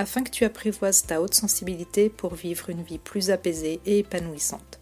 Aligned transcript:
afin 0.00 0.24
que 0.24 0.30
tu 0.30 0.44
apprivoises 0.44 1.04
ta 1.04 1.20
haute 1.20 1.34
sensibilité 1.34 2.08
pour 2.08 2.34
vivre 2.34 2.70
une 2.70 2.82
vie 2.82 2.98
plus 2.98 3.30
apaisée 3.30 3.80
et 3.84 3.98
épanouissante. 3.98 4.80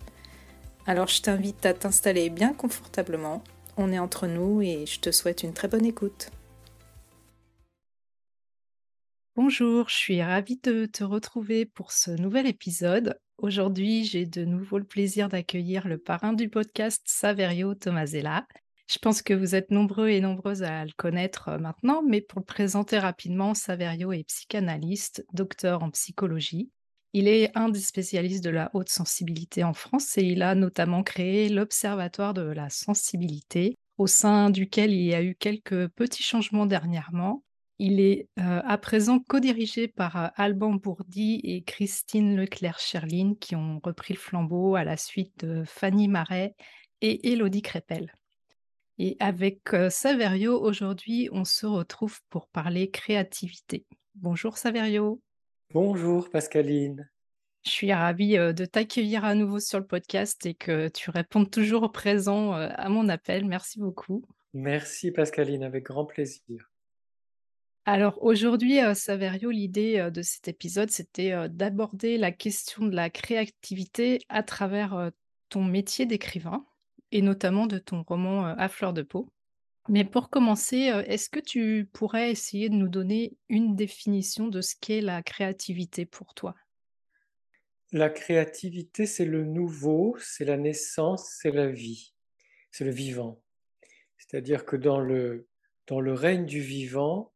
Alors 0.86 1.08
je 1.08 1.20
t'invite 1.20 1.66
à 1.66 1.74
t'installer 1.74 2.30
bien 2.30 2.52
confortablement, 2.52 3.42
on 3.76 3.92
est 3.92 3.98
entre 3.98 4.28
nous 4.28 4.62
et 4.62 4.86
je 4.86 5.00
te 5.00 5.10
souhaite 5.10 5.42
une 5.42 5.52
très 5.52 5.66
bonne 5.66 5.84
écoute. 5.84 6.30
Bonjour, 9.34 9.88
je 9.88 9.96
suis 9.96 10.22
ravie 10.22 10.60
de 10.62 10.86
te 10.86 11.02
retrouver 11.02 11.66
pour 11.66 11.90
ce 11.90 12.12
nouvel 12.12 12.46
épisode. 12.46 13.18
Aujourd'hui, 13.38 14.04
j'ai 14.04 14.24
de 14.24 14.44
nouveau 14.44 14.78
le 14.78 14.84
plaisir 14.84 15.28
d'accueillir 15.28 15.88
le 15.88 15.98
parrain 15.98 16.32
du 16.32 16.48
podcast 16.48 17.02
Saverio 17.06 17.74
Tomasella. 17.74 18.46
Je 18.88 18.98
pense 18.98 19.20
que 19.20 19.34
vous 19.34 19.54
êtes 19.54 19.70
nombreux 19.70 20.08
et 20.08 20.22
nombreuses 20.22 20.62
à 20.62 20.82
le 20.82 20.92
connaître 20.96 21.48
euh, 21.48 21.58
maintenant, 21.58 22.02
mais 22.02 22.22
pour 22.22 22.40
le 22.40 22.46
présenter 22.46 22.98
rapidement, 22.98 23.52
Saverio 23.52 24.12
est 24.12 24.24
psychanalyste, 24.24 25.26
docteur 25.34 25.82
en 25.82 25.90
psychologie. 25.90 26.70
Il 27.12 27.28
est 27.28 27.50
un 27.54 27.68
des 27.68 27.80
spécialistes 27.80 28.42
de 28.42 28.48
la 28.48 28.70
haute 28.72 28.88
sensibilité 28.88 29.62
en 29.62 29.74
France 29.74 30.16
et 30.16 30.22
il 30.22 30.42
a 30.42 30.54
notamment 30.54 31.02
créé 31.02 31.50
l'Observatoire 31.50 32.32
de 32.32 32.40
la 32.40 32.70
sensibilité, 32.70 33.76
au 33.98 34.06
sein 34.06 34.48
duquel 34.48 34.90
il 34.92 35.02
y 35.02 35.14
a 35.14 35.22
eu 35.22 35.34
quelques 35.34 35.88
petits 35.88 36.22
changements 36.22 36.66
dernièrement. 36.66 37.44
Il 37.78 38.00
est 38.00 38.28
euh, 38.38 38.62
à 38.64 38.78
présent 38.78 39.18
co-dirigé 39.18 39.86
par 39.86 40.16
euh, 40.16 40.28
Alban 40.36 40.72
Bourdi 40.72 41.42
et 41.44 41.62
Christine 41.62 42.36
Leclerc-Cherline 42.36 43.36
qui 43.36 43.54
ont 43.54 43.80
repris 43.84 44.14
le 44.14 44.18
flambeau 44.18 44.76
à 44.76 44.84
la 44.84 44.96
suite 44.96 45.44
de 45.44 45.64
Fanny 45.66 46.08
Marais 46.08 46.54
et 47.02 47.32
Élodie 47.32 47.62
Crépel. 47.62 48.14
Et 49.00 49.16
avec 49.20 49.60
Saverio, 49.90 50.60
aujourd'hui, 50.60 51.28
on 51.30 51.44
se 51.44 51.66
retrouve 51.66 52.18
pour 52.30 52.48
parler 52.48 52.90
créativité. 52.90 53.86
Bonjour 54.16 54.58
Saverio. 54.58 55.22
Bonjour 55.72 56.28
Pascaline. 56.30 57.08
Je 57.64 57.70
suis 57.70 57.92
ravie 57.92 58.36
de 58.36 58.64
t'accueillir 58.64 59.24
à 59.24 59.36
nouveau 59.36 59.60
sur 59.60 59.78
le 59.78 59.86
podcast 59.86 60.44
et 60.46 60.54
que 60.54 60.88
tu 60.88 61.10
répondes 61.10 61.48
toujours 61.48 61.92
présent 61.92 62.52
à 62.52 62.88
mon 62.88 63.08
appel. 63.08 63.44
Merci 63.44 63.78
beaucoup. 63.78 64.24
Merci 64.52 65.12
Pascaline, 65.12 65.62
avec 65.62 65.84
grand 65.84 66.04
plaisir. 66.04 66.68
Alors 67.84 68.20
aujourd'hui, 68.20 68.80
Saverio, 68.94 69.50
l'idée 69.50 70.10
de 70.12 70.22
cet 70.22 70.48
épisode, 70.48 70.90
c'était 70.90 71.48
d'aborder 71.48 72.18
la 72.18 72.32
question 72.32 72.86
de 72.86 72.96
la 72.96 73.10
créativité 73.10 74.22
à 74.28 74.42
travers 74.42 75.12
ton 75.50 75.62
métier 75.62 76.04
d'écrivain 76.04 76.66
et 77.12 77.22
notamment 77.22 77.66
de 77.66 77.78
ton 77.78 78.02
roman 78.02 78.46
À 78.46 78.68
fleur 78.68 78.92
de 78.92 79.02
peau. 79.02 79.28
Mais 79.88 80.04
pour 80.04 80.28
commencer, 80.28 80.92
est-ce 81.06 81.30
que 81.30 81.40
tu 81.40 81.88
pourrais 81.92 82.30
essayer 82.30 82.68
de 82.68 82.74
nous 82.74 82.88
donner 82.88 83.38
une 83.48 83.74
définition 83.74 84.48
de 84.48 84.60
ce 84.60 84.74
qu'est 84.78 85.00
la 85.00 85.22
créativité 85.22 86.04
pour 86.04 86.34
toi? 86.34 86.54
La 87.92 88.10
créativité, 88.10 89.06
c'est 89.06 89.24
le 89.24 89.44
nouveau, 89.44 90.14
c'est 90.20 90.44
la 90.44 90.58
naissance, 90.58 91.38
c'est 91.40 91.52
la 91.52 91.68
vie, 91.68 92.12
c'est 92.70 92.84
le 92.84 92.90
vivant. 92.90 93.40
C'est-à-dire 94.18 94.66
que 94.66 94.76
dans 94.76 95.00
le, 95.00 95.48
dans 95.86 96.00
le 96.00 96.12
règne 96.12 96.44
du 96.44 96.60
vivant, 96.60 97.32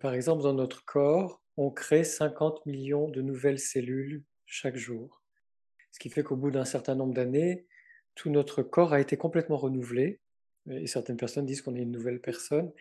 par 0.00 0.14
exemple 0.14 0.42
dans 0.42 0.54
notre 0.54 0.84
corps, 0.86 1.42
on 1.58 1.70
crée 1.70 2.04
50 2.04 2.64
millions 2.64 3.08
de 3.08 3.20
nouvelles 3.20 3.58
cellules 3.58 4.24
chaque 4.46 4.76
jour. 4.76 5.22
Ce 5.92 5.98
qui 5.98 6.08
fait 6.08 6.22
qu'au 6.22 6.36
bout 6.36 6.50
d'un 6.50 6.64
certain 6.64 6.94
nombre 6.94 7.14
d'années, 7.14 7.66
tout 8.16 8.30
notre 8.30 8.62
corps 8.62 8.92
a 8.92 9.00
été 9.00 9.16
complètement 9.16 9.58
renouvelé, 9.58 10.18
et 10.68 10.88
certaines 10.88 11.16
personnes 11.16 11.46
disent 11.46 11.62
qu'on 11.62 11.76
est 11.76 11.82
une 11.82 11.92
nouvelle 11.92 12.20
personne, 12.20 12.72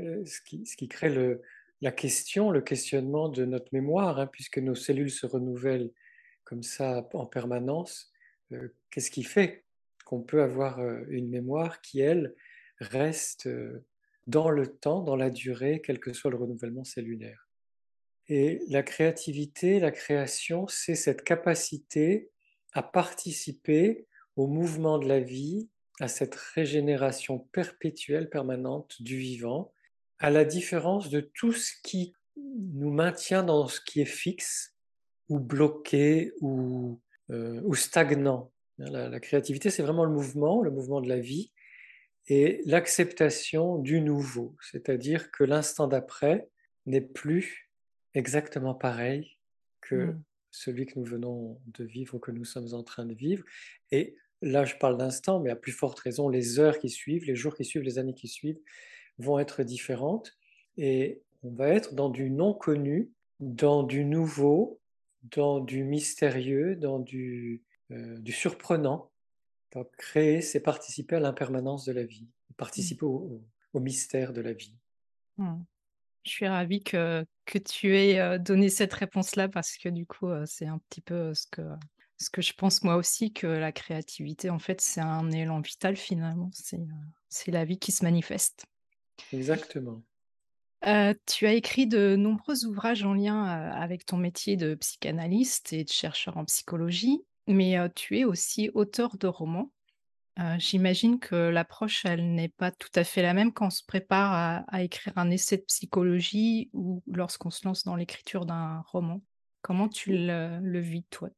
euh, 0.00 0.24
ce 0.24 0.40
qui, 0.40 0.64
ce 0.64 0.76
qui 0.76 0.88
crée 0.88 1.10
le, 1.10 1.42
la 1.82 1.92
question, 1.92 2.50
le 2.50 2.62
questionnement 2.62 3.28
de 3.28 3.44
notre 3.44 3.68
mémoire, 3.72 4.18
hein, 4.18 4.26
puisque 4.26 4.58
nos 4.58 4.74
cellules 4.74 5.10
se 5.10 5.26
renouvellent 5.26 5.90
comme 6.44 6.62
ça 6.62 7.06
en 7.12 7.26
permanence. 7.26 8.12
Euh, 8.52 8.68
qu'est-ce 8.90 9.10
qui 9.10 9.24
fait 9.24 9.64
qu'on 10.04 10.22
peut 10.22 10.42
avoir 10.42 10.78
euh, 10.78 11.02
une 11.08 11.28
mémoire 11.28 11.80
qui, 11.82 12.00
elle, 12.00 12.34
reste 12.78 13.48
dans 14.26 14.50
le 14.50 14.66
temps, 14.66 15.02
dans 15.02 15.16
la 15.16 15.30
durée, 15.30 15.80
quel 15.82 15.98
que 15.98 16.12
soit 16.12 16.30
le 16.30 16.36
renouvellement 16.36 16.84
cellulaire? 16.84 17.48
Et 18.28 18.60
la 18.68 18.82
créativité, 18.82 19.80
la 19.80 19.92
création, 19.92 20.66
c'est 20.68 20.94
cette 20.94 21.22
capacité 21.22 22.30
à 22.72 22.82
participer 22.82 24.06
au 24.36 24.46
mouvement 24.46 24.98
de 24.98 25.08
la 25.08 25.20
vie, 25.20 25.68
à 26.00 26.08
cette 26.08 26.34
régénération 26.34 27.38
perpétuelle, 27.38 28.28
permanente 28.28 29.00
du 29.00 29.16
vivant, 29.16 29.72
à 30.18 30.30
la 30.30 30.44
différence 30.44 31.08
de 31.08 31.20
tout 31.20 31.52
ce 31.52 31.72
qui 31.82 32.14
nous 32.36 32.90
maintient 32.90 33.42
dans 33.42 33.66
ce 33.66 33.80
qui 33.80 34.00
est 34.00 34.04
fixe 34.04 34.74
ou 35.28 35.38
bloqué 35.38 36.32
ou, 36.40 37.00
euh, 37.30 37.72
stagnant. 37.74 38.52
La, 38.78 39.20
créativité, 39.20 39.70
c'est 39.70 39.82
vraiment 39.82 40.04
le 40.04 40.12
mouvement, 40.12 40.60
le 40.60 40.70
mouvement 40.70 41.00
de 41.00 41.08
la 41.08 41.18
vie 41.18 41.50
et 42.28 42.60
l'acceptation 42.66 43.78
du 43.78 44.00
nouveau, 44.02 44.54
c'est-à-dire 44.60 45.30
que 45.30 45.44
l'instant 45.44 45.88
d'après 45.88 46.48
n'est 46.84 47.00
plus 47.00 47.70
exactement 48.12 48.74
pareil 48.74 49.38
que 49.80 49.94
mmh. 49.94 50.22
celui 50.50 50.86
que 50.86 50.98
nous 50.98 51.06
venons 51.06 51.58
de 51.66 51.84
vivre 51.84 52.16
ou 52.16 52.18
que 52.18 52.32
nous 52.32 52.44
sommes 52.44 52.74
en 52.74 52.82
train 52.82 53.06
de 53.06 53.14
vivre. 53.14 53.44
Et 53.92 54.16
là 54.42 54.64
je 54.64 54.74
parle 54.76 54.96
d'instant, 54.96 55.40
mais 55.40 55.50
à 55.50 55.56
plus 55.56 55.72
forte 55.72 55.98
raison, 55.98 56.28
les 56.28 56.58
heures 56.58 56.78
qui 56.78 56.90
suivent, 56.90 57.24
les 57.24 57.36
jours 57.36 57.54
qui 57.54 57.64
suivent, 57.64 57.82
les 57.82 57.98
années 57.98 58.14
qui 58.14 58.28
suivent 58.28 58.58
vont 59.18 59.38
être 59.38 59.62
différentes. 59.62 60.36
Et 60.76 61.22
on 61.42 61.50
va 61.50 61.68
être 61.68 61.94
dans 61.94 62.10
du 62.10 62.30
non 62.30 62.54
connu, 62.54 63.10
dans 63.40 63.82
du 63.82 64.04
nouveau, 64.04 64.80
dans 65.22 65.60
du 65.60 65.84
mystérieux, 65.84 66.76
dans 66.76 66.98
du, 66.98 67.62
euh, 67.90 68.20
surprenant. 68.28 69.10
Donc 69.72 69.90
créer, 69.96 70.40
c'est 70.40 70.60
participer 70.60 71.16
à 71.16 71.20
l'impermanence 71.20 71.84
de 71.84 71.92
la 71.92 72.04
vie, 72.04 72.26
participer 72.56 73.04
au, 73.06 73.42
mystère 73.74 74.32
de 74.32 74.40
la 74.40 74.54
vie. 74.54 74.74
Mmh. 75.36 75.56
Je 76.24 76.30
suis 76.30 76.48
ravie 76.48 76.82
que, 76.82 77.26
que 77.44 77.58
tu 77.58 77.94
aies 77.94 78.18
euh, 78.18 78.38
donné 78.38 78.70
cette 78.70 78.94
réponse-là 78.94 79.50
parce 79.50 79.76
que 79.76 79.90
du 79.90 80.06
coup, 80.06 80.28
euh, 80.28 80.44
c'est 80.46 80.64
un 80.64 80.78
petit 80.88 81.02
peu 81.02 81.34
ce 81.34 81.46
que 81.46 81.60
parce 82.18 82.30
que 82.30 82.40
je 82.40 82.54
pense 82.54 82.82
moi 82.82 82.96
aussi 82.96 83.32
que 83.32 83.46
la 83.46 83.72
créativité, 83.72 84.48
en 84.48 84.58
fait, 84.58 84.80
c'est 84.80 85.00
un 85.00 85.30
élan 85.30 85.60
vital 85.60 85.96
finalement. 85.96 86.50
C'est, 86.52 86.78
euh, 86.78 87.52
la 87.52 87.64
vie 87.64 87.78
qui 87.78 87.92
se 87.92 88.04
manifeste. 88.04 88.64
Exactement. 89.32 90.02
Euh, 90.86 91.14
tu 91.26 91.46
as 91.46 91.52
écrit 91.52 91.86
de 91.86 92.16
nombreux 92.16 92.64
ouvrages 92.64 93.02
en 93.02 93.12
lien 93.12 93.46
euh, 93.46 93.72
avec 93.72 94.06
ton 94.06 94.16
métier 94.16 94.56
de 94.56 94.74
psychanalyste 94.74 95.72
et 95.72 95.84
de 95.84 95.90
chercheur 95.90 96.36
en 96.38 96.44
psychologie, 96.44 97.20
mais 97.46 97.76
tu 97.94 98.18
es 98.18 98.24
aussi 98.24 98.70
auteur 98.74 99.16
de 99.18 99.26
romans. 99.26 99.70
J'imagine 100.58 101.18
que 101.18 101.34
l'approche, 101.34 102.04
elle 102.04 102.34
n'est 102.34 102.50
pas 102.50 102.70
tout 102.70 102.90
à 102.94 103.04
fait 103.04 103.22
la 103.22 103.32
même 103.32 103.54
quand 103.54 103.68
on 103.68 103.70
se 103.70 103.82
prépare 103.82 104.64
à 104.68 104.82
écrire 104.82 105.14
un 105.16 105.30
essai 105.30 105.56
de 105.56 105.62
psychologie 105.62 106.68
ou 106.74 107.02
lorsqu'on 107.06 107.48
se 107.48 107.66
lance 107.66 107.84
dans 107.84 107.96
l'écriture 107.96 108.44
d'un 108.44 108.82
roman. 108.86 109.22
Comment 109.62 109.88
tu 109.88 110.12
le, 110.12 110.58
le 110.60 110.80
vis, 110.80 111.04
toi? 111.04 111.30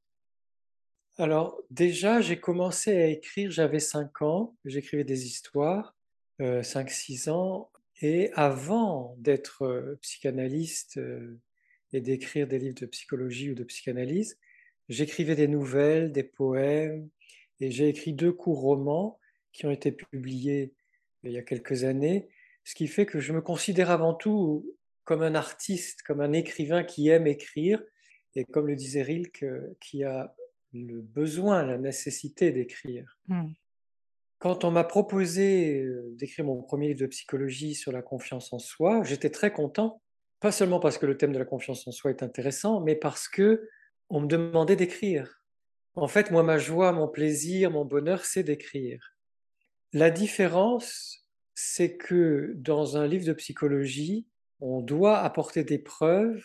Alors 1.18 1.60
déjà, 1.70 2.20
j'ai 2.20 2.38
commencé 2.38 2.96
à 2.96 3.06
écrire, 3.08 3.50
j'avais 3.50 3.80
5 3.80 4.22
ans, 4.22 4.56
j'écrivais 4.64 5.04
des 5.04 5.26
histoires, 5.26 5.96
5-6 6.38 7.28
euh, 7.28 7.32
ans, 7.32 7.70
et 8.00 8.30
avant 8.34 9.16
d'être 9.18 9.62
euh, 9.62 9.98
psychanalyste 10.00 10.98
euh, 10.98 11.36
et 11.92 12.00
d'écrire 12.00 12.46
des 12.46 12.60
livres 12.60 12.80
de 12.80 12.86
psychologie 12.86 13.50
ou 13.50 13.54
de 13.56 13.64
psychanalyse, 13.64 14.38
j'écrivais 14.88 15.34
des 15.34 15.48
nouvelles, 15.48 16.12
des 16.12 16.22
poèmes, 16.22 17.08
et 17.58 17.72
j'ai 17.72 17.88
écrit 17.88 18.12
deux 18.12 18.32
courts 18.32 18.60
romans 18.60 19.18
qui 19.52 19.66
ont 19.66 19.72
été 19.72 19.90
publiés 19.90 20.72
il 21.24 21.32
y 21.32 21.38
a 21.38 21.42
quelques 21.42 21.82
années, 21.82 22.28
ce 22.62 22.76
qui 22.76 22.86
fait 22.86 23.06
que 23.06 23.18
je 23.18 23.32
me 23.32 23.40
considère 23.40 23.90
avant 23.90 24.14
tout 24.14 24.72
comme 25.02 25.22
un 25.22 25.34
artiste, 25.34 26.02
comme 26.02 26.20
un 26.20 26.32
écrivain 26.32 26.84
qui 26.84 27.08
aime 27.08 27.26
écrire, 27.26 27.82
et 28.36 28.44
comme 28.44 28.68
le 28.68 28.76
disait 28.76 29.02
Rilke, 29.02 29.44
qui 29.80 30.04
a 30.04 30.36
le 30.72 31.00
besoin, 31.00 31.64
la 31.64 31.78
nécessité 31.78 32.50
d'écrire. 32.50 33.18
Hmm. 33.28 33.48
Quand 34.38 34.64
on 34.64 34.70
m'a 34.70 34.84
proposé 34.84 35.82
euh, 35.82 36.14
d'écrire 36.14 36.44
mon 36.44 36.62
premier 36.62 36.88
livre 36.88 37.00
de 37.00 37.06
psychologie 37.06 37.74
sur 37.74 37.90
la 37.90 38.02
confiance 38.02 38.52
en 38.52 38.58
soi, 38.58 39.02
j'étais 39.02 39.30
très 39.30 39.52
content, 39.52 40.00
pas 40.40 40.52
seulement 40.52 40.78
parce 40.78 40.98
que 40.98 41.06
le 41.06 41.16
thème 41.16 41.32
de 41.32 41.38
la 41.38 41.44
confiance 41.44 41.86
en 41.88 41.90
soi 41.90 42.10
est 42.10 42.22
intéressant, 42.22 42.80
mais 42.80 42.94
parce 42.94 43.28
que 43.28 43.68
on 44.10 44.20
me 44.20 44.26
demandait 44.26 44.76
d'écrire. 44.76 45.42
En 45.94 46.08
fait, 46.08 46.30
moi, 46.30 46.42
ma 46.42 46.58
joie, 46.58 46.92
mon 46.92 47.08
plaisir, 47.08 47.70
mon 47.70 47.84
bonheur, 47.84 48.24
c'est 48.24 48.44
d'écrire. 48.44 49.16
La 49.92 50.10
différence, 50.10 51.26
c'est 51.54 51.96
que 51.96 52.52
dans 52.56 52.96
un 52.96 53.06
livre 53.06 53.26
de 53.26 53.32
psychologie, 53.32 54.26
on 54.60 54.80
doit 54.80 55.18
apporter 55.18 55.64
des 55.64 55.78
preuves 55.78 56.44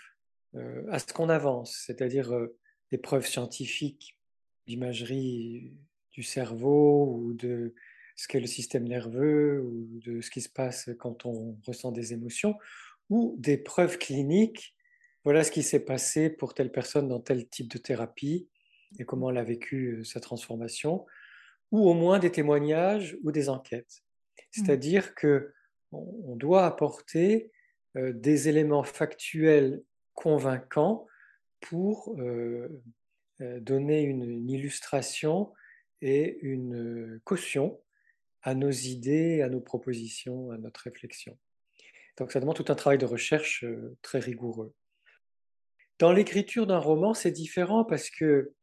euh, 0.56 0.84
à 0.90 0.98
ce 0.98 1.14
qu'on 1.14 1.30
avance, 1.30 1.84
c'est-à-dire 1.86 2.34
euh, 2.34 2.58
des 2.94 3.00
preuves 3.00 3.26
scientifiques 3.26 4.20
d'imagerie 4.68 5.74
du 6.12 6.22
cerveau 6.22 7.16
ou 7.16 7.34
de 7.34 7.74
ce 8.16 8.28
qu'est 8.28 8.40
le 8.40 8.46
système 8.46 8.88
nerveux 8.88 9.64
ou 9.64 10.00
de 10.06 10.22
ce 10.22 10.30
qui 10.30 10.42
se 10.42 10.50
passe 10.50 10.92
quand 11.00 11.26
on 11.26 11.58
ressent 11.66 11.92
des 11.92 12.14
émotions, 12.14 12.56
ou 13.10 13.36
des 13.40 13.58
preuves 13.58 13.98
cliniques. 13.98 14.76
Voilà 15.24 15.44
ce 15.44 15.50
qui 15.50 15.64
s'est 15.64 15.84
passé 15.84 16.30
pour 16.30 16.54
telle 16.54 16.72
personne 16.72 17.08
dans 17.08 17.20
tel 17.20 17.50
type 17.50 17.68
de 17.68 17.80
thérapie 17.80 18.48
et 19.00 19.06
comment 19.06 19.32
elle 19.32 19.40
a 19.40 19.44
vécu 19.44 19.94
euh, 19.94 20.04
sa 20.04 20.20
transformation, 20.20 21.08
ou 21.72 21.90
au 21.90 21.96
moins 21.96 22.20
des 22.20 22.32
témoignages 22.32 23.18
ou 23.24 23.32
des 23.32 23.50
enquêtes. 23.50 24.04
Mmh. 24.04 24.42
C'est-à-dire 24.52 25.16
que 25.16 25.52
on 25.92 26.36
doit 26.36 26.68
apporter 26.68 27.52
euh, 27.98 28.14
des 28.14 28.50
éléments 28.50 28.84
factuels 28.84 29.82
convaincants 30.14 31.08
pour 31.64 32.16
euh, 32.20 32.68
donner 33.40 34.02
une, 34.04 34.50
illustration 34.50 35.52
et 36.02 36.38
une 36.42 37.20
caution 37.24 37.80
à 38.42 38.54
nos 38.54 38.72
idées, 38.72 39.42
à 39.42 39.50
nos 39.50 39.62
propositions, 39.62 40.52
à 40.52 40.58
notre 40.58 40.82
réflexion. 40.82 41.38
Donc 42.18 42.32
ça 42.32 42.40
demande 42.40 42.58
tout 42.58 42.72
un 42.72 42.76
travail 42.76 42.98
de 42.98 43.06
recherche 43.06 43.66
très 44.02 44.20
rigoureux. 44.20 44.74
Dans 46.00 46.12
l'écriture 46.12 46.68
d'un 46.68 46.80
roman, 46.80 47.14
c'est 47.14 47.32
différent 47.32 47.86
parce 47.86 48.10
que 48.10 48.54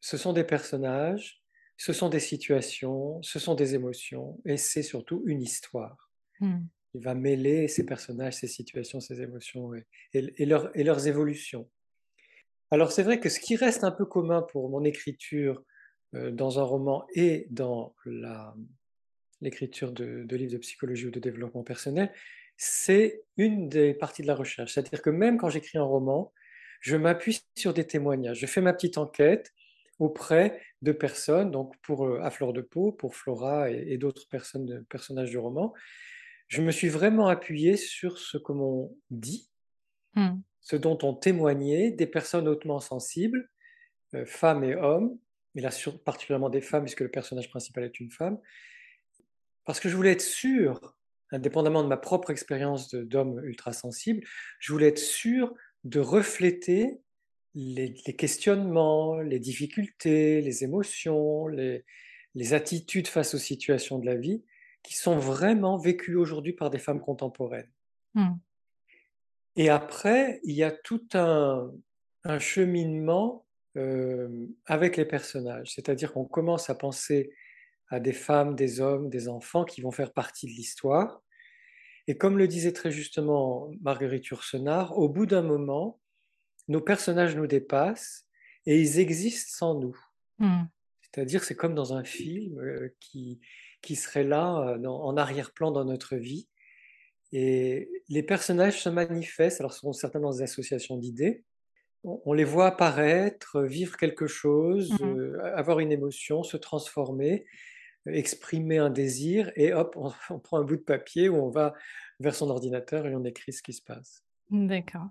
ce 0.00 0.16
sont 0.16 0.32
des 0.32 0.44
personnages, 0.44 1.42
ce 1.76 1.92
sont 1.92 2.08
des 2.08 2.20
situations, 2.20 3.22
ce 3.22 3.38
sont 3.38 3.54
des 3.54 3.74
émotions, 3.74 4.40
et 4.44 4.56
c'est 4.56 4.82
surtout 4.82 5.22
une 5.26 5.42
histoire. 5.42 6.10
Mmh. 6.40 6.60
Il 6.94 7.02
va 7.02 7.14
mêler 7.14 7.68
ces 7.68 7.86
personnages, 7.86 8.34
ces 8.34 8.48
situations, 8.48 9.00
ces 9.00 9.22
émotions 9.22 9.74
et, 9.74 9.84
et, 10.14 10.46
leurs 10.46 11.06
évolutions. 11.06 11.68
Alors 12.70 12.92
c'est 12.92 13.02
vrai 13.02 13.18
que 13.18 13.28
ce 13.28 13.40
qui 13.40 13.56
reste 13.56 13.84
un 13.84 13.90
peu 13.90 14.04
commun 14.04 14.42
pour 14.42 14.68
mon 14.68 14.84
écriture 14.84 15.62
euh, 16.14 16.30
dans 16.30 16.60
un 16.60 16.62
roman 16.62 17.06
et 17.14 17.46
dans 17.50 17.94
l'écriture 19.40 19.92
de, 19.92 20.26
livres 20.30 20.52
de 20.52 20.58
psychologie 20.58 21.06
ou 21.06 21.10
de 21.10 21.20
développement 21.20 21.64
personnel, 21.64 22.12
c'est 22.56 23.22
une 23.36 23.68
des 23.68 23.94
parties 23.94 24.22
de 24.22 24.26
la 24.26 24.34
recherche. 24.34 24.74
C'est-à-dire 24.74 25.02
que 25.02 25.10
même 25.10 25.38
quand 25.38 25.50
j'écris 25.50 25.78
un 25.78 25.84
roman, 25.84 26.32
je 26.80 26.96
m'appuie 26.96 27.40
sur 27.56 27.74
des 27.74 27.86
témoignages. 27.86 28.38
Je 28.38 28.46
fais 28.46 28.60
ma 28.60 28.72
petite 28.72 28.98
enquête, 28.98 29.52
auprès 30.00 30.60
de 30.82 30.92
personnes, 30.92 31.50
donc 31.50 31.76
pour 31.82 32.06
euh, 32.06 32.20
à 32.22 32.30
fleur 32.30 32.52
de 32.52 32.62
peau, 32.62 32.90
pour 32.90 33.14
Flora 33.14 33.70
et, 33.70 33.98
d'autres 33.98 34.26
personnages 34.88 35.30
du 35.30 35.38
roman. 35.38 35.74
Je 36.48 36.62
me 36.62 36.72
suis 36.72 36.88
vraiment 36.88 37.28
appuyé 37.28 37.76
sur 37.76 38.18
ce 38.18 38.38
que 38.38 38.52
m'ont 38.52 38.96
dit, 39.10 39.48
mmh. 40.14 40.38
Ce 40.60 40.76
dont 40.76 40.98
ont 41.02 41.14
témoigné 41.14 41.90
des 41.90 42.06
personnes 42.06 42.48
hautement 42.48 42.80
sensibles, 42.80 43.50
euh, 44.14 44.24
femmes 44.26 44.64
et 44.64 44.74
hommes, 44.74 45.18
mais 45.54 45.62
là 45.62 45.70
particulièrement 46.04 46.50
des 46.50 46.60
femmes 46.60 46.84
puisque 46.84 47.00
le 47.00 47.10
personnage 47.10 47.50
principal 47.50 47.84
est 47.84 48.00
une 48.00 48.10
femme, 48.10 48.38
parce 49.64 49.80
que 49.80 49.88
je 49.88 49.96
voulais 49.96 50.12
être 50.12 50.20
sûr, 50.20 50.96
indépendamment 51.32 51.82
de 51.82 51.88
ma 51.88 51.96
propre 51.96 52.30
expérience 52.30 52.94
d'homme 52.94 53.40
ultra 53.44 53.72
sensible, 53.72 54.22
je 54.58 54.72
voulais 54.72 54.88
être 54.88 54.98
sûr 54.98 55.54
de 55.84 56.00
refléter 56.00 57.00
les, 57.54 57.92
questionnements, 58.16 59.20
les 59.20 59.38
difficultés, 59.38 60.40
les 60.40 60.64
émotions, 60.64 61.46
les, 61.48 61.84
attitudes 62.52 63.08
face 63.08 63.34
aux 63.34 63.38
situations 63.38 63.98
de 63.98 64.06
la 64.06 64.14
vie 64.14 64.42
qui 64.82 64.94
sont 64.94 65.18
vraiment 65.18 65.76
vécues 65.76 66.16
aujourd'hui 66.16 66.52
par 66.52 66.70
des 66.70 66.78
femmes 66.78 67.00
contemporaines. 67.00 67.70
Mmh. 68.14 68.30
Et 69.56 69.68
après, 69.68 70.40
il 70.44 70.54
y 70.54 70.62
a 70.62 70.70
tout 70.70 71.06
un, 71.14 71.70
cheminement 72.38 73.46
euh, 73.76 74.46
avec 74.66 74.96
les 74.96 75.04
personnages, 75.04 75.72
c'est-à-dire 75.74 76.12
qu'on 76.12 76.24
commence 76.24 76.68
à 76.70 76.74
penser 76.74 77.32
à 77.88 77.98
des 77.98 78.12
femmes, 78.12 78.54
des 78.54 78.80
hommes, 78.80 79.08
des 79.08 79.28
enfants 79.28 79.64
qui 79.64 79.80
vont 79.80 79.90
faire 79.90 80.12
partie 80.12 80.46
de 80.46 80.52
l'histoire. 80.52 81.22
Et 82.06 82.16
comme 82.16 82.38
le 82.38 82.46
disait 82.46 82.72
très 82.72 82.90
justement 82.90 83.70
Marguerite 83.80 84.26
Yourcenar, 84.26 84.96
au 84.96 85.08
bout 85.08 85.26
d'un 85.26 85.42
moment, 85.42 86.00
nos 86.68 86.80
personnages 86.80 87.36
nous 87.36 87.46
dépassent 87.46 88.26
et 88.66 88.80
ils 88.80 88.98
existent 88.98 89.52
sans 89.52 89.74
nous. 89.80 89.96
Hmm. 90.38 90.64
C'est-à-dire, 91.02 91.42
c'est 91.42 91.56
comme 91.56 91.74
dans 91.74 91.94
un 91.94 92.04
film 92.04 92.58
euh, 92.60 92.94
qui, 93.00 93.40
qui 93.82 93.96
serait 93.96 94.24
là 94.24 94.56
euh, 94.60 94.84
en 94.84 95.16
arrière-plan 95.16 95.72
dans 95.72 95.84
notre 95.84 96.16
vie. 96.16 96.48
Et 97.32 97.99
les 98.10 98.24
personnages 98.24 98.82
se 98.82 98.88
manifestent, 98.88 99.60
alors 99.60 99.72
ce 99.72 99.80
sont 99.80 99.92
certains 99.92 100.20
dans 100.20 100.32
des 100.32 100.42
associations 100.42 100.96
d'idées, 100.96 101.44
on, 102.02 102.32
les 102.32 102.44
voit 102.44 102.66
apparaître, 102.66 103.62
vivre 103.62 103.96
quelque 103.96 104.26
chose, 104.26 104.90
hmm. 105.00 105.18
euh, 105.18 105.54
avoir 105.54 105.80
une 105.80 105.92
émotion, 105.92 106.42
se 106.42 106.56
transformer, 106.56 107.44
exprimer 108.06 108.78
un 108.78 108.90
désir, 108.90 109.52
et 109.54 109.72
hop, 109.72 109.94
on, 109.96 110.10
on, 110.34 110.38
prend 110.38 110.58
un 110.58 110.64
bout 110.64 110.76
de 110.76 110.82
papier 110.82 111.28
où 111.28 111.36
on 111.36 111.50
va 111.50 111.74
vers 112.18 112.34
son 112.34 112.50
ordinateur 112.50 113.06
et 113.06 113.14
on 113.14 113.24
écrit 113.24 113.52
ce 113.52 113.62
qui 113.62 113.72
se 113.72 113.82
passe. 113.82 114.24
D'accord. 114.50 115.08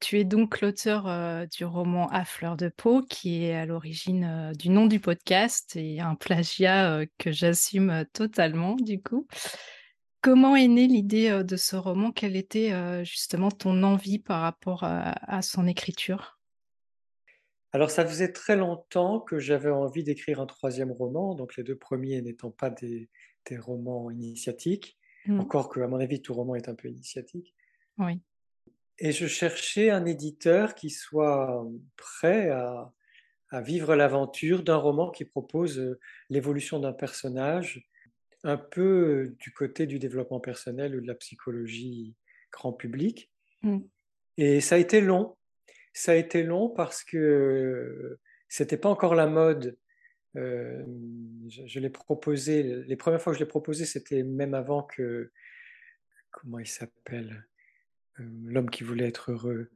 Tu 0.00 0.20
es 0.20 0.24
donc 0.24 0.60
l'auteur 0.60 1.08
euh, 1.08 1.46
du 1.46 1.64
roman 1.64 2.08
À 2.10 2.24
fleur 2.24 2.56
de 2.56 2.68
peau, 2.68 3.02
qui 3.02 3.46
est 3.46 3.56
à 3.56 3.66
l'origine 3.66 4.24
euh, 4.24 4.52
du 4.52 4.68
nom 4.68 4.86
du 4.86 5.00
podcast 5.00 5.74
et 5.74 6.00
un 6.00 6.14
plagiat 6.14 7.00
que 7.18 7.32
j'assume 7.32 8.04
totalement 8.12 8.76
du 8.76 9.02
coup. 9.02 9.26
Comment 10.20 10.56
est 10.56 10.68
née 10.68 10.86
l'idée 10.86 11.42
de 11.44 11.56
ce 11.56 11.76
roman? 11.76 12.10
Quelle 12.10 12.36
était 12.36 12.72
justement 13.04 13.50
ton 13.50 13.82
envie 13.82 14.18
par 14.18 14.40
rapport 14.40 14.82
à, 14.82 15.42
son 15.42 15.66
écriture? 15.66 16.40
Alors 17.72 17.90
ça 17.90 18.06
faisait 18.06 18.32
très 18.32 18.56
longtemps 18.56 19.20
que 19.20 19.38
j'avais 19.38 19.70
envie 19.70 20.02
d'écrire 20.02 20.40
un 20.40 20.46
troisième 20.46 20.90
roman, 20.90 21.34
donc 21.34 21.56
les 21.56 21.62
deux 21.62 21.76
premiers 21.76 22.20
n'étant 22.22 22.50
pas 22.50 22.70
des, 22.70 23.08
romans 23.58 24.10
initiatiques, 24.10 24.98
mmh. 25.26 25.40
encore 25.40 25.70
que 25.70 25.80
à 25.80 25.86
mon 25.86 26.00
avis 26.00 26.20
tout 26.20 26.34
roman 26.34 26.54
est 26.54 26.68
un 26.68 26.74
peu 26.74 26.88
initiatique. 26.88 27.54
Oui. 27.98 28.20
Et 28.98 29.12
je 29.12 29.26
cherchais 29.26 29.90
un 29.90 30.04
éditeur 30.06 30.74
qui 30.74 30.90
soit 30.90 31.64
prêt 31.96 32.50
à, 32.50 32.92
vivre 33.62 33.94
l'aventure 33.94 34.62
d'un 34.62 34.76
roman 34.76 35.10
qui 35.10 35.24
propose 35.24 35.96
l'évolution 36.28 36.80
d'un 36.80 36.92
personnage, 36.92 37.88
un 38.44 38.56
peu 38.56 39.34
du 39.38 39.52
côté 39.52 39.86
du 39.86 39.98
développement 39.98 40.40
personnel 40.40 40.94
ou 40.94 41.00
de 41.00 41.06
la 41.06 41.14
psychologie 41.14 42.14
grand 42.52 42.72
public. 42.72 43.30
Mmh. 43.62 43.78
Et 44.36 44.60
ça 44.60 44.76
a 44.76 44.78
été 44.78 45.00
long. 45.00 45.36
Ça 45.92 46.12
a 46.12 46.14
été 46.14 46.42
long 46.42 46.68
parce 46.68 47.02
que 47.02 48.18
c'était 48.48 48.76
pas 48.76 48.88
encore 48.88 49.14
la 49.14 49.26
mode. 49.26 49.76
Euh, 50.36 50.84
je, 51.48 51.80
l'ai 51.80 51.90
proposé, 51.90 52.62
les 52.62 52.96
premières 52.96 53.20
fois 53.20 53.32
que 53.32 53.38
je 53.38 53.44
l'ai 53.44 53.48
proposé, 53.48 53.84
c'était 53.84 54.22
même 54.22 54.54
avant 54.54 54.82
que, 54.82 55.32
comment 56.30 56.58
il 56.58 56.66
s'appelle 56.66 57.46
euh, 58.20 58.24
l'homme 58.44 58.70
qui 58.70 58.84
voulait 58.84 59.08
être 59.08 59.32
heureux. 59.32 59.70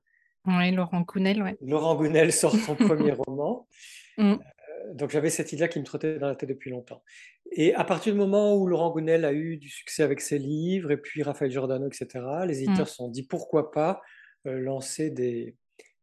Oui, 0.44 0.70
Laurent 0.72 1.02
Gounel, 1.02 1.42
ouais. 1.42 1.56
Laurent 1.60 1.96
Gounel 1.96 2.32
sort 2.32 2.54
son 2.54 2.74
premier 2.76 3.12
roman. 3.12 3.66
Mm. 4.18 4.34
Donc 4.94 5.10
j'avais 5.10 5.30
cette 5.30 5.52
idée 5.52 5.68
qui 5.68 5.78
me 5.78 5.84
trottait 5.84 6.18
dans 6.18 6.28
la 6.28 6.34
tête 6.34 6.48
depuis 6.48 6.70
longtemps. 6.70 7.02
Et 7.52 7.74
à 7.74 7.84
partir 7.84 8.12
du 8.12 8.18
moment 8.18 8.56
où 8.56 8.66
Laurent 8.66 8.90
Gounel 8.90 9.24
a 9.24 9.32
eu 9.32 9.56
du 9.56 9.68
succès 9.68 10.02
avec 10.02 10.20
ses 10.20 10.38
livres, 10.38 10.90
et 10.90 10.96
puis 10.96 11.22
Raphaël 11.22 11.50
Giordano, 11.50 11.86
etc., 11.86 12.24
les 12.46 12.62
éditeurs 12.62 12.86
mm. 12.86 12.88
se 12.88 12.94
sont 12.94 13.08
dit 13.08 13.22
pourquoi 13.22 13.70
pas 13.70 14.00
euh, 14.46 14.58
lancer 14.58 15.10
des, 15.10 15.56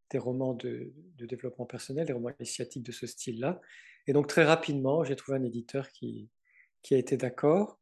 des 0.09 0.17
romans 0.17 0.53
de, 0.53 0.93
de, 1.17 1.25
développement 1.25 1.65
personnel, 1.65 2.05
des 2.05 2.13
romans 2.13 2.31
initiatiques 2.39 2.83
de 2.83 2.91
ce 2.91 3.07
style-là. 3.07 3.59
Et 4.07 4.13
donc 4.13 4.27
très 4.27 4.43
rapidement, 4.43 5.03
j'ai 5.03 5.15
trouvé 5.15 5.37
un 5.37 5.43
éditeur 5.43 5.89
qui, 5.89 6.29
qui 6.81 6.95
a 6.95 6.97
été 6.97 7.17
d'accord. 7.17 7.79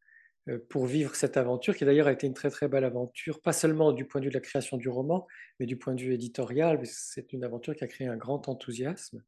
Euh, 0.49 0.59
pour 0.69 0.85
vivre 0.85 1.15
cette 1.15 1.37
aventure, 1.37 1.75
qui 1.75 1.83
d'ailleurs 1.85 2.07
a 2.07 2.13
été 2.13 2.25
une 2.25 2.33
très 2.33 2.49
très 2.49 2.67
belle 2.67 2.85
aventure, 2.85 3.41
pas 3.41 3.53
seulement 3.53 3.91
du 3.91 4.05
point 4.05 4.21
de 4.21 4.25
vue 4.25 4.31
de 4.31 4.35
la 4.37 4.41
création 4.41 4.77
du 4.77 4.89
roman, 4.89 5.27
mais 5.59 5.65
du 5.65 5.77
point 5.77 5.93
de 5.93 6.01
vue 6.01 6.13
éditorial. 6.13 6.79
C'est 6.85 7.33
une 7.33 7.43
aventure 7.43 7.75
qui 7.75 7.83
a 7.83 7.87
créé 7.87 8.07
un 8.07 8.17
grand 8.17 8.47
enthousiasme. 8.47 9.23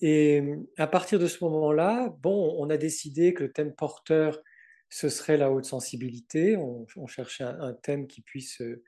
Et 0.00 0.42
à 0.78 0.86
partir 0.86 1.18
de 1.18 1.26
ce 1.26 1.44
moment-là, 1.44 2.14
bon, 2.20 2.56
on 2.58 2.70
a 2.70 2.76
décidé 2.76 3.34
que 3.34 3.44
le 3.44 3.52
thème 3.52 3.74
porteur, 3.74 4.40
ce 4.88 5.08
serait 5.08 5.36
la 5.36 5.50
haute 5.50 5.64
sensibilité. 5.64 6.56
On, 6.56 7.06
cherchait 7.06 7.44
un, 7.44 7.72
thème 7.72 8.06
qui 8.06 8.20
puisse 8.20 8.60
euh, 8.60 8.82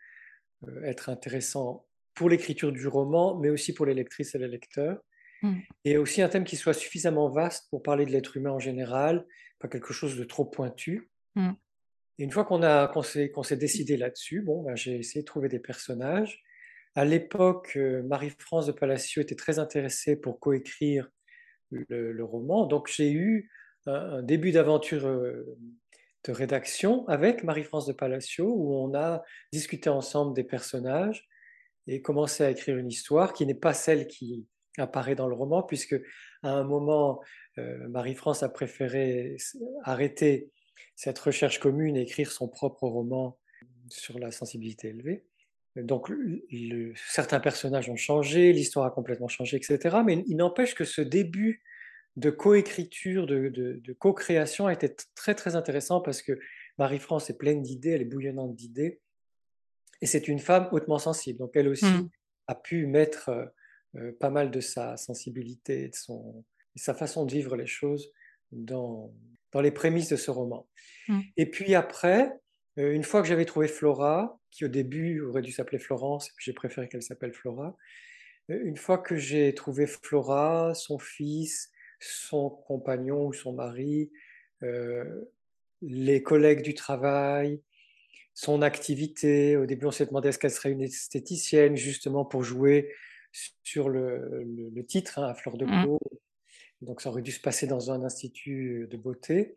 être 0.85 1.09
intéressant 1.09 1.87
pour 2.15 2.29
l'écriture 2.29 2.73
du 2.73 2.87
roman, 2.89 3.39
mais 3.39 3.51
aussi 3.51 3.75
pour 3.75 3.87
les 3.87 3.95
lectrices 3.95 4.35
et 4.35 4.39
les 4.39 4.49
lecteurs. 4.49 4.99
Mmh. 5.43 5.55
Et 5.85 5.97
aussi 5.97 6.23
un 6.23 6.29
thème 6.29 6.45
qui 6.45 6.57
soit 6.57 6.75
suffisamment 6.75 7.29
vaste 7.29 7.69
pour 7.71 7.83
parler 7.83 8.07
de 8.07 8.11
l'être 8.11 8.37
humain 8.37 8.53
en 8.53 8.59
général, 8.59 9.27
pas 9.59 9.69
quelque 9.69 9.93
chose 9.93 10.17
de 10.17 10.25
trop 10.25 10.45
pointu. 10.45 11.11
Mmh. 11.35 11.53
Et 12.19 12.25
une 12.25 12.31
fois 12.31 12.45
qu'on 12.45 13.03
s'est, 13.03 13.31
qu'on 13.31 13.43
s'est 13.43 13.57
décidé 13.57 13.97
là-dessus, 13.97 14.41
bon, 14.41 14.63
ben, 14.63 14.77
j'ai 14.77 14.97
essayé 14.97 15.23
de 15.23 15.27
trouver 15.27 15.49
des 15.49 15.59
personnages. 15.59 16.43
À 16.95 17.05
l'époque, 17.05 17.73
euh, 17.77 18.03
Marie-France 18.05 18.67
de 18.67 18.73
Palacio 18.73 19.21
était 19.23 19.35
très 19.35 19.59
intéressée 19.59 20.17
pour 20.17 20.39
coécrire 20.39 21.11
le, 21.71 22.13
le 22.13 22.25
roman. 22.25 22.67
Donc 22.67 22.89
j'ai 22.89 23.11
eu 23.11 23.51
un, 23.87 24.23
début 24.23 24.53
d'aventure 24.53 25.07
euh, 25.07 25.57
de 26.25 26.33
rédaction 26.33 27.07
avec 27.09 27.45
Marie-France 27.45 27.87
de 27.87 27.93
Palacio 27.93 28.47
où 28.47 28.75
on 28.75 28.95
a 28.95 29.23
discuté 29.53 29.91
ensemble 29.91 30.35
des 30.35 30.45
personnages 30.45 31.29
et 31.87 32.01
commencé 32.01 32.45
à 32.45 32.51
écrire 32.51 32.79
une 32.79 32.89
histoire 32.89 33.33
qui 33.33 33.45
n'est 33.45 33.55
pas 33.55 33.75
celle 33.75 34.07
qui 34.07 34.47
apparaît 34.79 35.15
dans 35.15 35.29
le 35.29 35.35
roman, 35.35 35.63
puisque 35.63 36.01
à 36.43 36.51
un 36.51 36.65
moment, 36.65 37.21
euh, 37.59 37.89
Marie-France 37.89 38.43
a 38.43 38.49
préféré 38.49 39.37
arrêter 39.83 40.51
cette 40.97 41.19
recherche 41.19 41.59
commune 41.61 41.97
et 41.97 42.03
écrire 42.03 42.33
son 42.33 42.49
propre 42.49 42.89
roman 42.89 43.39
sur 43.89 44.19
la 44.19 44.31
sensibilité 44.31 44.89
élevée. 44.89 45.25
Donc 45.77 46.09
le, 46.09 46.93
certains 47.09 47.41
personnages 47.41 47.91
ont 47.91 47.97
changé, 47.97 48.53
l'histoire 48.53 48.87
a 48.87 48.91
complètement 48.91 49.29
changé, 49.29 49.57
etc. 49.57 49.97
Mais 50.05 50.23
il 50.29 50.37
n'empêche 50.37 50.75
que 50.75 50.85
ce 50.85 51.01
début 51.01 51.63
de 52.17 52.31
coécriture, 52.31 53.27
de, 53.27 53.49
de, 53.49 53.81
de 53.83 53.93
co-création 53.93 54.67
a 54.69 54.73
été 54.73 54.95
très 55.17 55.35
très 55.35 55.57
intéressant 55.57 56.01
parce 56.01 56.23
que 56.23 56.39
Marie-France 56.79 57.29
est 57.31 57.37
pleine 57.37 57.63
d'idées, 57.63 57.91
elle 57.91 58.03
est 58.03 58.07
bouillonnante 58.07 58.55
d'idées. 58.55 59.01
Et 60.01 60.07
c'est 60.07 60.29
une 60.29 60.39
femme 60.39 60.69
hautement 60.71 60.99
sensible. 60.99 61.39
Donc 61.39 61.53
elle 61.55 61.69
aussi 61.69 61.87
Mmh. 61.87 62.09
a 62.49 62.55
pu 62.55 62.87
mettre 62.87 63.29
euh, 63.31 63.47
euh, 63.97 64.13
pas 64.19 64.31
mal 64.31 64.51
de 64.51 64.61
sa 64.61 64.97
sensibilité, 64.97 65.89
de 65.89 65.95
son, 65.95 66.45
de 66.77 66.81
sa 66.81 66.95
façon 66.95 67.25
de 67.25 67.33
vivre 67.33 67.57
les 67.57 67.67
choses 67.67 68.11
dans, 68.53 69.13
dans 69.53 69.61
les 69.61 69.71
prémices 69.71 70.09
de 70.09 70.17
ce 70.17 70.31
roman. 70.31 70.69
Mmh. 71.09 71.21
Et 71.37 71.51
puis 71.51 71.75
après, 71.75 72.33
euh, 72.79 72.93
une 72.93 73.05
fois 73.05 73.23
que 73.23 73.29
j'avais 73.29 73.45
trouvé 73.45 73.69
Flora, 73.69 74.41
qui 74.51 74.65
au 74.65 74.69
début 74.69 75.21
aurait 75.21 75.43
dû 75.43 75.53
s'appeler 75.53 75.79
Florence, 75.79 76.29
et 76.29 76.33
puis 76.37 76.45
j'ai 76.47 76.53
préféré 76.53 76.89
qu'elle 76.89 77.03
s'appelle 77.03 77.33
Flora, 77.33 77.77
euh, 78.51 78.61
une 78.65 78.77
fois 78.77 78.99
que 78.99 79.17
j'ai 79.17 79.55
trouvé 79.55 79.87
Flora, 79.87 80.75
son 80.75 80.99
fils, 80.99 81.71
son 82.01 82.51
compagnon 82.51 83.27
ou 83.27 83.33
son 83.33 83.53
mari, 83.53 84.11
euh, 84.63 85.25
les 85.83 86.23
collègues 86.23 86.63
du 86.63 86.75
travail, 86.75 87.61
son 88.35 88.63
activité. 88.63 89.57
Au 89.57 89.67
début, 89.67 89.87
on 89.87 89.91
s'est 89.91 90.07
demandé 90.07 90.29
est-ce 90.29 90.39
qu'elle 90.39 90.51
serait 90.51 90.73
une 90.73 90.83
esthéticienne, 90.83 91.77
justement 91.77 92.25
pour 92.25 92.43
jouer 92.43 92.93
sur 93.63 93.89
le, 93.89 94.43
le, 94.45 94.71
le 94.71 94.87
titre, 94.87 95.19
hein, 95.19 95.29
à 95.29 95.35
fleur 95.35 95.57
de 95.57 95.67
Mmh. 95.67 95.85
peau. 95.87 95.99
Donc 96.83 97.01
ça 97.01 97.09
aurait 97.09 97.23
dû 97.23 97.33
se 97.33 97.41
passer 97.41 97.67
dans 97.67 97.91
un 97.91 98.03
institut 98.05 98.87
de 98.91 98.97
beauté. 98.97 99.57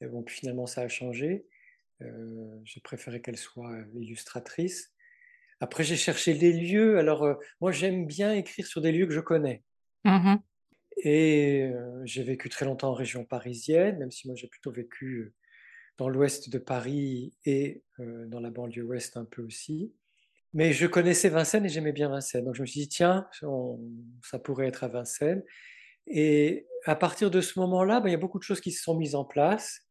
Et 0.00 0.06
bon, 0.06 0.22
puis 0.22 0.36
finalement, 0.36 0.66
ça 0.66 0.82
a 0.82 0.88
changé. 0.88 1.46
Euh, 2.02 2.60
j'ai 2.64 2.80
préféré 2.80 3.20
qu'elle 3.20 3.36
soit 3.36 3.76
illustratrice. 3.94 4.92
Après, 5.60 5.84
j'ai 5.84 5.96
cherché 5.96 6.34
des 6.34 6.52
lieux. 6.52 6.98
Alors, 6.98 7.22
euh, 7.22 7.34
moi, 7.60 7.70
j'aime 7.70 8.06
bien 8.06 8.32
écrire 8.32 8.66
sur 8.66 8.80
des 8.80 8.92
lieux 8.92 9.06
que 9.06 9.12
je 9.12 9.20
connais. 9.20 9.62
Mmh 10.04 10.36
Et 11.04 11.64
euh, 11.64 12.00
j'ai 12.06 12.22
vécu 12.22 12.48
très 12.48 12.64
longtemps 12.64 12.90
en 12.90 12.94
région 12.94 13.24
parisienne, 13.24 13.98
même 13.98 14.10
si 14.10 14.26
moi, 14.26 14.34
j'ai 14.36 14.48
plutôt 14.48 14.72
vécu 14.72 15.34
dans 15.98 16.08
l'ouest 16.08 16.48
de 16.48 16.58
Paris 16.58 17.34
et 17.44 17.82
euh, 18.00 18.24
dans 18.26 18.40
la 18.40 18.50
banlieue 18.50 18.84
ouest 18.84 19.18
un 19.18 19.26
peu 19.26 19.42
aussi. 19.42 19.92
Mais 20.54 20.72
je 20.72 20.86
connaissais 20.86 21.28
Vincennes 21.28 21.66
et 21.66 21.68
j'aimais 21.68 21.92
bien 21.92 22.08
Vincennes. 22.08 22.46
Donc, 22.46 22.54
je 22.54 22.62
me 22.62 22.66
suis 22.66 22.80
dit, 22.80 22.88
tiens, 22.88 23.28
on, 23.42 23.78
ça 24.24 24.38
pourrait 24.38 24.66
être 24.66 24.82
à 24.82 24.88
Vincennes. 24.88 25.44
Et 26.06 26.66
à 26.86 26.96
partir 26.96 27.30
de 27.30 27.42
ce 27.42 27.58
moment-là, 27.58 28.00
ben, 28.00 28.08
il 28.08 28.12
y 28.12 28.14
a 28.14 28.18
beaucoup 28.18 28.38
de 28.38 28.44
choses 28.44 28.62
qui 28.62 28.72
se 28.72 28.82
sont 28.82 28.96
mises 28.96 29.14
en 29.14 29.26
place. 29.26 29.82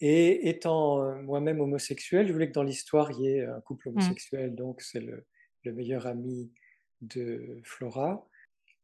Et 0.00 0.48
étant 0.48 1.02
euh, 1.02 1.22
moi-même 1.22 1.60
homosexuel, 1.60 2.26
je 2.26 2.32
voulais 2.32 2.48
que 2.48 2.54
dans 2.54 2.62
l'histoire, 2.62 3.10
il 3.12 3.20
y 3.20 3.28
ait 3.28 3.44
un 3.44 3.60
couple 3.60 3.88
Mmh. 3.88 3.92
homosexuel, 3.92 4.54
donc 4.54 4.82
c'est 4.82 5.00
le, 5.00 5.24
le, 5.64 5.72
meilleur 5.72 6.06
ami 6.06 6.52
de 7.00 7.60
Flora. 7.64 8.28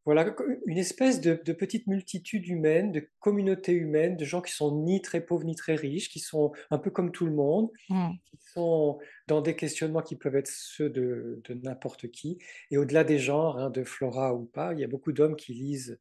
Voilà, 0.05 0.35
une 0.67 0.79
espèce 0.79 1.21
de, 1.21 1.41
de, 1.45 1.53
petite 1.53 1.87
multitude 1.87 2.49
humaine, 2.49 2.91
de 2.91 3.09
communauté 3.21 3.73
humaine, 3.73 4.17
de 4.17 4.25
gens 4.25 4.41
qui 4.41 4.53
sont 4.53 4.83
ni 4.83 5.01
très 5.01 5.21
pauvres 5.21 5.45
ni 5.45 5.55
très 5.55 5.77
riches, 5.77 6.09
qui 6.09 6.19
sont 6.19 6.53
un 6.71 6.79
peu 6.79 6.91
comme 6.91 7.13
tout 7.13 7.27
le 7.27 7.33
monde, 7.33 7.71
Mmh. 7.89 8.11
qui 8.25 8.39
sont 8.53 8.99
dans 9.29 9.43
des 9.43 9.55
questionnements 9.55 10.03
qui 10.03 10.17
peuvent 10.17 10.35
être 10.37 10.51
ceux 10.51 10.91
de, 10.91 11.41
de 11.45 11.55
n'importe 11.55 12.11
qui. 12.11 12.39
Et 12.71 12.79
au-delà 12.79 13.05
des 13.05 13.19
genres, 13.19 13.59
hein, 13.59 13.71
de 13.71 13.85
Flora 13.85 14.35
ou 14.35 14.47
pas, 14.47 14.73
il 14.73 14.81
y 14.81 14.85
a 14.85 14.89
beaucoup 14.89 15.13
d'hommes 15.13 15.37
qui 15.37 15.53
lisent 15.53 15.99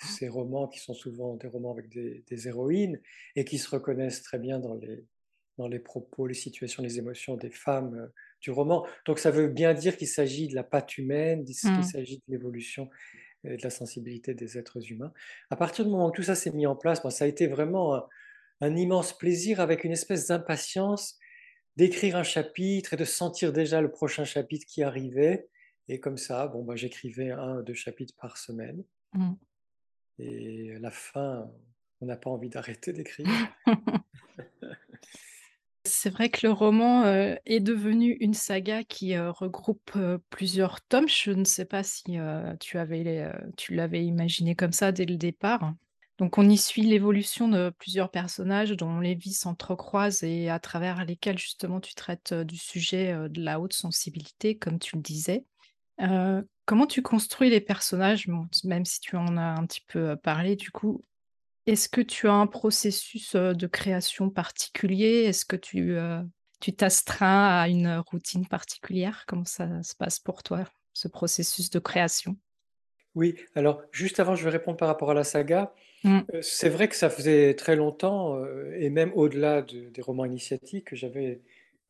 ces 0.00 0.28
romans 0.28 0.68
qui 0.68 0.80
sont 0.80 0.94
souvent 0.94 1.36
des 1.36 1.48
romans 1.48 1.72
avec 1.72 1.88
des, 1.88 2.24
des, 2.28 2.48
héroïnes 2.48 3.00
et 3.36 3.44
qui 3.44 3.58
se 3.58 3.68
reconnaissent 3.68 4.22
très 4.22 4.38
bien 4.38 4.58
dans 4.58 4.74
les, 4.74 5.04
dans 5.58 5.68
les 5.68 5.78
propos, 5.78 6.26
les 6.26 6.34
situations, 6.34 6.82
les 6.82 6.98
émotions 6.98 7.36
des 7.36 7.50
femmes 7.50 7.94
euh, 7.94 8.06
du 8.40 8.50
roman. 8.50 8.86
Donc 9.04 9.18
ça 9.18 9.30
veut 9.30 9.48
bien 9.48 9.74
dire 9.74 9.96
qu'il 9.96 10.08
s'agit 10.08 10.48
de 10.48 10.54
la 10.54 10.64
patte 10.64 10.96
humaine, 10.96 11.44
qu'il 11.44 11.54
Mmh. 11.70 11.82
s'agit 11.82 12.16
de 12.16 12.22
l'évolution 12.28 12.88
et 13.44 13.56
de 13.56 13.62
la 13.62 13.70
sensibilité 13.70 14.34
des 14.34 14.58
êtres 14.58 14.90
humains. 14.90 15.12
À 15.50 15.56
partir 15.56 15.84
du 15.84 15.90
moment 15.90 16.08
où 16.08 16.12
tout 16.12 16.22
ça 16.22 16.34
s'est 16.34 16.52
mis 16.52 16.66
en 16.66 16.76
place, 16.76 17.02
bon, 17.02 17.10
ça 17.10 17.24
a 17.24 17.28
été 17.28 17.46
vraiment 17.46 17.94
un, 17.94 18.06
un 18.60 18.76
immense 18.76 19.16
plaisir 19.16 19.60
avec 19.60 19.84
une 19.84 19.92
espèce 19.92 20.26
d'impatience 20.28 21.18
d'écrire 21.76 22.16
un 22.16 22.22
chapitre 22.22 22.94
et 22.94 22.96
de 22.96 23.04
sentir 23.04 23.52
déjà 23.52 23.80
le 23.80 23.90
prochain 23.90 24.24
chapitre 24.24 24.66
qui 24.66 24.82
arrivait. 24.82 25.48
Et 25.88 25.98
comme 26.00 26.18
ça, 26.18 26.46
bon, 26.48 26.62
bah, 26.62 26.76
j'écrivais 26.76 27.30
un 27.30 27.58
ou 27.58 27.62
deux 27.62 27.74
chapitres 27.74 28.14
par 28.20 28.36
semaine. 28.36 28.84
Mmh. 29.14 29.32
Et 30.20 30.74
à 30.76 30.78
la 30.78 30.90
fin, 30.90 31.50
on 32.00 32.06
n'a 32.06 32.16
pas 32.16 32.30
envie 32.30 32.48
d'arrêter 32.48 32.92
d'écrire. 32.92 33.26
C'est 35.86 36.10
vrai 36.10 36.28
que 36.28 36.46
le 36.46 36.52
roman, 36.52 37.06
heu, 37.06 37.38
est 37.46 37.60
devenu 37.60 38.12
une 38.20 38.34
saga 38.34 38.84
qui, 38.84 39.14
heu, 39.14 39.30
regroupe, 39.30 39.90
heu, 39.96 40.20
plusieurs 40.28 40.82
tomes. 40.82 41.08
Je 41.08 41.30
ne 41.30 41.44
sais 41.44 41.64
pas 41.64 41.82
si, 41.82 42.18
tu 42.60 42.78
avais 42.78 43.32
tu 43.56 43.74
l'avais 43.74 44.04
imaginé 44.04 44.54
comme 44.54 44.72
ça 44.72 44.92
dès 44.92 45.06
le 45.06 45.16
départ. 45.16 45.74
Donc 46.18 46.36
on 46.36 46.46
y 46.48 46.58
suit 46.58 46.82
l'évolution 46.82 47.48
de 47.48 47.72
plusieurs 47.78 48.10
personnages 48.10 48.72
dont 48.72 49.00
les 49.00 49.14
vies 49.14 49.32
s'entrecroisent 49.32 50.22
et 50.22 50.50
à 50.50 50.58
travers 50.58 51.06
lesquels 51.06 51.38
justement 51.38 51.80
tu 51.80 51.94
traites, 51.94 52.34
du 52.34 52.58
sujet, 52.58 53.14
de 53.30 53.40
la 53.42 53.58
haute 53.58 53.72
sensibilité 53.72 54.58
comme 54.58 54.78
tu 54.78 54.96
le 54.96 55.02
disais. 55.02 55.44
Heu, 56.00 56.46
comment 56.64 56.86
tu 56.86 57.02
construis 57.02 57.50
les 57.50 57.60
personnages? 57.60 58.26
Bon, 58.28 58.46
même 58.64 58.84
si 58.84 59.00
tu 59.00 59.16
en 59.16 59.36
as 59.36 59.60
un 59.60 59.66
petit 59.66 59.82
peu, 59.86 60.12
heu, 60.12 60.16
parlé 60.16 60.56
du 60.56 60.70
coup. 60.70 61.04
Est-ce 61.66 61.88
que 61.88 62.00
tu 62.00 62.28
as 62.28 62.32
un 62.32 62.46
processus, 62.46 63.34
heu, 63.34 63.54
de 63.54 63.66
création 63.66 64.30
particulier? 64.30 65.24
Est-ce 65.24 65.44
que 65.44 65.56
tu, 65.56 65.96
tu 66.60 66.74
t'astreins 66.74 67.48
à 67.60 67.68
une 67.68 68.02
routine 68.10 68.46
particulière? 68.46 69.24
Comment 69.26 69.44
ça 69.44 69.82
se 69.82 69.94
passe 69.94 70.18
pour 70.18 70.42
toi, 70.42 70.64
ce 70.92 71.08
processus 71.08 71.70
de 71.70 71.78
création? 71.78 72.36
Oui, 73.14 73.34
alors 73.54 73.82
juste 73.92 74.20
avant, 74.20 74.36
je 74.36 74.44
vais 74.44 74.50
répondre 74.50 74.76
par 74.76 74.88
rapport 74.88 75.10
à 75.10 75.14
la 75.14 75.24
saga. 75.24 75.74
Mmh. 76.04 76.20
Euh, 76.34 76.42
c'est 76.42 76.68
vrai 76.68 76.88
que 76.88 76.96
ça 76.96 77.10
faisait 77.10 77.54
très 77.54 77.76
longtemps, 77.76 78.36
euh, 78.36 78.72
et 78.78 78.90
même 78.90 79.12
au-delà 79.14 79.62
de, 79.62 79.90
des 79.90 80.02
romans 80.02 80.24
initiatiques, 80.24 80.86
que 80.86 80.96
j'avais. 80.96 81.40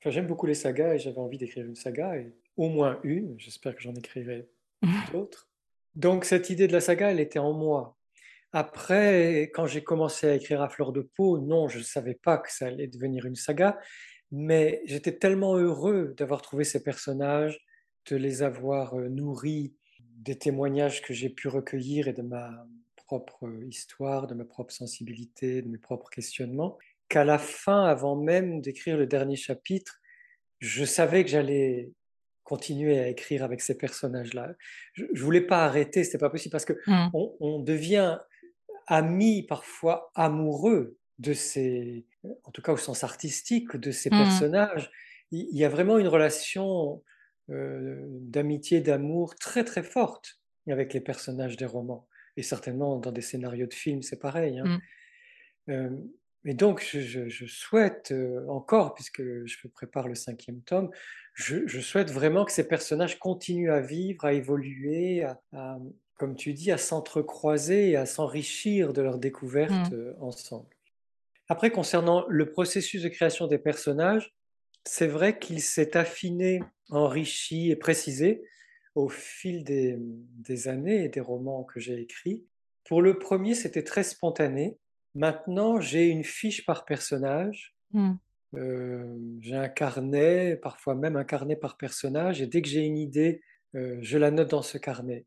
Enfin, 0.00 0.10
j'aime 0.10 0.26
beaucoup 0.26 0.46
les 0.46 0.54
sagas 0.54 0.94
et 0.94 0.98
j'avais 0.98 1.18
envie 1.18 1.38
d'écrire 1.38 1.66
une 1.66 1.74
saga, 1.76 2.16
et 2.16 2.32
au 2.60 2.68
moins 2.68 3.00
une. 3.04 3.34
J'espère 3.38 3.74
que 3.74 3.80
j'en 3.80 3.94
écrirai 3.94 4.46
d'autres. 5.12 5.48
Donc, 5.94 6.26
cette 6.26 6.50
idée 6.50 6.68
de 6.68 6.74
la 6.74 6.82
saga, 6.82 7.10
elle 7.10 7.18
était 7.18 7.38
en 7.38 7.54
moi. 7.54 7.96
Après, 8.52 9.44
quand 9.54 9.64
j'ai 9.64 9.82
commencé 9.82 10.28
à 10.28 10.34
écrire 10.34 10.60
à 10.60 10.68
fleur 10.68 10.92
de 10.92 11.00
peau, 11.00 11.38
non, 11.38 11.68
je 11.68 11.78
ne 11.78 11.82
savais 11.82 12.14
pas 12.14 12.36
que 12.36 12.52
ça 12.52 12.66
allait 12.66 12.86
devenir 12.86 13.24
une 13.24 13.34
saga, 13.34 13.78
mais 14.30 14.82
j'étais 14.84 15.16
tellement 15.16 15.56
heureux 15.56 16.14
d'avoir 16.18 16.42
trouvé 16.42 16.64
ces 16.64 16.82
personnages, 16.82 17.58
de 18.10 18.16
les 18.16 18.42
avoir 18.42 18.94
euh, 18.94 19.08
nourris 19.08 19.74
des 19.98 20.36
témoignages 20.36 21.00
que 21.00 21.14
j'ai 21.14 21.30
pu 21.30 21.48
recueillir 21.48 22.08
et 22.08 22.12
de 22.12 22.22
ma 22.22 22.66
propre 23.06 23.50
histoire, 23.68 24.26
de 24.26 24.34
ma 24.34 24.44
propre 24.44 24.72
sensibilité, 24.72 25.62
de 25.62 25.68
mes 25.68 25.78
propres 25.78 26.10
questionnements, 26.10 26.76
qu'à 27.08 27.24
la 27.24 27.38
fin, 27.38 27.86
avant 27.86 28.16
même 28.16 28.60
d'écrire 28.60 28.98
le 28.98 29.06
dernier 29.06 29.36
chapitre, 29.36 30.00
je 30.58 30.84
savais 30.84 31.24
que 31.24 31.30
j'allais 31.30 31.90
continuer 32.54 32.98
à 32.98 33.08
écrire 33.08 33.42
avec 33.44 33.60
ces 33.62 33.76
personnages-là. 33.78 34.54
Je 34.94 35.04
ne 35.04 35.18
voulais 35.26 35.40
pas 35.52 35.64
arrêter, 35.68 36.04
c'était 36.04 36.18
pas 36.26 36.30
possible 36.30 36.52
parce 36.52 36.66
que 36.70 36.76
Mmh. 36.86 37.08
on, 37.14 37.24
on 37.40 37.58
devient 37.74 38.18
ami, 38.86 39.44
parfois 39.54 40.10
amoureux 40.14 40.98
de 41.18 41.32
ces, 41.34 42.06
en 42.44 42.50
tout 42.52 42.62
cas 42.62 42.72
au 42.72 42.76
sens 42.88 43.04
artistique, 43.04 43.76
de 43.76 43.92
ces 43.92 44.10
Mmh. 44.10 44.18
personnages. 44.24 44.90
Il 45.32 45.56
y 45.56 45.64
a 45.64 45.68
vraiment 45.76 45.98
une 45.98 46.08
relation 46.08 47.02
euh, 47.50 48.06
d'amitié, 48.36 48.80
d'amour 48.80 49.36
très 49.36 49.64
très 49.64 49.82
forte 49.84 50.26
avec 50.68 50.92
les 50.94 51.00
personnages 51.10 51.56
des 51.56 51.66
romans. 51.66 52.08
Et 52.36 52.42
certainement 52.42 52.98
dans 53.04 53.12
des 53.12 53.22
scénarios 53.22 53.66
de 53.68 53.74
films, 53.74 54.02
c'est 54.02 54.20
pareil. 54.20 54.58
Hein. 54.60 54.66
Mmh. 54.66 54.80
Euh, 55.72 55.90
et 56.44 56.54
donc, 56.54 56.86
je, 56.90 57.00
je, 57.00 57.28
je 57.28 57.46
souhaite 57.46 58.12
euh, 58.12 58.46
encore, 58.48 58.94
puisque 58.94 59.22
je 59.22 59.68
prépare 59.68 60.08
le 60.08 60.14
cinquième 60.14 60.62
tome, 60.62 60.90
je, 61.34 61.66
je, 61.66 61.80
souhaite 61.80 62.10
vraiment 62.10 62.44
que 62.44 62.52
ces 62.52 62.66
personnages 62.66 63.18
continuent 63.18 63.70
à 63.70 63.80
vivre, 63.80 64.24
à 64.24 64.32
évoluer, 64.32 65.22
à, 65.22 65.40
à 65.52 65.78
comme 66.20 66.36
tu 66.36 66.52
dis, 66.52 66.70
à 66.70 66.76
s'entrecroiser 66.76 67.90
et 67.90 67.96
à 67.96 68.04
s'enrichir 68.04 68.92
de 68.92 69.00
leurs 69.00 69.18
découvertes 69.18 69.90
Mmh. 69.90 69.94
euh, 69.94 70.14
ensemble. 70.20 70.68
Après, 71.48 71.70
concernant 71.70 72.26
le 72.28 72.50
processus 72.50 73.02
de 73.02 73.08
création 73.08 73.46
des 73.46 73.58
personnages, 73.58 74.34
c'est 74.84 75.06
vrai 75.06 75.38
qu'il 75.38 75.62
s'est 75.62 75.96
affiné, 75.96 76.62
enrichi 76.90 77.70
et 77.70 77.76
précisé 77.76 78.42
au 78.94 79.08
fil 79.08 79.64
des, 79.64 79.96
des, 79.98 80.68
années 80.68 81.04
et 81.04 81.08
des 81.08 81.20
romans 81.20 81.64
que 81.64 81.80
j'ai 81.80 81.98
écrits. 82.00 82.44
Pour 82.84 83.00
le 83.00 83.18
premier, 83.18 83.54
c'était 83.54 83.84
très 83.84 84.02
spontané. 84.02 84.76
Maintenant, 85.14 85.80
j'ai 85.80 86.08
une 86.08 86.24
fiche 86.24 86.64
par 86.64 86.84
personnage. 86.84 87.74
Mmh. 87.92 88.12
Euh, 88.54 89.16
j'ai 89.40 89.56
un 89.56 89.68
carnet, 89.68 90.56
parfois 90.56 90.94
même 90.94 91.16
un 91.16 91.24
carnet 91.24 91.56
par 91.56 91.76
personnage, 91.76 92.42
et 92.42 92.46
dès 92.46 92.62
que 92.62 92.68
j'ai 92.68 92.84
une 92.84 92.98
idée, 92.98 93.42
euh, 93.74 93.98
je 94.00 94.18
la 94.18 94.30
note 94.30 94.50
dans 94.50 94.62
ce 94.62 94.78
carnet. 94.78 95.24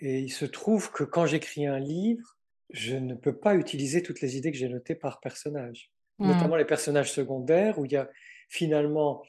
Et 0.00 0.20
il 0.20 0.30
se 0.30 0.44
trouve 0.44 0.90
que 0.90 1.04
quand 1.04 1.26
j'écris 1.26 1.66
un 1.66 1.78
livre, 1.78 2.36
je 2.70 2.96
ne 2.96 3.14
peux 3.14 3.36
pas 3.36 3.54
utiliser 3.54 4.02
toutes 4.02 4.20
les 4.20 4.36
idées 4.36 4.52
que 4.52 4.58
j'ai 4.58 4.68
notées 4.68 4.94
par 4.94 5.20
personnage, 5.20 5.90
Mmh. 6.18 6.32
notamment 6.32 6.56
les 6.56 6.66
personnages 6.66 7.10
secondaires, 7.10 7.78
où 7.78 7.86
il 7.86 7.92
y 7.92 7.96
a 7.96 8.10
finalement, 8.50 9.22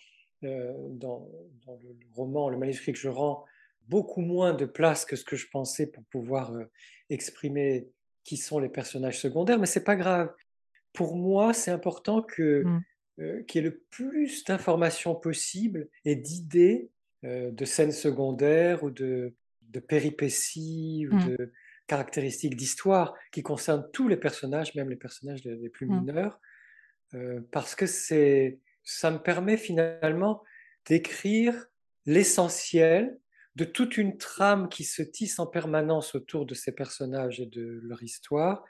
euh, 0.44 0.74
dans, 0.90 1.30
dans 1.66 1.80
le 1.82 1.98
roman, 2.14 2.50
le 2.50 2.58
manuscrit 2.58 2.92
que 2.92 3.00
je 3.00 3.08
rends, 3.08 3.46
beaucoup 3.88 4.20
moins 4.20 4.54
de 4.54 4.66
place 4.66 5.06
que 5.06 5.16
ce 5.16 5.24
que 5.24 5.38
je 5.38 5.48
pensais 5.50 5.88
pour 5.88 6.04
pouvoir 6.06 6.52
exprimer 7.10 7.88
qui 8.24 8.38
sont 8.38 8.60
les 8.60 8.70
personnages 8.70 9.20
secondaires, 9.20 9.60
mais 9.60 9.66
c'est 9.66 9.84
pas 9.84 9.96
grave. 9.96 10.34
Pour 10.94 11.16
moi, 11.16 11.54
c'est 11.54 11.72
important 11.72 12.22
que 12.22 12.64
Mmh. 12.66 12.80
euh, 13.22 13.44
qu'il 13.44 13.64
y 13.64 13.68
ait 13.68 13.70
le 13.70 13.82
plus 13.90 14.44
d'informations 14.46 15.16
possible 15.16 15.90
et 16.06 16.16
d'idées 16.16 16.90
euh, 17.26 17.52
de 17.52 17.66
scènes 17.66 17.92
secondaires 17.92 18.84
ou 18.84 18.90
de, 18.92 19.34
de 19.62 19.80
péripéties 19.80 21.08
ou 21.12 21.16
Mmh. 21.16 21.30
de 21.30 21.52
caractéristiques 21.88 22.56
d'histoire 22.56 23.14
qui 23.32 23.44
concernent 23.44 23.88
tous 23.92 24.08
les 24.08 24.18
personnages, 24.18 24.76
même 24.76 24.90
les 24.90 24.96
personnages 24.96 25.44
les, 25.44 25.56
les 25.56 25.70
plus 25.70 25.88
Mmh. 25.88 26.00
mineurs, 26.00 26.40
euh, 27.14 27.42
parce 27.52 27.76
que 27.76 27.86
c'est, 27.86 28.60
ça 28.84 29.12
me 29.12 29.20
permet 29.20 29.58
finalement 29.58 30.44
d'écrire 30.86 31.68
l'essentiel 32.06 33.18
de 33.56 33.66
toute 33.66 33.98
une 33.98 34.18
trame 34.18 34.70
qui 34.70 34.84
se 34.84 35.02
tisse 35.02 35.40
en 35.40 35.48
permanence 35.48 36.16
autour 36.16 36.46
de 36.46 36.54
ces 36.54 36.72
personnages 36.72 37.40
et 37.40 37.46
de 37.46 37.82
leur 37.84 38.02
histoire, 38.04 38.64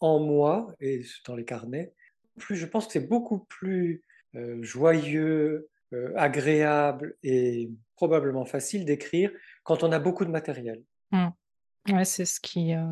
en 0.00 0.18
moi 0.20 0.74
et 0.80 1.02
dans 1.26 1.36
les 1.36 1.44
carnets. 1.44 1.92
Plus, 2.38 2.56
je 2.56 2.66
pense 2.66 2.86
que 2.86 2.92
c'est 2.92 3.08
beaucoup 3.08 3.40
plus 3.40 4.02
euh, 4.34 4.62
joyeux, 4.62 5.68
euh, 5.92 6.12
agréable 6.16 7.16
et 7.22 7.70
probablement 7.96 8.44
facile 8.44 8.84
d'écrire 8.84 9.32
quand 9.64 9.82
on 9.82 9.90
a 9.90 9.98
beaucoup 9.98 10.24
de 10.24 10.30
matériel. 10.30 10.84
Mmh. 11.10 11.28
Ouais, 11.88 12.04
c'est 12.04 12.26
ce 12.26 12.40
qui, 12.40 12.74
heu, 12.74 12.86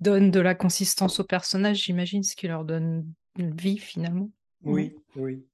donne 0.00 0.30
de 0.30 0.40
la 0.40 0.54
consistance 0.54 1.20
aux 1.20 1.24
personnages, 1.24 1.84
j'imagine, 1.84 2.22
ce 2.22 2.34
qui 2.34 2.48
leur 2.48 2.64
donne 2.64 3.06
une 3.38 3.54
vie 3.54 3.78
finalement. 3.78 4.30
Mmh. 4.62 4.72
Oui, 4.72 4.96
oui. 5.16 5.46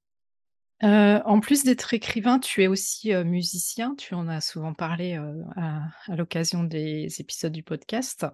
En 0.80 1.40
plus 1.40 1.64
d'être 1.64 1.92
écrivain, 1.94 2.38
tu 2.38 2.62
es 2.62 2.66
aussi, 2.66 3.12
musicien. 3.24 3.94
Tu 3.96 4.14
en 4.14 4.28
as 4.28 4.40
souvent 4.40 4.74
parlé, 4.74 5.14
à 5.56 6.16
l'occasion 6.16 6.64
des 6.64 7.08
épisodes 7.20 7.52
du 7.52 7.62
podcast. 7.62 8.26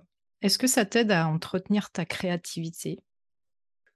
Est-ce 0.42 0.58
que 0.58 0.66
ça 0.66 0.84
t'aide 0.84 1.10
à 1.10 1.26
entretenir 1.26 1.90
ta 1.90 2.04
créativité? 2.04 2.98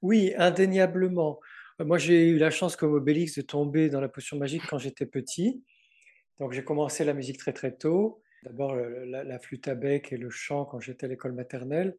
Oui, 0.00 0.33
indéniablement. 0.38 1.40
Moi, 1.78 1.99
j'ai 1.99 2.31
eu 2.31 2.38
la 2.38 2.50
chance, 2.50 2.75
comme 2.75 2.95
Obélix, 2.95 3.37
de 3.37 3.43
tomber 3.43 3.88
dans 3.90 4.00
la 4.00 4.09
potion 4.09 4.38
magique 4.38 4.62
quand 4.67 4.78
j'étais 4.78 5.07
petit. 5.07 5.62
Donc, 6.40 6.52
j'ai 6.52 6.64
commencé 6.64 7.05
la 7.05 7.14
musique 7.14 7.38
très 7.38 7.52
très 7.52 7.73
tôt. 7.73 8.23
D'abord, 8.45 8.76
la 8.76 9.38
flûte 9.40 9.69
à 9.69 9.75
bec 9.75 10.12
et 10.12 10.17
le 10.17 10.31
chant 10.31 10.64
quand 10.64 10.81
j'étais 10.81 11.07
à 11.07 11.09
l'école 11.09 11.33
maternelle. 11.33 11.97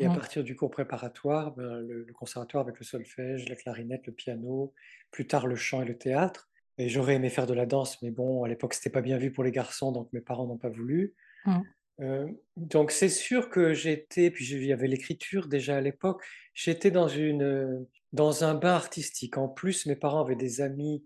Et 0.00 0.06
à 0.06 0.10
partir 0.10 0.42
du 0.42 0.56
cours 0.56 0.70
préparatoire, 0.70 1.52
ben, 1.54 1.80
le, 1.80 2.04
le 2.04 2.12
conservatoire 2.14 2.62
avec 2.62 2.78
le 2.78 2.84
solfège, 2.84 3.48
la 3.48 3.56
clarinette, 3.56 4.06
le 4.06 4.12
piano, 4.12 4.72
plus 5.10 5.26
tard 5.26 5.46
le 5.46 5.54
chant 5.54 5.82
et 5.82 5.84
le 5.84 5.98
théâtre. 5.98 6.48
Et 6.78 6.88
j'aurais 6.88 7.16
aimé 7.16 7.28
faire 7.28 7.46
de 7.46 7.52
la 7.52 7.66
danse, 7.66 8.00
mais 8.02 8.10
bon, 8.10 8.42
à 8.44 8.48
l'époque, 8.48 8.72
c'était 8.72 8.90
pas 8.90 9.02
bien 9.02 9.18
vu 9.18 9.30
pour 9.30 9.44
les 9.44 9.50
garçons, 9.50 9.92
donc 9.92 10.10
mes 10.12 10.22
parents 10.22 10.46
n'ont 10.46 10.56
pas 10.56 10.70
voulu. 10.70 11.14
Mmh. 11.44 11.60
Euh, 12.00 12.26
donc 12.56 12.90
c'est 12.90 13.10
sûr 13.10 13.50
que 13.50 13.74
j'étais, 13.74 14.30
puis 14.30 14.48
il 14.48 14.64
y 14.64 14.72
avait 14.72 14.88
l'écriture 14.88 15.46
déjà 15.46 15.76
à 15.76 15.80
l'époque, 15.82 16.24
j'étais 16.54 16.90
dans, 16.90 17.08
une, 17.08 17.86
dans 18.12 18.44
un 18.44 18.54
bain 18.54 18.72
artistique. 18.74 19.36
En 19.36 19.48
plus, 19.48 19.84
mes 19.84 19.96
parents 19.96 20.24
avaient 20.24 20.34
des 20.34 20.62
amis 20.62 21.04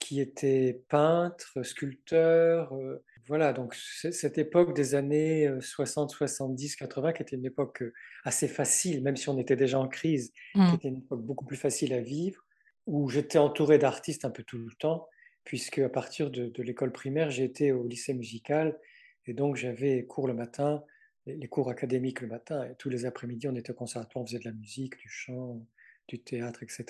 qui 0.00 0.20
étaient 0.20 0.82
peintres, 0.88 1.62
sculpteurs. 1.62 2.74
euh, 2.74 3.02
voilà, 3.26 3.52
donc 3.52 3.74
cette 3.74 4.38
époque 4.38 4.74
des 4.74 4.94
années 4.94 5.46
euh, 5.48 5.60
60, 5.60 6.10
70, 6.10 6.76
80, 6.76 7.12
qui 7.12 7.22
était 7.22 7.36
une 7.36 7.44
époque 7.46 7.82
euh, 7.82 7.92
assez 8.24 8.48
facile, 8.48 9.02
même 9.02 9.16
si 9.16 9.28
on 9.28 9.38
était 9.38 9.56
déjà 9.56 9.78
en 9.78 9.88
crise, 9.88 10.32
qui 10.66 10.74
Mmh. 10.74 10.74
était 10.76 10.88
une 10.88 10.98
époque 10.98 11.22
beaucoup 11.22 11.44
plus 11.44 11.56
facile 11.56 11.92
à 11.94 12.00
vivre, 12.00 12.44
où 12.86 13.08
j'étais 13.08 13.38
entouré 13.38 13.78
d'artistes 13.78 14.24
un 14.24 14.30
peu 14.30 14.42
tout 14.42 14.58
le 14.58 14.72
temps, 14.78 15.08
puisque 15.44 15.78
à 15.78 15.88
partir 15.88 16.30
de, 16.30 16.46
de 16.48 16.62
l'école 16.62 16.92
primaire, 16.92 17.30
été 17.40 17.72
au 17.72 17.86
lycée 17.86 18.14
musical 18.14 18.78
et 19.26 19.32
donc, 19.34 19.56
j'avais 19.56 20.04
cours 20.06 20.26
le 20.28 20.34
matin, 20.34 20.84
les 21.26 21.36
les 21.36 21.48
cours 21.48 21.70
académiques 21.70 22.20
le 22.20 22.26
matin, 22.28 22.64
et 22.64 22.74
tous 22.76 22.90
les 22.90 23.06
après-midi, 23.06 23.48
on 23.48 23.54
était 23.56 23.70
au 23.72 23.74
conservatoire, 23.74 24.22
on 24.22 24.26
faisait 24.26 24.38
de 24.38 24.44
la 24.44 24.52
musique, 24.52 24.98
du 24.98 25.08
chant, 25.08 25.66
du 26.08 26.18
théâtre, 26.22 26.62
etc. 26.62 26.84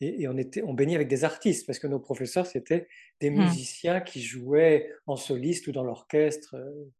Et, 0.00 0.22
et 0.22 0.28
on, 0.28 0.36
était, 0.36 0.62
on 0.62 0.74
baignait 0.74 0.96
avec 0.96 1.08
des 1.08 1.24
artistes, 1.24 1.66
parce 1.66 1.78
que 1.78 1.86
nos 1.86 2.00
professeurs, 2.00 2.46
c'était 2.46 2.88
des 3.20 3.30
Mmh. 3.30 3.44
musiciens 3.44 4.00
qui 4.00 4.22
jouaient 4.22 4.90
en 5.06 5.16
soliste 5.16 5.66
ou 5.68 5.72
dans 5.72 5.84
l'orchestre. 5.84 6.54
euh, 6.54 6.90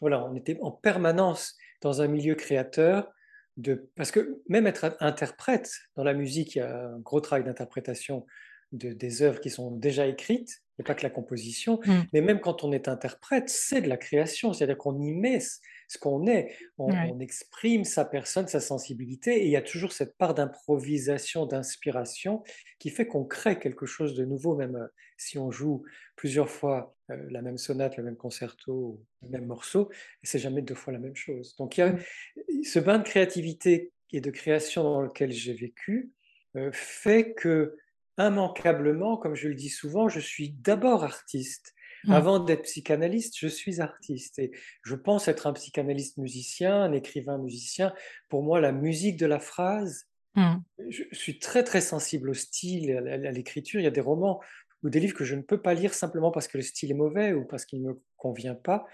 Voilà, 0.00 0.24
on 0.24 0.34
était 0.34 0.58
en 0.60 0.70
permanence 0.70 1.56
dans 1.80 2.00
un 2.02 2.08
milieu 2.08 2.34
créateur, 2.34 3.12
de, 3.56 3.88
parce 3.94 4.10
que 4.10 4.42
même 4.48 4.66
être 4.66 4.96
interprète 5.00 5.70
dans 5.94 6.02
la 6.02 6.14
musique, 6.14 6.56
il 6.56 6.58
y 6.58 6.62
a 6.62 6.88
un 6.88 6.98
gros 6.98 7.20
travail 7.20 7.44
d'interprétation 7.44 8.26
de, 8.74 8.92
des 8.92 9.22
œuvres 9.22 9.40
qui 9.40 9.50
sont 9.50 9.70
déjà 9.70 10.06
écrites, 10.06 10.62
a 10.80 10.82
pas 10.82 10.94
que 10.94 11.04
la 11.04 11.10
composition, 11.10 11.80
Mmh. 11.86 11.92
mais 12.12 12.20
même 12.20 12.40
quand 12.40 12.64
on 12.64 12.72
est 12.72 12.88
interprète, 12.88 13.48
c'est 13.48 13.80
de 13.80 13.88
la 13.88 13.96
création, 13.96 14.52
c'est-à-dire 14.52 14.76
qu'on 14.76 15.00
y 15.00 15.12
met 15.12 15.38
ce 15.40 15.98
qu'on 15.98 16.26
est, 16.26 16.56
on, 16.78 17.20
exprime 17.20 17.84
sa 17.84 18.04
personne, 18.04 18.48
sa 18.48 18.58
sensibilité, 18.60 19.42
et 19.42 19.44
il 19.44 19.50
y 19.50 19.56
a 19.56 19.62
toujours 19.62 19.92
cette 19.92 20.16
part 20.16 20.34
d'improvisation, 20.34 21.46
d'inspiration 21.46 22.42
qui 22.80 22.90
fait 22.90 23.06
qu'on 23.06 23.24
crée 23.24 23.58
quelque 23.58 23.86
chose 23.86 24.14
de 24.14 24.24
nouveau, 24.24 24.56
même 24.56 24.74
euh, 24.74 24.86
si 25.16 25.38
on 25.38 25.52
joue 25.52 25.84
plusieurs 26.16 26.50
fois 26.50 26.96
euh, 27.10 27.16
la 27.30 27.40
même 27.42 27.58
sonate, 27.58 27.96
le 27.96 28.02
même 28.02 28.16
concerto, 28.16 29.00
le 29.22 29.28
même 29.28 29.46
morceau, 29.46 29.90
et 30.22 30.26
c'est 30.26 30.40
jamais 30.40 30.62
deux 30.62 30.74
fois 30.74 30.92
la 30.92 30.98
même 30.98 31.16
chose. 31.16 31.54
Donc 31.56 31.76
il 31.76 31.80
y 31.80 31.84
a 31.84 31.92
Mmh. 31.92 32.62
ce 32.64 32.78
bain 32.80 32.98
de 32.98 33.04
créativité 33.04 33.92
et 34.12 34.20
de 34.20 34.30
création 34.30 34.82
dans 34.82 35.02
lequel 35.02 35.30
j'ai 35.30 35.54
vécu 35.54 36.10
euh, 36.56 36.70
fait 36.72 37.34
que 37.34 37.76
immanquablement, 38.18 39.16
comme 39.16 39.34
je 39.34 39.48
le 39.48 39.54
dis 39.54 39.68
souvent, 39.70 40.08
je 40.08 40.20
suis 40.20 40.50
d'abord 40.50 41.04
artiste. 41.04 41.74
Mmh. 42.04 42.12
Avant 42.12 42.38
d'être 42.38 42.62
psychanalyste, 42.62 43.34
je 43.38 43.48
suis 43.48 43.80
artiste. 43.80 44.38
Et 44.38 44.50
je 44.82 44.94
pense 44.94 45.26
être 45.28 45.46
un 45.46 45.52
psychanalyste 45.54 46.18
musicien, 46.18 46.82
un 46.82 46.92
écrivain 46.92 47.38
musicien. 47.38 47.94
Pour 48.28 48.42
moi, 48.42 48.60
la 48.60 48.72
musique 48.72 49.16
de 49.16 49.26
la 49.26 49.40
phrase, 49.40 50.06
Mmh. 50.36 50.56
je 50.90 51.04
suis 51.12 51.38
très 51.38 51.62
très 51.62 51.80
sensible 51.80 52.30
au 52.30 52.34
style, 52.34 52.90
à 52.90 53.30
l'écriture. 53.30 53.80
Il 53.80 53.84
y 53.84 53.86
a 53.86 53.92
des 53.92 54.00
romans 54.00 54.40
ou 54.82 54.90
des 54.90 54.98
livres 54.98 55.14
que 55.14 55.24
je 55.24 55.36
ne 55.36 55.42
peux 55.42 55.62
pas 55.62 55.74
lire 55.74 55.94
simplement 55.94 56.32
parce 56.32 56.48
que 56.48 56.56
le 56.58 56.64
style 56.64 56.90
est 56.90 56.94
mauvais 56.94 57.32
ou 57.32 57.44
parce 57.44 57.64
qu'il 57.64 57.80
ne 57.82 57.90
me 57.90 58.02
convient 58.16 58.56
pas. 58.56 58.84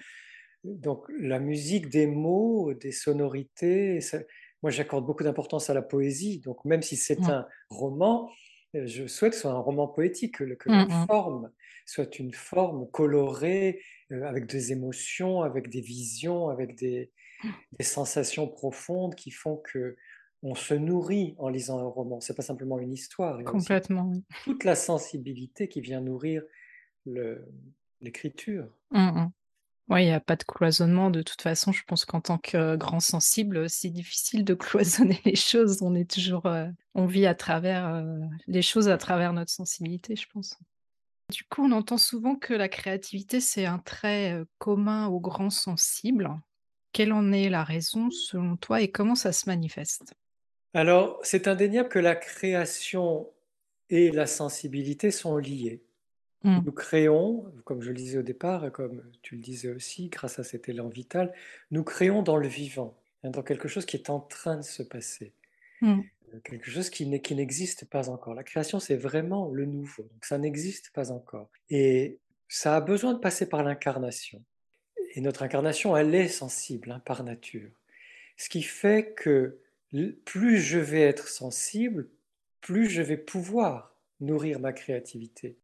Donc 0.65 1.07
la 1.19 1.39
musique 1.41 1.89
des 1.89 2.07
mots, 2.07 2.75
des 2.75 2.93
sonorités, 2.93 4.03
ça- 4.03 4.21
moi 4.63 4.71
j'accorde 4.71 5.07
beaucoup 5.07 5.25
d'importance 5.25 5.71
à 5.71 5.75
la 5.75 5.81
poésie. 5.81 6.41
Donc 6.41 6.63
même 6.67 6.83
si 6.83 6.97
c'est 6.97 7.21
Mmh. 7.21 7.31
un 7.31 7.47
roman, 7.71 8.31
je 8.75 9.07
souhaite 9.07 9.31
que 9.33 9.37
ce 9.37 9.43
soit 9.43 9.53
un 9.53 9.59
roman 9.59 9.89
poétique, 9.89 10.37
que, 10.39 10.45
que 10.55 10.69
Mmh 10.69 10.73
la 10.73 10.87
mh. 10.87 11.07
forme 11.07 11.51
soit 11.87 12.19
une 12.21 12.33
forme 12.33 12.89
colorée, 12.91 13.83
euh, 14.13 14.25
avec 14.25 14.47
des 14.47 14.71
émotions, 14.73 15.43
avec 15.43 15.69
des 15.69 15.81
visions, 15.81 16.49
avec 16.49 16.77
des, 16.77 17.11
des 17.79 17.85
sensations 17.85 18.47
profondes 18.47 19.15
qui 19.17 19.31
font 19.33 19.57
que 19.57 19.97
on 20.43 20.55
se 20.55 20.73
nourrit 20.75 21.35
en 21.39 21.49
lisant 21.51 21.79
un 21.81 21.89
roman. 21.89 22.21
C'est 22.21 22.35
pas 22.35 22.43
simplement 22.43 22.79
une 22.79 22.93
histoire, 22.93 23.41
il 23.41 23.45
y 23.45 23.47
a 23.47 23.51
aussi 23.51 23.67
Complètement, 23.67 24.13
toute 24.45 24.65
la 24.65 24.75
sensibilité 24.75 25.69
qui 25.69 25.81
vient 25.81 26.01
nourrir 26.01 26.43
l'écriture. 28.01 28.67
Mmh 28.91 29.27
Ouais, 29.91 30.05
il 30.05 30.09
y 30.09 30.13
a 30.13 30.21
pas 30.21 30.37
de 30.37 30.45
cloisonnement 30.45 31.11
de 31.11 31.21
toute 31.21 31.43
façon, 31.43 31.73
je 31.73 31.83
pense 31.85 32.05
qu'en 32.05 32.21
tant 32.21 32.39
que 32.39 32.77
grand 32.77 33.01
sensible, 33.01 33.69
c'est 33.69 33.91
difficile 33.91 34.45
de 34.45 34.55
cloisonner 34.55 35.21
les 35.25 35.35
choses. 35.35 35.83
On 35.83 35.97
est 35.97 36.09
toujours, 36.09 36.47
heu, 36.47 36.69
on 36.95 37.07
vit 37.07 37.27
à 37.27 37.35
travers, 37.35 38.03
les 38.47 38.63
choses 38.63 38.89
à 38.89 38.97
travers 38.99 39.33
notre 39.33 39.51
sensibilité, 39.51 40.15
je 40.15 40.29
pense. 40.33 40.57
Du 41.33 41.43
coup, 41.45 41.65
on 41.65 41.73
entend 41.73 41.99
souvent 41.99 42.37
que 42.37 42.55
la 42.55 42.69
créativité, 42.69 43.41
c'est 43.41 43.67
un 43.67 43.79
trait, 43.79 44.41
commun 44.59 45.09
aux 45.09 45.21
grands 45.21 45.51
sensibles. 45.51 46.31
Quelle 46.93 47.13
en 47.13 47.33
est 47.33 47.49
la 47.49 47.65
raison 47.65 48.11
selon 48.11 48.57
toi 48.57 48.81
et 48.83 48.91
comment 48.91 49.15
ça 49.17 49.33
se 49.33 49.49
manifeste? 49.49 50.15
Alors, 50.75 51.21
c'est 51.23 51.47
indéniable 51.47 51.89
que 51.89 52.01
la 52.01 52.17
création 52.17 53.31
et 53.89 54.11
la 54.11 54.27
sensibilité 54.27 55.11
sont 55.13 55.37
liées. 55.37 55.85
Mmh. 56.45 56.61
Nous 56.65 56.73
créons, 56.73 57.53
comme 57.65 57.83
je 57.83 57.89
le 57.91 57.97
disais 57.97 58.19
au 58.19 58.23
départ, 58.23 58.67
et 58.67 58.71
comme 58.71 59.03
tu 59.23 59.37
le 59.37 59.43
disais 59.43 59.71
aussi, 59.71 60.09
grâce 60.09 60.39
à 60.39 60.45
cet 60.45 60.69
élan 60.69 60.89
vital, 60.89 61.33
nous 61.71 61.85
créons 61.85 62.23
dans 62.23 62.37
le 62.37 62.49
vivant, 62.49 62.99
hein, 63.25 63.31
dans 63.31 63.43
quelque 63.43 63.69
chose 63.69 63.85
qui 63.87 63.97
est 63.97 64.11
en 64.11 64.21
train 64.21 64.57
de 64.57 64.63
se 64.63 64.83
passer, 64.83 65.35
Mmh. 65.83 66.01
euh, 66.35 66.41
quelque 66.45 66.71
chose 66.71 66.91
qui 66.91 67.07
n'existe 67.07 67.87
pas 67.87 68.11
encore. 68.11 68.35
La 68.35 68.45
création, 68.45 68.81
c'est 68.81 68.97
vraiment 68.97 69.51
le 69.51 69.67
nouveau, 69.67 70.05
donc 70.05 70.25
ça 70.25 70.39
n'existe 70.39 70.91
pas 70.93 71.11
encore. 71.13 71.51
Et 71.71 72.21
ça 72.49 72.77
a 72.77 72.81
besoin 72.81 73.15
de 73.15 73.19
passer 73.19 73.49
par 73.49 73.63
l'incarnation. 73.63 74.45
Et 75.15 75.21
notre 75.21 75.43
incarnation, 75.43 75.97
elle 75.97 76.15
est 76.15 76.29
sensible 76.29 76.93
hein, 76.93 77.01
par 77.05 77.25
nature. 77.25 77.71
Ce 78.37 78.49
qui 78.49 78.63
fait 78.63 79.15
que 79.15 79.59
plus 80.25 80.59
je 80.59 80.79
vais 80.79 81.03
être 81.03 81.29
sensible, 81.29 82.09
plus 82.61 82.89
je 82.89 83.03
vais 83.03 83.17
pouvoir 83.17 83.97
nourrir 84.21 84.61
ma 84.61 84.73
créativité. 84.73 85.59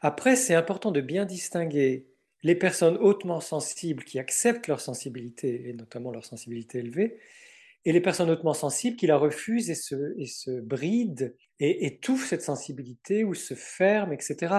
Après, 0.00 0.36
c'est 0.36 0.54
important 0.54 0.92
de 0.92 1.00
bien 1.00 1.24
distinguer 1.24 2.06
les 2.42 2.54
personnes 2.54 2.96
hautement 2.96 3.40
sensibles 3.40 4.04
qui 4.04 4.18
acceptent 4.18 4.66
leur 4.66 4.80
sensibilité, 4.80 5.68
et 5.68 5.72
notamment 5.74 6.10
leur 6.10 6.24
sensibilité 6.24 6.78
élevée, 6.78 7.18
et 7.84 7.92
les 7.92 8.00
personnes 8.00 8.30
hautement 8.30 8.54
sensibles 8.54 8.96
qui 8.96 9.06
la 9.06 9.16
refusent 9.16 9.70
et 9.70 9.74
se, 9.74 10.14
et 10.18 10.26
se 10.26 10.60
brident 10.60 11.32
et 11.60 11.86
étouffent 11.86 12.28
cette 12.28 12.42
sensibilité 12.42 13.24
ou 13.24 13.34
se 13.34 13.54
ferment, 13.54 14.12
etc. 14.12 14.54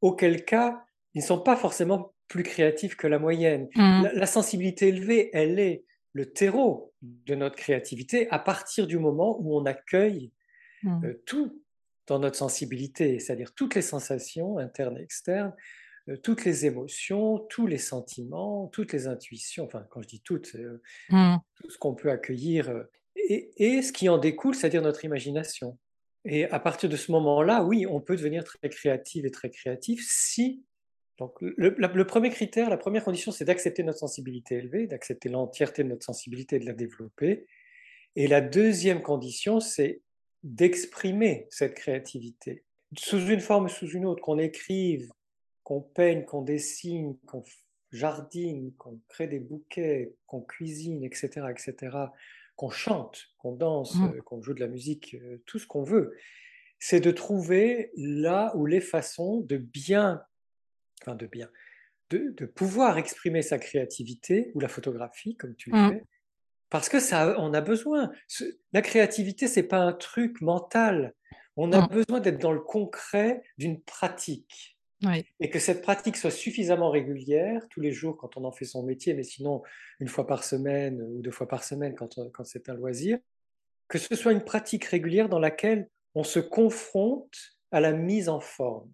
Auquel 0.00 0.44
cas, 0.44 0.84
ils 1.14 1.22
ne 1.22 1.26
sont 1.26 1.40
pas 1.40 1.56
forcément 1.56 2.12
plus 2.28 2.42
créatifs 2.42 2.96
que 2.96 3.06
la 3.06 3.18
moyenne. 3.18 3.68
Mmh. 3.74 4.08
La, 4.14 4.26
sensibilité 4.26 4.88
élevée, 4.88 5.30
elle 5.32 5.58
est 5.58 5.84
le 6.12 6.32
terreau 6.32 6.92
de 7.02 7.34
notre 7.34 7.56
créativité 7.56 8.28
à 8.30 8.38
partir 8.38 8.86
du 8.86 8.98
moment 8.98 9.38
où 9.40 9.56
on 9.56 9.66
accueille 9.66 10.30
mmh. 10.82 11.04
euh, 11.04 11.22
tout 11.26 11.61
dans 12.06 12.18
notre 12.18 12.36
sensibilité, 12.36 13.18
c'est-à-dire 13.18 13.54
toutes 13.54 13.74
les 13.74 13.82
sensations 13.82 14.58
internes 14.58 14.98
et 14.98 15.02
externes, 15.02 15.54
euh, 16.08 16.16
toutes 16.16 16.44
les 16.44 16.66
émotions, 16.66 17.38
tous 17.48 17.66
les 17.66 17.78
sentiments, 17.78 18.66
toutes 18.68 18.92
les 18.92 19.06
intuitions, 19.06 19.64
enfin 19.64 19.86
quand 19.90 20.02
je 20.02 20.08
dis 20.08 20.20
toutes, 20.20 20.54
euh, 20.56 20.82
mmh. 21.10 21.36
tout 21.54 21.70
ce 21.70 21.78
qu'on 21.78 21.94
peut 21.94 22.10
accueillir, 22.10 22.70
euh, 22.70 22.84
et, 23.16 23.82
ce 23.82 23.92
qui 23.92 24.08
en 24.08 24.18
découle, 24.18 24.54
c'est-à-dire 24.54 24.82
notre 24.82 25.04
imagination. 25.04 25.78
Et 26.24 26.44
à 26.46 26.58
partir 26.58 26.88
de 26.88 26.96
ce 26.96 27.12
moment-là, 27.12 27.62
oui, 27.62 27.86
on 27.86 28.00
peut 28.00 28.16
devenir 28.16 28.44
très 28.44 28.68
créatif 28.68 29.24
et 29.24 29.30
très 29.30 29.50
créatif 29.50 30.04
si... 30.08 30.64
Donc 31.18 31.36
le, 31.40 32.04
premier 32.04 32.30
critère, 32.30 32.70
la 32.70 32.78
première 32.78 33.04
condition, 33.04 33.30
c'est 33.30 33.44
d'accepter 33.44 33.84
notre 33.84 33.98
sensibilité 33.98 34.56
élevée, 34.56 34.86
d'accepter 34.86 35.28
l'entièreté 35.28 35.84
de 35.84 35.88
notre 35.88 36.04
sensibilité 36.04 36.56
et 36.56 36.58
de 36.58 36.66
la 36.66 36.72
développer. 36.72 37.46
Et 38.16 38.26
la 38.26 38.40
deuxième 38.40 39.02
condition, 39.02 39.60
c'est 39.60 40.00
d'exprimer 40.42 41.46
cette 41.50 41.74
créativité 41.74 42.64
sous 42.98 43.26
une 43.26 43.40
forme 43.40 43.66
ou 43.66 43.68
sous 43.68 43.88
une 43.88 44.04
autre, 44.04 44.22
qu'on 44.22 44.38
écrive, 44.38 45.10
qu'on 45.62 45.80
peigne, 45.80 46.24
qu'on 46.24 46.42
dessine, 46.42 47.16
qu'on 47.26 47.42
jardine, 47.90 48.72
qu'on 48.76 49.00
crée 49.08 49.28
des 49.28 49.38
bouquets, 49.38 50.14
qu'on 50.26 50.40
cuisine, 50.40 51.04
etc., 51.04 51.46
etc., 51.50 51.96
qu'on 52.56 52.70
chante, 52.70 53.28
qu'on 53.38 53.54
danse, 53.54 53.96
mmh. 53.96 54.04
euh, 54.04 54.22
qu'on 54.22 54.42
joue 54.42 54.54
de 54.54 54.60
la 54.60 54.68
musique, 54.68 55.14
euh, 55.14 55.42
tout 55.46 55.58
ce 55.58 55.66
qu'on 55.66 55.82
veut, 55.82 56.14
c'est 56.78 57.00
de 57.00 57.10
trouver 57.10 57.90
là 57.96 58.52
où 58.56 58.66
les 58.66 58.80
façons 58.80 59.40
de 59.40 59.56
bien, 59.56 60.22
enfin 61.00 61.14
de 61.14 61.26
bien, 61.26 61.50
de, 62.10 62.44
pouvoir 62.44 62.98
exprimer 62.98 63.40
sa 63.40 63.58
créativité 63.58 64.52
ou 64.54 64.60
la 64.60 64.68
photographie, 64.68 65.34
comme 65.36 65.54
tu 65.54 65.70
le 65.70 65.78
mmh. 65.78 65.90
fais, 65.90 66.04
parce 66.72 66.88
que 66.88 67.00
ça, 67.00 67.38
on 67.38 67.52
a 67.52 67.60
besoin. 67.60 68.10
La 68.72 68.80
créativité, 68.80 69.46
c'est 69.46 69.62
pas 69.62 69.80
un 69.80 69.92
truc 69.92 70.40
mental. 70.40 71.12
On 71.54 71.70
a 71.70 71.86
besoin 71.86 72.18
d'être 72.18 72.40
dans 72.40 72.50
le 72.50 72.60
concret 72.60 73.42
d'une 73.58 73.78
pratique. 73.82 74.78
Et 75.38 75.50
que 75.50 75.58
cette 75.58 75.82
pratique 75.82 76.16
soit 76.16 76.30
suffisamment 76.30 76.90
régulière, 76.90 77.60
tous 77.68 77.80
les 77.80 77.92
jours 77.92 78.16
quand 78.16 78.38
on 78.38 78.44
en 78.44 78.52
fait 78.52 78.64
son 78.64 78.84
métier, 78.84 79.12
mais 79.12 79.24
sinon 79.24 79.62
une 80.00 80.08
fois 80.08 80.26
par 80.26 80.44
semaine 80.44 81.02
ou 81.02 81.20
deux 81.20 81.32
fois 81.32 81.46
par 81.46 81.62
semaine 81.62 81.94
quand, 81.94 82.18
quand 82.32 82.44
c'est 82.44 82.70
un 82.70 82.74
loisir, 82.74 83.18
que 83.88 83.98
ce 83.98 84.14
soit 84.14 84.32
une 84.32 84.44
pratique 84.44 84.84
régulière 84.84 85.28
dans 85.28 85.40
laquelle 85.40 85.90
on 86.14 86.22
se 86.22 86.38
confronte 86.38 87.36
à 87.70 87.80
la 87.80 87.92
mise 87.92 88.28
en 88.30 88.40
forme. 88.40 88.90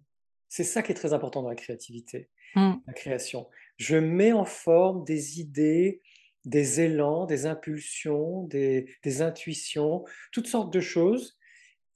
C'est 0.49 0.63
ça 0.65 0.81
qui 0.81 0.91
est 0.91 0.95
très 0.95 1.13
important 1.13 1.43
dans 1.43 1.49
la 1.49 1.55
créativité, 1.55 2.27
mmh. 2.55 2.73
la 2.87 2.93
création. 2.93 3.47
Je 3.77 3.95
mets 3.95 4.33
en 4.33 4.45
forme 4.45 5.05
des 5.05 5.39
idées, 5.39 6.01
des 6.49 6.81
élans, 6.81 7.25
des 7.25 7.45
impulsions, 7.45 8.43
des, 8.43 8.93
des 9.03 9.21
intuitions, 9.21 10.03
toutes 10.31 10.47
sortes 10.47 10.73
de 10.73 10.79
choses. 10.79 11.37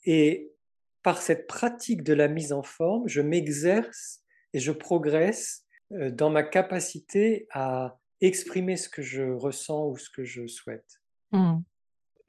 Et 0.05 0.51
par 1.01 1.21
cette 1.21 1.47
pratique 1.47 2.03
de 2.03 2.13
la 2.13 2.27
mise 2.27 2.53
en 2.53 2.63
forme, 2.63 3.07
je 3.07 3.21
m'exerce 3.21 4.21
et 4.53 4.59
je 4.59 4.71
progresse 4.71 5.65
euh, 5.91 6.11
dans 6.11 6.29
ma 6.29 6.43
capacité 6.43 7.47
à 7.51 7.97
exprimer 8.21 8.77
ce 8.77 8.89
que 8.89 9.01
je 9.01 9.23
ressens 9.23 9.87
ou 9.87 9.97
ce 9.97 10.09
que 10.09 10.23
je 10.23 10.47
souhaite. 10.47 11.01
Mmh. 11.31 11.57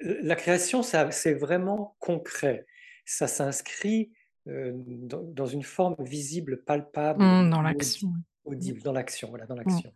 La 0.00 0.34
création, 0.34 0.82
c'est 0.82 1.34
vraiment 1.34 1.96
concret. 2.00 2.66
Ça 3.04 3.28
s'inscrit 3.28 4.12
euh, 4.48 4.72
dans, 4.74 5.46
une 5.46 5.62
forme 5.62 5.96
visible, 6.00 6.64
palpable, 6.64 7.22
mmh, 7.22 7.50
dans 7.50 7.62
l'action. 7.62 8.12
Audible, 8.44 8.82
dans 8.82 8.92
l'action, 8.92 9.28
voilà, 9.28 9.46
dans 9.46 9.56
mmh. 9.56 9.92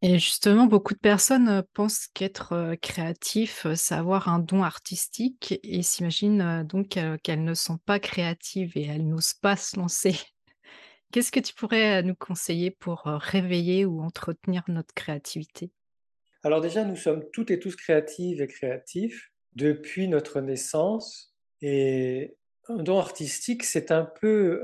Et 0.00 0.20
justement, 0.20 0.66
beaucoup 0.66 0.94
de 0.94 0.98
personnes, 1.00 1.64
pensent 1.74 2.06
qu'être, 2.06 2.76
créatif, 2.80 3.66
c'est 3.74 3.96
avoir 3.96 4.28
un 4.28 4.38
don 4.38 4.62
artistique 4.62 5.58
et 5.64 5.82
s'imaginent, 5.82 6.62
donc 6.62 6.98
qu'elles 7.24 7.42
ne 7.42 7.54
sont 7.54 7.78
pas 7.78 7.98
créatives 7.98 8.72
et 8.76 8.86
elles 8.86 9.06
n'osent 9.06 9.34
pas 9.34 9.56
se 9.56 9.76
lancer. 9.76 10.14
Qu'est-ce 11.12 11.32
que 11.32 11.40
tu 11.40 11.52
pourrais, 11.52 12.02
nous 12.04 12.14
conseiller 12.14 12.70
pour, 12.70 13.02
réveiller 13.06 13.86
ou 13.86 14.00
entretenir 14.00 14.62
notre 14.68 14.94
créativité? 14.94 15.72
Alors 16.44 16.60
déjà, 16.60 16.84
nous 16.84 16.96
sommes 16.96 17.24
toutes 17.32 17.50
et 17.50 17.58
tous 17.58 17.74
créatives 17.74 18.40
et 18.40 18.46
créatifs 18.46 19.32
depuis 19.56 20.06
notre 20.06 20.40
naissance 20.40 21.34
et 21.60 22.36
un 22.68 22.76
don 22.76 22.98
artistique, 22.98 23.64
c'est 23.64 23.90
un 23.90 24.04
peu, 24.04 24.62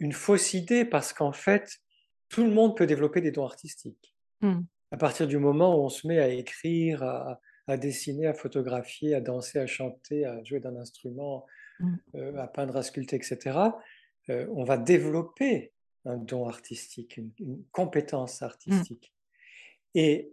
une 0.00 0.12
fausse 0.12 0.54
idée 0.54 0.84
parce 0.84 1.12
qu'en 1.12 1.32
fait, 1.32 1.78
tout 2.30 2.44
le 2.44 2.50
monde 2.50 2.76
peut 2.76 2.86
développer 2.86 3.20
des 3.20 3.32
dons 3.32 3.44
artistiques. 3.44 4.14
Mmh. 4.40 4.60
À 4.92 4.96
partir 4.96 5.26
du 5.26 5.36
moment 5.36 5.76
où 5.76 5.84
on 5.84 5.88
se 5.88 6.06
met 6.06 6.18
à 6.18 6.28
écrire, 6.28 7.02
à, 7.02 7.76
dessiner, 7.76 8.26
à 8.26 8.34
photographier, 8.34 9.14
à 9.14 9.20
danser, 9.20 9.58
à 9.58 9.66
chanter, 9.66 10.24
à 10.24 10.42
jouer 10.42 10.60
d'un 10.60 10.76
instrument, 10.76 11.46
mmh. 11.80 11.94
euh, 12.14 12.36
à 12.38 12.46
peindre, 12.46 12.76
à 12.76 12.82
sculpter, 12.82 13.16
etc., 13.16 13.58
euh, 14.30 14.46
on 14.54 14.64
va 14.64 14.78
développer 14.78 15.72
un 16.04 16.16
don 16.16 16.48
artistique, 16.48 17.18
une, 17.18 17.62
compétence 17.72 18.42
artistique. 18.42 19.12
Mmh. 19.12 19.98
Et 19.98 20.32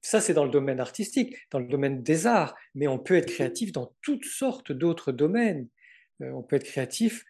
ça, 0.00 0.20
c'est 0.20 0.34
dans 0.34 0.44
le 0.44 0.50
domaine 0.50 0.80
artistique, 0.80 1.36
dans 1.50 1.58
le 1.58 1.66
domaine 1.66 2.02
des 2.02 2.26
arts, 2.26 2.54
mais 2.74 2.86
on 2.86 2.98
peut 2.98 3.16
être 3.16 3.32
créatif 3.32 3.72
dans 3.72 3.94
toutes 4.02 4.26
sortes 4.26 4.70
d'autres 4.70 5.12
domaines. 5.12 5.66
Euh, 6.22 6.30
on 6.32 6.42
peut 6.42 6.56
être 6.56 6.64
créatif 6.64 7.24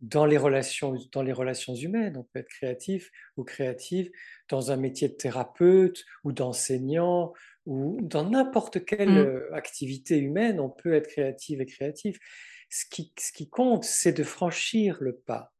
dans 0.00 0.24
les 0.24 0.38
relations, 0.38 0.96
dans 1.12 1.22
les 1.22 1.32
relations 1.32 1.74
humaines. 1.74 2.16
On 2.16 2.24
peut 2.24 2.40
être 2.40 2.48
créatif 2.48 3.10
ou 3.36 3.44
créative 3.44 4.10
dans 4.48 4.70
un 4.70 4.76
métier 4.76 5.08
de 5.08 5.14
thérapeute 5.14 6.04
ou 6.24 6.32
d'enseignant 6.32 7.32
ou 7.66 7.98
dans 8.00 8.28
n'importe 8.28 8.84
quelle 8.84 9.10
mmh. 9.10 9.18
euh, 9.18 9.54
activité 9.54 10.18
humaine, 10.18 10.60
on 10.60 10.70
peut 10.70 10.94
être 10.94 11.08
créative 11.08 11.60
et 11.60 11.66
créatif. 11.66 12.18
Ce 12.70 12.84
qui, 12.90 13.12
ce 13.18 13.32
qui 13.32 13.48
compte, 13.48 13.84
c'est 13.84 14.12
de 14.12 14.22
franchir 14.22 14.98
le 15.00 15.16
pas, 15.16 15.52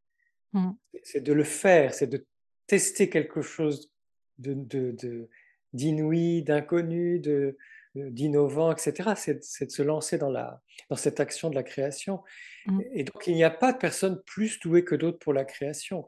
mmh. 0.52 0.70
c'est 1.02 1.22
de 1.22 1.32
le 1.32 1.44
faire, 1.44 1.92
c'est 1.92 2.06
de 2.06 2.24
tester 2.66 3.10
quelque 3.10 3.42
chose 3.42 3.90
d'inouï, 4.38 6.42
de, 6.42 6.46
d'inconnu, 6.46 7.18
de, 7.18 7.58
d'innovant, 7.94 8.72
etc. 8.72 9.10
C'est 9.16 9.66
de 9.66 9.70
se 9.70 9.82
lancer 9.82 10.18
dans, 10.18 10.30
la, 10.30 10.60
dans 10.88 10.96
cette 10.96 11.20
action 11.20 11.50
de 11.50 11.54
la 11.54 11.62
création. 11.62 12.22
Mmh. 12.66 12.80
Et 12.94 13.04
donc, 13.04 13.26
il 13.26 13.34
n'y 13.34 13.44
a 13.44 13.50
pas 13.50 13.72
de 13.72 13.78
personne 13.78 14.20
plus 14.24 14.60
douée 14.60 14.84
que 14.84 14.94
d'autres 14.94 15.18
pour 15.18 15.32
la 15.32 15.44
création. 15.44 16.06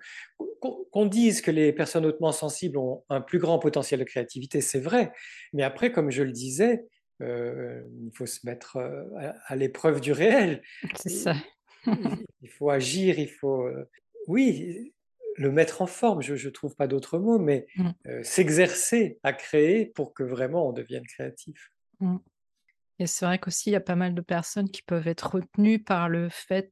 Qu'on 0.60 1.06
dise 1.06 1.40
que 1.40 1.50
les 1.50 1.72
personnes 1.72 2.06
hautement 2.06 2.32
sensibles 2.32 2.78
ont 2.78 3.04
un 3.08 3.20
plus 3.20 3.38
grand 3.38 3.58
potentiel 3.58 4.00
de 4.00 4.04
créativité, 4.04 4.60
c'est 4.60 4.80
vrai. 4.80 5.12
Mais 5.52 5.62
après, 5.62 5.92
comme 5.92 6.10
je 6.10 6.22
le 6.22 6.32
disais, 6.32 6.86
euh, 7.22 7.82
il 8.02 8.10
faut 8.14 8.26
se 8.26 8.44
mettre 8.46 8.76
euh, 8.76 9.32
à, 9.46 9.56
l'épreuve 9.56 10.00
du 10.00 10.12
réel. 10.12 10.62
C'est 10.96 11.10
ça. 11.10 11.34
il 12.42 12.50
faut 12.50 12.70
agir, 12.70 13.18
il 13.18 13.30
faut... 13.30 13.66
Euh, 13.66 13.88
oui, 14.28 14.92
le 15.36 15.50
mettre 15.50 15.82
en 15.82 15.86
forme, 15.86 16.22
je 16.22 16.34
ne 16.34 16.52
trouve 16.52 16.76
pas 16.76 16.86
d'autre 16.86 17.18
mot, 17.18 17.38
mais 17.38 17.66
mmh. 17.76 18.22
s'exercer 18.22 19.18
à 19.22 19.32
créer 19.32 19.86
pour 19.86 20.12
que 20.12 20.22
vraiment 20.22 20.68
on 20.68 20.72
devienne 20.72 21.06
créatif. 21.06 21.71
Mmh. 22.02 22.18
Et 22.98 23.06
c'est 23.06 23.24
vrai 23.24 23.38
qu'aussi, 23.38 23.70
il 23.70 23.72
y 23.72 23.76
a 23.76 23.80
pas 23.80 23.96
mal 23.96 24.14
de 24.14 24.20
personnes 24.20 24.70
qui 24.70 24.82
peuvent 24.82 25.08
être 25.08 25.34
retenues 25.34 25.82
par 25.82 26.08
le 26.08 26.28
fait 26.28 26.70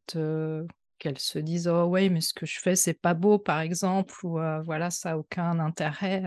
qu'elles 0.99 1.19
se 1.19 1.39
disent 1.39 1.67
Oh, 1.67 1.85
ouais, 1.85 2.09
mais 2.09 2.21
ce 2.21 2.35
que 2.35 2.47
je 2.47 2.61
fais, 2.61 2.77
c'est 2.77 3.01
pas 3.01 3.15
beau, 3.15 3.39
par 3.39 3.61
exemple, 3.61 4.15
ou 4.25 4.39
voilà, 4.65 4.91
ça 4.91 5.11
n'a 5.11 5.19
aucun 5.19 5.59
intérêt. 5.59 6.23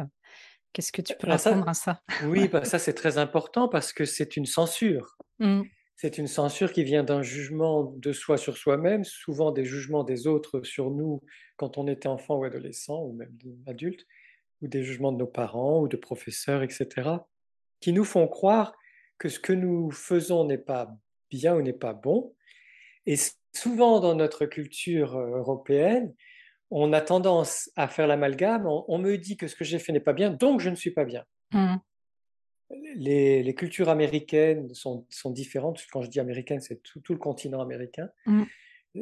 Qu'est-ce 0.73 0.91
que 0.91 1.03
tu 1.03 1.13
peux 1.17 1.29
répondre 1.29 1.69
à 1.69 1.73
ça? 1.75 2.01
Oui, 2.25 2.47
bah, 2.51 2.65
ça, 2.65 2.79
c'est 2.79 2.95
très 2.95 3.17
important 3.17 3.69
parce 3.69 3.93
que 3.93 4.05
c'est 4.05 4.35
une 4.35 4.47
censure. 4.47 5.15
Mmh. 5.39 5.61
C'est 5.95 6.17
une 6.17 6.27
censure 6.27 6.73
qui 6.73 6.83
vient 6.83 7.03
d'un 7.03 7.21
jugement 7.21 7.83
de 7.83 8.11
soi 8.11 8.37
sur 8.37 8.57
soi-même, 8.57 9.03
souvent 9.03 9.51
des 9.51 9.63
jugements 9.63 10.03
des 10.03 10.25
autres 10.27 10.63
sur 10.63 10.89
nous 10.89 11.21
quand 11.55 11.77
on 11.77 11.87
était 11.87 12.09
enfant 12.09 12.35
ou 12.37 12.43
adolescent 12.43 12.99
ou 13.03 13.13
même 13.13 13.37
adulte, 13.67 14.05
ou 14.61 14.67
des 14.67 14.83
jugements 14.83 15.11
de 15.11 15.17
nos 15.17 15.27
parents 15.27 15.79
ou 15.81 15.87
de 15.87 15.95
professeurs, 15.95 16.63
etc., 16.63 17.09
qui 17.79 17.93
nous 17.93 18.03
font 18.03 18.27
croire 18.27 18.73
que 19.17 19.29
ce 19.29 19.39
que 19.39 19.53
nous 19.53 19.91
faisons 19.91 20.45
n'est 20.45 20.57
pas 20.57 20.95
bien 21.29 21.55
ou 21.55 21.61
n'est 21.61 21.73
pas 21.73 21.93
bon. 21.93 22.33
Et 23.05 23.15
souvent 23.53 23.99
dans 23.99 24.15
notre 24.15 24.45
culture 24.45 25.15
euh, 25.15 25.37
européenne, 25.37 26.13
on 26.71 26.91
a 26.91 27.01
tendance 27.01 27.69
à 27.75 27.87
faire 27.87 28.07
l'amalgame, 28.07 28.65
on, 28.65 28.97
me 28.97 29.15
dit 29.17 29.37
que 29.37 29.47
ce 29.47 29.55
que 29.55 29.63
j'ai 29.63 29.77
fait 29.77 29.91
n'est 29.91 29.99
pas 29.99 30.13
bien, 30.13 30.31
donc 30.31 30.59
je 30.59 30.69
ne 30.69 30.75
suis 30.75 30.89
pas 30.89 31.05
bien. 31.05 31.23
Mmh. 31.51 31.75
les, 32.95 33.53
cultures 33.53 33.89
américaines 33.89 34.73
sont, 34.73 35.05
différentes. 35.27 35.85
Quand 35.91 36.01
je 36.01 36.09
dis 36.09 36.19
américaine, 36.19 36.61
c'est 36.61 36.81
tout, 36.81 37.01
le 37.09 37.17
continent 37.17 37.61
américain. 37.61 38.09
Mmh. 38.25 38.43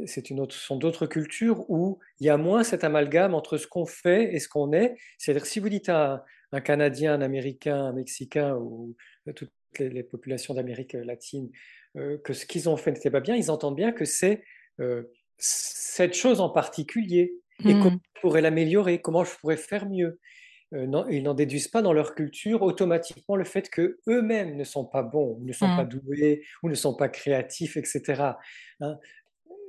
C'est 0.06 0.30
une 0.30 0.42
autre, 0.42 0.54
sont 0.54 0.76
d'autres 0.76 1.06
cultures 1.06 1.70
où 1.70 2.00
il 2.20 2.26
y 2.26 2.30
a 2.30 2.36
moins 2.36 2.64
cet 2.64 2.84
amalgame 2.84 3.34
entre 3.34 3.58
ce 3.58 3.68
qu'on 3.68 3.86
fait 3.86 4.34
et 4.34 4.40
ce 4.40 4.50
qu'on 4.50 4.74
est. 4.74 4.98
C'est-à-dire, 5.18 5.46
si 5.46 5.62
vous 5.62 5.70
dites 5.70 5.88
à 5.88 6.26
un, 6.52 6.60
Canadien, 6.60 7.14
un 7.14 7.22
Américain, 7.22 7.86
un 7.86 7.94
Mexicain 7.94 8.54
ou 8.56 8.98
toutes 9.34 9.52
les, 9.80 10.04
populations 10.04 10.54
d'Amérique 10.54 10.94
latine 10.94 11.50
euh, 11.98 12.18
que 12.20 12.34
ce 12.34 12.46
qu'ils 12.46 12.70
ont 12.70 12.78
fait 12.78 12.92
n'était 12.92 13.12
pas 13.12 13.20
bien, 13.20 13.36
ils 13.36 13.52
entendent 13.52 13.76
bien 13.76 13.92
que 13.92 14.06
c'est 14.06 14.44
euh, 14.80 15.04
cette 15.38 16.14
chose 16.14 16.40
en 16.40 16.50
particulier 16.50 17.34
et 17.66 17.74
comment 17.74 17.92
mmh. 17.92 18.00
je 18.16 18.22
pourrais 18.22 18.42
l'améliorer, 18.42 19.02
comment 19.02 19.24
je 19.24 19.36
pourrais 19.38 19.58
faire 19.58 19.88
mieux. 19.88 20.20
Euh, 20.74 20.88
non, 20.88 21.08
ils 21.10 21.24
n'en 21.24 21.34
déduisent 21.34 21.68
pas 21.68 21.82
dans 21.82 21.94
leur 21.94 22.16
culture 22.16 22.62
automatiquement 22.62 23.36
le 23.36 23.44
fait 23.44 23.70
que 23.70 24.00
eux-mêmes 24.08 24.56
ne 24.56 24.64
sont 24.64 24.86
pas 24.86 25.04
bons, 25.04 25.38
ne 25.42 25.54
sont 25.54 25.68
pas 25.68 25.84
mmh. 25.84 25.90
doués 25.90 26.44
ou 26.64 26.70
ne 26.70 26.76
sont 26.76 26.96
pas 26.96 27.10
créatifs, 27.10 27.78
etc. 27.78 28.24
Hein. 28.80 28.98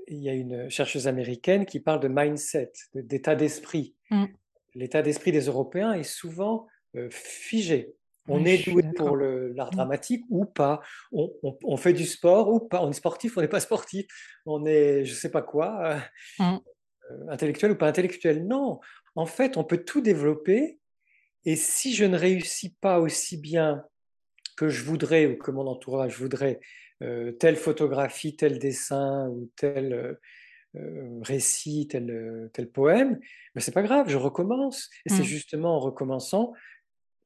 il 0.06 0.18
y 0.18 0.28
a 0.28 0.32
une 0.32 0.70
chercheuse 0.70 1.08
américaine 1.08 1.66
qui 1.66 1.80
parle 1.80 2.00
de 2.00 2.08
mindset, 2.08 2.72
d'état 2.94 3.34
d'esprit. 3.34 3.94
Mmh. 4.10 4.26
L'état 4.74 5.02
d'esprit 5.02 5.32
des 5.32 5.46
Européens 5.46 5.92
est 5.92 6.02
souvent 6.02 6.66
euh, 6.96 7.08
figé. 7.10 7.94
On 8.28 8.44
est 8.44 8.68
doué 8.68 8.84
pour 8.96 9.16
l'art 9.16 9.70
dramatique 9.70 10.24
ou 10.30 10.44
pas. 10.44 10.80
On, 11.12 11.76
fait 11.76 11.92
du 11.92 12.06
sport 12.06 12.48
ou 12.48 12.60
pas. 12.60 12.82
On 12.82 12.90
est 12.90 12.94
sportif 12.94 13.36
ou 13.36 13.40
on 13.40 13.42
n'est 13.42 13.48
pas 13.48 13.60
sportif. 13.60 14.06
On 14.46 14.64
est, 14.64 15.04
je 15.04 15.10
ne 15.10 15.16
sais 15.16 15.30
pas 15.30 15.42
quoi, 15.42 15.98
euh, 16.40 16.58
intellectuel 17.28 17.72
ou 17.72 17.76
pas 17.76 17.88
intellectuel. 17.88 18.46
Non, 18.46 18.80
en 19.16 19.26
fait, 19.26 19.56
on 19.56 19.64
peut 19.64 19.84
tout 19.84 20.00
développer 20.00 20.78
et 21.44 21.56
si 21.56 21.94
je 21.94 22.04
ne 22.04 22.16
réussis 22.16 22.74
pas 22.80 23.00
aussi 23.00 23.36
bien 23.36 23.84
que 24.56 24.68
je 24.68 24.84
voudrais 24.84 25.26
ou 25.26 25.36
que 25.36 25.50
mon 25.50 25.66
entourage 25.66 26.16
voudrait 26.18 26.60
euh, 27.02 27.32
telle 27.32 27.56
photographie, 27.56 28.36
tel 28.36 28.58
dessin 28.58 29.28
ou 29.28 29.50
tel 29.56 29.92
euh, 29.92 30.14
euh, 30.76 31.20
récit, 31.22 31.88
tel, 31.88 32.50
tel 32.52 32.70
poème, 32.70 33.18
mais 33.54 33.60
c'est 33.60 33.72
pas 33.72 33.82
grave, 33.82 34.08
je 34.08 34.16
recommence. 34.16 34.88
Et 35.04 35.10
c'est 35.10 35.22
mmh. 35.22 35.24
justement 35.24 35.76
en 35.76 35.80
recommençant 35.80 36.52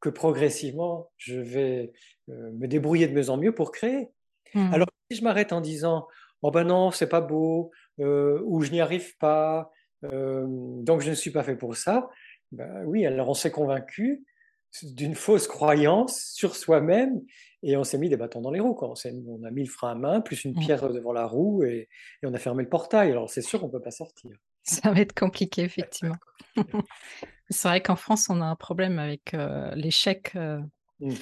que 0.01 0.09
progressivement 0.09 1.11
je 1.17 1.39
vais 1.39 1.93
me 2.29 2.67
débrouiller 2.67 3.09
de 3.09 3.15
mieux 3.15 3.31
en 3.31 3.37
mieux 3.37 3.55
pour 3.55 3.73
créer. 3.73 4.09
Mmh. 4.55 4.73
Alors 4.73 4.89
si 5.11 5.19
je 5.19 5.25
m'arrête 5.25 5.53
en 5.53 5.61
disant 5.61 6.07
oh 6.43 6.51
ben 6.51 6.65
non 6.65 6.91
c'est 6.91 7.09
pas 7.09 7.21
beau 7.21 7.71
ou 7.99 8.63
je 8.63 8.71
n'y 8.71 8.81
arrive 8.81 9.17
pas, 9.19 9.71
donc 10.03 11.01
je 11.01 11.11
ne 11.11 11.15
suis 11.15 11.31
pas 11.31 11.43
fait 11.43 11.57
pour 11.57 11.77
ça, 11.77 12.11
ben 12.53 12.85
oui, 12.87 13.07
alors 13.07 13.29
on 13.29 13.35
s'est 13.35 13.51
convaincu 13.51 14.25
d'une 14.83 15.15
fausse 15.15 15.49
croyance 15.49 16.33
sur 16.35 16.55
soi-même 16.55 17.23
et 17.63 17.77
on 17.77 17.85
s'est 17.85 17.99
mis 17.99 18.09
des 18.09 18.17
bâtons 18.17 18.41
dans 18.41 18.51
les 18.51 18.61
roues. 18.61 18.77
On, 18.81 18.95
on, 19.27 19.45
a 19.45 19.51
mis 19.51 19.65
le 19.65 19.71
frein 19.71 19.93
à 19.93 19.95
main, 19.95 20.21
plus 20.21 20.45
une 20.45 20.53
mmh. 20.53 20.61
pierre 20.61 20.89
devant 20.93 21.13
la 21.13 21.27
roue 21.27 21.65
et, 21.65 21.89
on 22.23 22.35
a 22.35 22.39
fermé 22.39 22.63
le 22.63 22.69
portail. 22.69 23.11
Alors 23.11 23.31
c'est 23.31 23.43
sûr 23.43 23.61
qu'on 23.61 23.67
ne 23.67 23.73
peut 23.73 23.83
pas 23.83 23.91
sortir. 23.91 24.31
Ça 24.63 24.93
va 24.93 25.01
être 25.01 25.15
compliqué, 25.15 25.63
effectivement. 25.63 26.17
C'est 27.51 27.69
vrai 27.69 27.83
qu'en 27.83 27.97
France, 27.97 28.29
on 28.29 28.41
a 28.41 28.45
un 28.45 28.57
problème 28.57 28.99
avec 28.99 29.35
euh, 29.35 29.75
l'échec. 29.75 30.33
Euh, 30.37 30.61
mmh. 31.01 31.15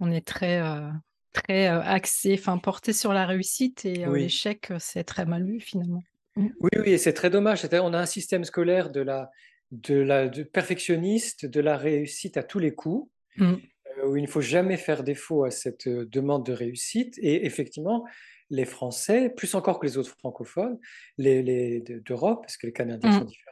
On 0.00 0.10
est 0.10 0.26
très, 0.26 0.60
euh, 0.60 0.88
très 1.32 1.66
axé, 1.66 2.36
enfin 2.38 2.58
porté 2.58 2.92
sur 2.92 3.12
la 3.12 3.26
réussite 3.26 3.84
et 3.84 4.06
l'échec, 4.06 4.72
c'est 4.78 5.04
très 5.04 5.26
mal 5.26 5.44
vu 5.44 5.60
finalement. 5.60 6.02
Mmh. 6.36 6.48
Oui, 6.60 6.70
oui, 6.78 6.98
c'est 6.98 7.12
très 7.12 7.30
dommage. 7.30 7.66
On 7.72 7.92
a 7.92 7.98
un 7.98 8.06
système 8.06 8.44
scolaire 8.44 8.90
de 8.90 9.00
la, 9.00 9.30
de 9.70 9.94
la 9.94 10.28
perfectionniste, 10.28 11.46
de 11.46 11.60
la 11.60 11.76
réussite 11.76 12.36
à 12.36 12.42
tous 12.42 12.58
les 12.58 12.74
coups, 12.74 13.10
mmh. 13.36 13.54
où 14.06 14.16
il 14.16 14.22
ne 14.22 14.28
faut 14.28 14.40
jamais 14.40 14.76
faire 14.76 15.04
défaut 15.04 15.44
à 15.44 15.50
cette 15.50 15.88
demande 15.88 16.46
de 16.46 16.52
réussite. 16.52 17.18
Et 17.18 17.46
effectivement, 17.46 18.06
les 18.50 18.64
Français, 18.64 19.30
plus 19.30 19.54
encore 19.54 19.78
que 19.78 19.86
les 19.86 19.96
autres 19.96 20.16
francophones, 20.18 20.78
les, 21.18 21.80
d'Europe, 21.80 22.42
parce 22.42 22.56
que 22.56 22.66
les 22.66 22.72
Canadiens 22.72 23.20
sont 23.20 23.24
différents, 23.24 23.49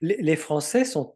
les, 0.00 0.36
Français 0.36 0.84
sont, 0.84 1.14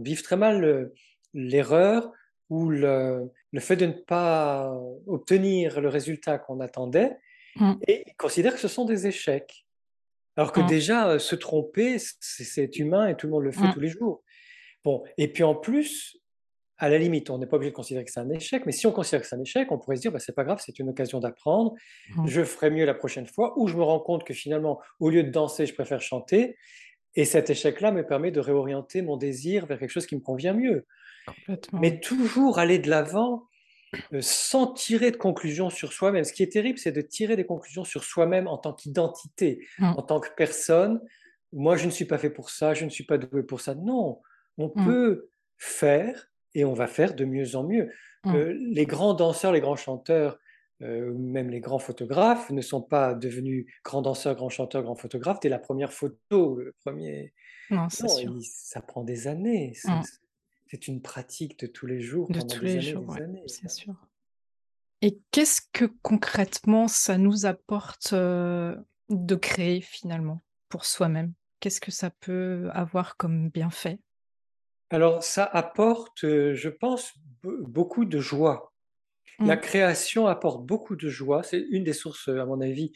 vivent 0.00 0.22
très 0.22 0.36
mal 0.36 0.64
euh, 0.64 0.94
l'erreur 1.34 2.10
ou 2.48 2.70
le, 2.70 3.30
fait 3.58 3.76
de 3.76 3.86
ne 3.86 3.92
pas 3.92 4.72
obtenir 5.06 5.80
le 5.80 5.88
résultat 5.88 6.38
qu'on 6.38 6.60
attendait, 6.60 7.16
mmh. 7.56 7.72
et 7.88 8.04
ils 8.06 8.16
considèrent 8.16 8.54
que 8.54 8.60
ce 8.60 8.68
sont 8.68 8.84
des 8.84 9.06
échecs. 9.06 9.66
Alors 10.36 10.52
que 10.52 10.60
mmh. 10.60 10.66
déjà, 10.66 11.18
se 11.18 11.34
tromper, 11.34 11.96
c'est 12.20 12.78
humain 12.78 13.08
et 13.08 13.16
tout 13.16 13.26
le 13.26 13.32
monde 13.32 13.44
le 13.44 13.52
fait 13.52 13.66
mmh. 13.66 13.72
tous 13.72 13.80
les 13.80 13.88
jours. 13.88 14.22
Bon, 14.84 15.02
et 15.18 15.32
puis 15.32 15.42
en 15.42 15.54
plus, 15.54 16.20
à 16.78 16.88
la 16.88 16.98
limite, 16.98 17.30
on 17.30 17.38
n'est 17.38 17.46
pas 17.46 17.56
obligé 17.56 17.70
de 17.70 17.76
considérer 17.76 18.04
que 18.04 18.10
c'est 18.10 18.20
un 18.20 18.28
échec, 18.30 18.66
mais 18.66 18.72
si 18.72 18.86
on 18.86 18.92
considère 18.92 19.22
que 19.22 19.26
c'est 19.26 19.36
un 19.36 19.40
échec, 19.40 19.72
on 19.72 19.78
pourrait 19.78 19.96
se 19.96 20.02
dire, 20.02 20.12
bah, 20.12 20.18
c'est 20.18 20.34
pas 20.34 20.44
grave, 20.44 20.60
c'est 20.64 20.78
une 20.78 20.90
occasion 20.90 21.20
d'apprendre, 21.20 21.74
je 22.26 22.44
ferai 22.44 22.70
mieux 22.70 22.84
la 22.84 22.94
prochaine 22.94 23.26
fois, 23.26 23.58
ou 23.58 23.66
je 23.66 23.76
me 23.76 23.82
rends 23.82 24.00
compte 24.00 24.24
que 24.24 24.34
finalement, 24.34 24.80
au 25.00 25.08
lieu 25.08 25.22
de 25.22 25.30
danser, 25.30 25.64
je 25.64 25.74
préfère 25.74 26.02
chanter, 26.02 26.56
et 27.16 27.24
cet 27.24 27.50
échec-là 27.50 27.90
me 27.92 28.06
permet 28.06 28.30
de 28.30 28.40
réorienter 28.40 29.02
mon 29.02 29.16
désir 29.16 29.66
vers 29.66 29.78
quelque 29.78 29.90
chose 29.90 30.06
qui 30.06 30.16
me 30.16 30.20
convient 30.20 30.52
mieux. 30.52 30.86
Mais 31.72 31.98
toujours 31.98 32.58
aller 32.58 32.78
de 32.78 32.88
l'avant 32.88 33.48
euh, 34.12 34.20
sans 34.20 34.68
tirer 34.68 35.10
de 35.10 35.16
conclusions 35.16 35.70
sur 35.70 35.92
soi-même. 35.92 36.24
Ce 36.24 36.32
qui 36.32 36.42
est 36.42 36.52
terrible, 36.52 36.78
c'est 36.78 36.92
de 36.92 37.00
tirer 37.00 37.36
des 37.36 37.46
conclusions 37.46 37.84
sur 37.84 38.04
soi-même 38.04 38.46
en 38.46 38.58
tant 38.58 38.72
qu'identité, 38.72 39.66
mmh. 39.78 39.84
en 39.96 40.02
tant 40.02 40.20
que 40.20 40.28
personne. 40.36 41.00
Moi, 41.52 41.76
je 41.76 41.86
ne 41.86 41.90
suis 41.90 42.04
pas 42.04 42.18
fait 42.18 42.30
pour 42.30 42.50
ça, 42.50 42.74
je 42.74 42.84
ne 42.84 42.90
suis 42.90 43.04
pas 43.04 43.18
doué 43.18 43.42
pour 43.42 43.60
ça. 43.60 43.74
Non, 43.74 44.20
on 44.58 44.72
mmh. 44.74 44.84
peut 44.84 45.30
faire 45.56 46.28
et 46.54 46.64
on 46.64 46.74
va 46.74 46.86
faire 46.86 47.14
de 47.14 47.24
mieux 47.24 47.56
en 47.56 47.64
mieux. 47.64 47.90
Mmh. 48.24 48.34
Euh, 48.34 48.58
les 48.72 48.86
grands 48.86 49.14
danseurs, 49.14 49.52
les 49.52 49.60
grands 49.60 49.76
chanteurs, 49.76 50.38
euh, 50.82 51.12
même 51.14 51.50
les 51.50 51.60
grands 51.60 51.78
photographes 51.78 52.50
ne 52.50 52.60
sont 52.60 52.82
pas 52.82 53.14
devenus 53.14 53.66
grands 53.84 54.02
danseurs, 54.02 54.34
grands 54.34 54.50
chanteurs, 54.50 54.82
grands 54.82 54.94
photographes 54.94 55.40
dès 55.40 55.48
la 55.48 55.58
première 55.58 55.92
photo, 55.92 56.56
le 56.56 56.74
premier. 56.84 57.32
Non, 57.70 57.88
non 58.00 58.40
ça 58.42 58.80
prend 58.80 59.02
des 59.02 59.26
années 59.26 59.72
c'est 60.68 60.88
une 60.88 61.00
pratique 61.00 61.58
de 61.60 61.66
tous 61.66 61.86
les 61.86 62.00
jours, 62.00 62.28
de 62.30 62.40
tous 62.40 62.64
les 62.64 62.80
jours, 62.80 63.16
c'est 63.46 63.70
sûr. 63.70 63.94
Et 65.02 65.18
qu'est-ce 65.30 65.60
que 65.72 65.84
concrètement 66.02 66.88
ça 66.88 67.18
nous 67.18 67.46
apporte 67.46 68.12
de 68.14 69.34
créer 69.36 69.80
finalement 69.80 70.42
pour 70.68 70.84
soi-même? 70.84 71.32
Qu'est-ce 71.60 71.80
que 71.80 71.92
ça 71.92 72.10
peut 72.10 72.68
avoir 72.72 73.16
comme 73.16 73.48
bienfait? 73.48 74.00
Alors 74.90 75.22
ça 75.22 75.44
apporte, 75.44 76.22
je 76.22 76.68
pense, 76.68 77.14
beaucoup 77.42 78.04
de 78.04 78.18
joie. 78.18 78.72
La 79.38 79.56
mmh. 79.56 79.60
création 79.60 80.26
apporte 80.26 80.64
beaucoup 80.64 80.96
de 80.96 81.08
joie. 81.08 81.42
C'est 81.42 81.64
une 81.70 81.84
des 81.84 81.92
sources, 81.92 82.28
à 82.28 82.46
mon 82.46 82.60
avis, 82.60 82.92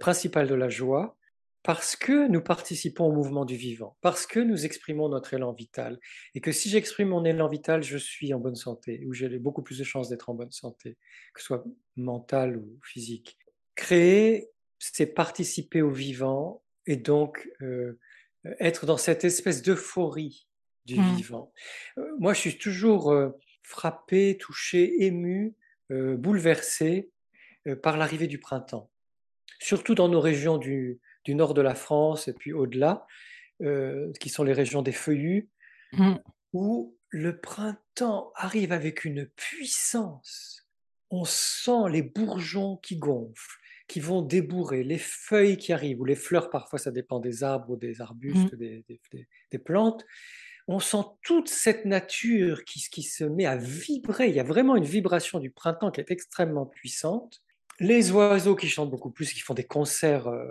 principales 0.00 0.48
de 0.48 0.54
la 0.54 0.68
joie 0.68 1.18
parce 1.62 1.96
que 1.96 2.28
nous 2.28 2.40
participons 2.40 3.06
au 3.06 3.12
mouvement 3.12 3.44
du 3.44 3.56
vivant, 3.56 3.96
parce 4.00 4.26
que 4.26 4.40
nous 4.40 4.64
exprimons 4.64 5.08
notre 5.08 5.34
élan 5.34 5.52
vital, 5.52 5.98
et 6.34 6.40
que 6.40 6.52
si 6.52 6.70
j'exprime 6.70 7.08
mon 7.08 7.24
élan 7.24 7.48
vital, 7.48 7.82
je 7.82 7.98
suis 7.98 8.32
en 8.32 8.38
bonne 8.38 8.54
santé, 8.54 9.04
ou 9.06 9.12
j'ai 9.12 9.28
beaucoup 9.38 9.62
plus 9.62 9.78
de 9.78 9.84
chances 9.84 10.08
d'être 10.08 10.30
en 10.30 10.34
bonne 10.34 10.50
santé, 10.50 10.96
que 11.34 11.40
ce 11.40 11.46
soit 11.46 11.64
mentale 11.96 12.56
ou 12.56 12.78
physique. 12.82 13.38
Créer, 13.74 14.48
c'est 14.78 15.06
participer 15.06 15.82
au 15.82 15.90
vivant, 15.90 16.62
et 16.86 16.96
donc 16.96 17.48
euh, 17.60 17.98
être 18.60 18.86
dans 18.86 18.96
cette 18.96 19.24
espèce 19.24 19.62
d'euphorie 19.62 20.48
du 20.86 20.98
mmh. 20.98 21.16
vivant. 21.16 21.52
Euh, 21.98 22.06
moi, 22.18 22.32
je 22.32 22.40
suis 22.40 22.56
toujours 22.56 23.12
euh, 23.12 23.30
frappé, 23.68 24.36
touché, 24.38 25.04
ému, 25.04 25.54
bouleversé 25.90 27.10
par 27.82 27.96
l'arrivée 27.96 28.26
du 28.26 28.38
printemps, 28.38 28.90
surtout 29.58 29.94
dans 29.94 30.08
nos 30.08 30.20
régions 30.20 30.58
du, 30.58 31.00
du 31.24 31.34
nord 31.34 31.54
de 31.54 31.60
la 31.60 31.74
France 31.74 32.26
et 32.28 32.32
puis 32.32 32.52
au-delà, 32.52 33.06
euh, 33.60 34.12
qui 34.20 34.28
sont 34.28 34.44
les 34.44 34.52
régions 34.52 34.82
des 34.82 34.92
feuillus, 34.92 35.50
mmh. 35.92 36.14
où 36.52 36.96
le 37.10 37.38
printemps 37.38 38.32
arrive 38.34 38.72
avec 38.72 39.04
une 39.04 39.26
puissance. 39.26 40.66
On 41.10 41.24
sent 41.24 41.90
les 41.90 42.02
bourgeons 42.02 42.76
qui 42.76 42.96
gonflent, 42.96 43.58
qui 43.86 44.00
vont 44.00 44.22
débourrer, 44.22 44.84
les 44.84 44.98
feuilles 44.98 45.56
qui 45.56 45.72
arrivent, 45.72 46.00
ou 46.00 46.04
les 46.04 46.14
fleurs, 46.14 46.50
parfois 46.50 46.78
ça 46.78 46.90
dépend 46.90 47.20
des 47.20 47.42
arbres 47.42 47.70
ou 47.70 47.76
des 47.76 48.00
arbustes, 48.00 48.54
mmh. 48.54 48.82
des, 49.50 49.58
plantes. 49.58 50.06
On 50.70 50.80
sent 50.80 51.04
toute 51.22 51.48
cette 51.48 51.86
nature 51.86 52.62
qui, 52.64 53.02
se 53.02 53.24
met 53.24 53.46
à 53.46 53.56
vibrer. 53.56 54.28
Il 54.28 54.34
y 54.34 54.40
a 54.40 54.44
vraiment 54.44 54.76
une 54.76 54.84
vibration 54.84 55.40
du 55.40 55.50
printemps 55.50 55.90
qui 55.90 56.00
est 56.00 56.10
extrêmement 56.10 56.66
puissante. 56.66 57.42
Les 57.80 58.10
oiseaux 58.10 58.54
qui 58.54 58.68
chantent 58.68 58.90
beaucoup 58.90 59.10
plus, 59.10 59.32
qui 59.32 59.40
font 59.40 59.54
des 59.54 59.64
concerts 59.64 60.28
euh, 60.28 60.46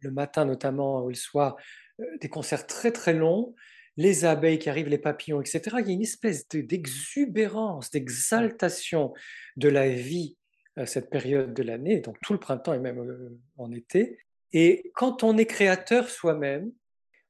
le 0.00 0.10
matin 0.10 0.46
notamment 0.46 1.02
ou 1.02 1.08
le 1.10 1.14
soir, 1.14 1.56
euh, 2.00 2.04
des 2.20 2.30
concerts 2.30 2.66
très 2.66 2.92
très 2.92 3.12
longs, 3.12 3.54
les 3.98 4.24
abeilles 4.24 4.58
qui 4.58 4.70
arrivent, 4.70 4.88
les 4.88 4.96
papillons, 4.96 5.42
etc. 5.42 5.76
Il 5.80 5.86
y 5.86 5.90
a 5.90 5.94
une 5.94 6.02
espèce 6.02 6.48
d'exubérance, 6.48 7.90
d'exaltation 7.90 9.12
de 9.56 9.68
la 9.68 9.88
vie 9.90 10.38
à 10.76 10.86
cette 10.86 11.10
période 11.10 11.52
de 11.52 11.62
l'année, 11.62 12.00
donc 12.00 12.16
tout 12.22 12.32
le 12.32 12.38
printemps 12.38 12.72
et 12.72 12.78
même 12.78 13.00
euh, 13.00 13.38
en 13.58 13.70
été. 13.70 14.18
Et 14.54 14.90
quand 14.94 15.22
on 15.22 15.36
est 15.36 15.46
créateur 15.46 16.08
soi-même, 16.08 16.72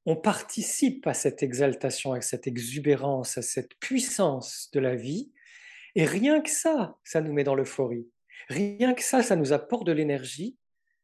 on 0.06 0.16
participe 0.16 1.06
à 1.06 1.14
cette 1.14 1.42
exaltation, 1.42 2.12
à 2.12 2.20
cette 2.20 2.46
exubérance, 2.46 3.38
à 3.38 3.42
cette 3.42 3.74
puissance 3.78 4.68
de 4.72 4.80
la 4.80 4.96
vie, 4.96 5.32
Et 5.94 6.06
rien 6.06 6.40
que 6.40 6.50
ça, 6.50 6.96
ça 7.04 7.20
nous 7.20 7.34
met 7.34 7.44
dans 7.44 7.54
l'euphorie. 7.54 8.08
Rien 8.48 8.94
que 8.94 9.02
ça, 9.02 9.22
ça 9.22 9.36
nous 9.36 9.52
apporte 9.52 9.86
de 9.86 9.92
l'énergie. 9.92 10.56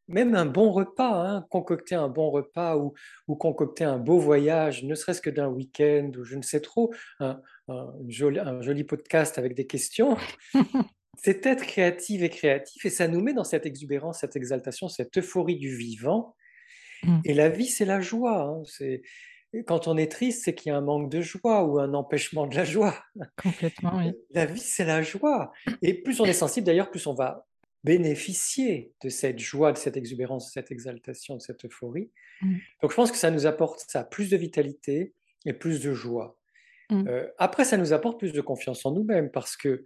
Même 0.09 0.35
un 0.35 0.47
bon 0.47 0.73
repas, 0.73 1.29
hein, 1.29 1.47
concocter 1.51 1.95
un 1.95 2.09
bon 2.09 2.31
repas 2.31 2.79
ou, 2.79 2.95
ou, 3.27 3.37
concocter 3.37 3.85
un 3.85 3.99
beau 3.99 4.19
voyage, 4.19 4.83
ne 4.85 4.95
serait-ce 4.95 5.21
que 5.21 5.29
d'un 5.29 5.49
week-end 5.49 6.11
ou 6.19 6.25
je 6.25 6.37
ne 6.37 6.43
sais 6.43 6.61
trop, 6.61 6.95
un, 7.21 7.43
joli, 8.09 8.39
un 8.39 8.63
joli 8.63 8.85
podcast 8.85 9.37
avec 9.37 9.55
des 9.55 9.67
questions, 9.67 10.17
c'est 11.19 11.45
être 11.45 11.67
créatif 11.67 12.23
et 12.23 12.31
créatif 12.31 12.87
et 12.87 12.91
ça 12.91 13.09
nous 13.09 13.21
met 13.21 13.35
dans 13.35 13.45
cette 13.45 13.67
exubérance, 13.67 14.21
cette 14.21 14.37
exaltation, 14.37 14.89
cette 14.89 15.19
euphorie 15.19 15.59
du 15.59 15.77
vivant. 15.77 16.35
Mmh. 17.03 17.21
Et 17.25 17.35
la 17.35 17.49
vie, 17.49 17.67
c'est 17.67 17.85
la 17.85 18.01
joie. 18.01 18.43
Hein, 18.43 18.63
c'est 18.65 19.03
quand 19.67 19.89
on 19.89 19.97
est 19.97 20.11
triste, 20.11 20.45
c'est 20.45 20.55
qu'il 20.55 20.71
y 20.71 20.75
a 20.75 20.77
un 20.77 20.83
manque 20.83 21.11
de 21.11 21.21
joie 21.21 21.65
ou 21.65 21.79
un 21.79 21.95
empêchement 21.95 22.47
de 22.47 22.55
la 22.55 22.65
joie. 22.65 22.95
Complètement, 23.43 23.97
oui. 23.97 24.13
La 24.31 24.47
vie, 24.47 24.61
c'est 24.61 24.85
la 24.85 25.03
joie. 25.03 25.53
Et 25.81 25.95
plus 25.95 26.21
on 26.21 26.27
est 26.27 26.35
sensible, 26.35 26.67
d'ailleurs, 26.67 26.91
plus 26.91 27.07
on 27.07 27.15
va 27.15 27.47
bénéficier 27.85 28.93
de 29.03 29.09
cette 29.09 29.39
joie, 29.39 29.73
de 29.73 29.79
cette 29.79 29.97
exubérance, 29.97 30.47
de 30.47 30.53
cette 30.53 30.71
exaltation, 30.71 31.37
de 31.37 31.41
cette 31.41 31.65
euphorie. 31.65 32.11
Mmh. 32.43 32.57
Donc 32.83 32.91
je 32.91 32.97
pense 32.97 33.11
que 33.11 33.17
ça 33.17 33.31
nous 33.31 33.47
apporte 33.47 33.85
ça, 33.89 34.05
plus 34.05 34.29
de 34.29 34.37
vitalité 34.37 35.15
et 35.47 35.53
plus 35.53 35.81
de 35.81 35.95
joie. 35.95 36.37
Mmh. 36.91 37.09
Euh, 37.09 37.27
après, 37.39 37.65
ça 37.65 37.77
nous 37.77 37.93
apporte 37.93 38.19
plus 38.19 38.33
de 38.33 38.41
confiance 38.41 38.85
en 38.85 38.93
nous-mêmes 38.93 39.31
parce 39.31 39.57
que 39.57 39.85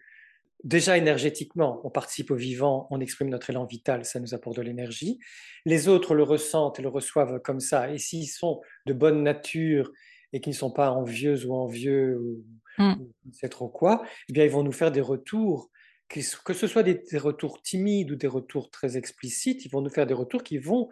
déjà 0.65 0.97
énergétiquement, 0.97 1.81
on 1.85 1.91
participe 1.91 2.31
au 2.31 2.37
vivant, 2.37 2.87
on 2.91 3.01
exprime 3.01 3.29
notre 3.29 3.51
élan 3.51 3.65
vital, 3.65 4.05
ça 4.05 4.21
nous 4.21 4.35
apporte 4.35 4.57
de 4.57 4.63
l'énergie. 4.63 5.19
Les 5.65 5.89
autres 5.89 6.15
le 6.15 6.23
ressentent 6.23 6.79
et 6.79 6.83
le 6.83 6.89
reçoivent 6.89 7.41
comme 7.41 7.61
ça. 7.61 7.91
Et 7.91 7.99
s'ils 7.99 8.29
sont 8.29 8.61
de 8.87 8.93
bonne 8.93 9.23
nature 9.23 9.91
et 10.33 10.41
qui 10.41 10.51
ne 10.51 10.55
sont 10.55 10.71
pas 10.71 10.91
envieux 10.91 11.45
ou 11.47 11.55
envieux 11.55 12.19
ou, 12.19 12.45
ne 12.79 13.33
sais 13.33 13.49
trop 13.49 13.69
quoi, 13.69 14.03
eh 14.29 14.33
bien 14.33 14.45
ils 14.45 14.51
vont 14.51 14.63
nous 14.63 14.73
faire 14.73 14.91
des 14.91 15.01
retours, 15.01 15.71
que, 16.09 16.21
ce 16.21 16.67
soit 16.67 16.83
des, 16.83 17.03
retours 17.19 17.63
timides 17.63 18.11
ou 18.11 18.17
des 18.17 18.27
retours 18.27 18.71
très 18.71 18.97
explicites, 18.97 19.65
ils 19.65 19.71
vont 19.71 19.81
nous 19.81 19.91
faire 19.91 20.07
des 20.07 20.15
retours 20.15 20.43
qui 20.43 20.59
vont 20.59 20.89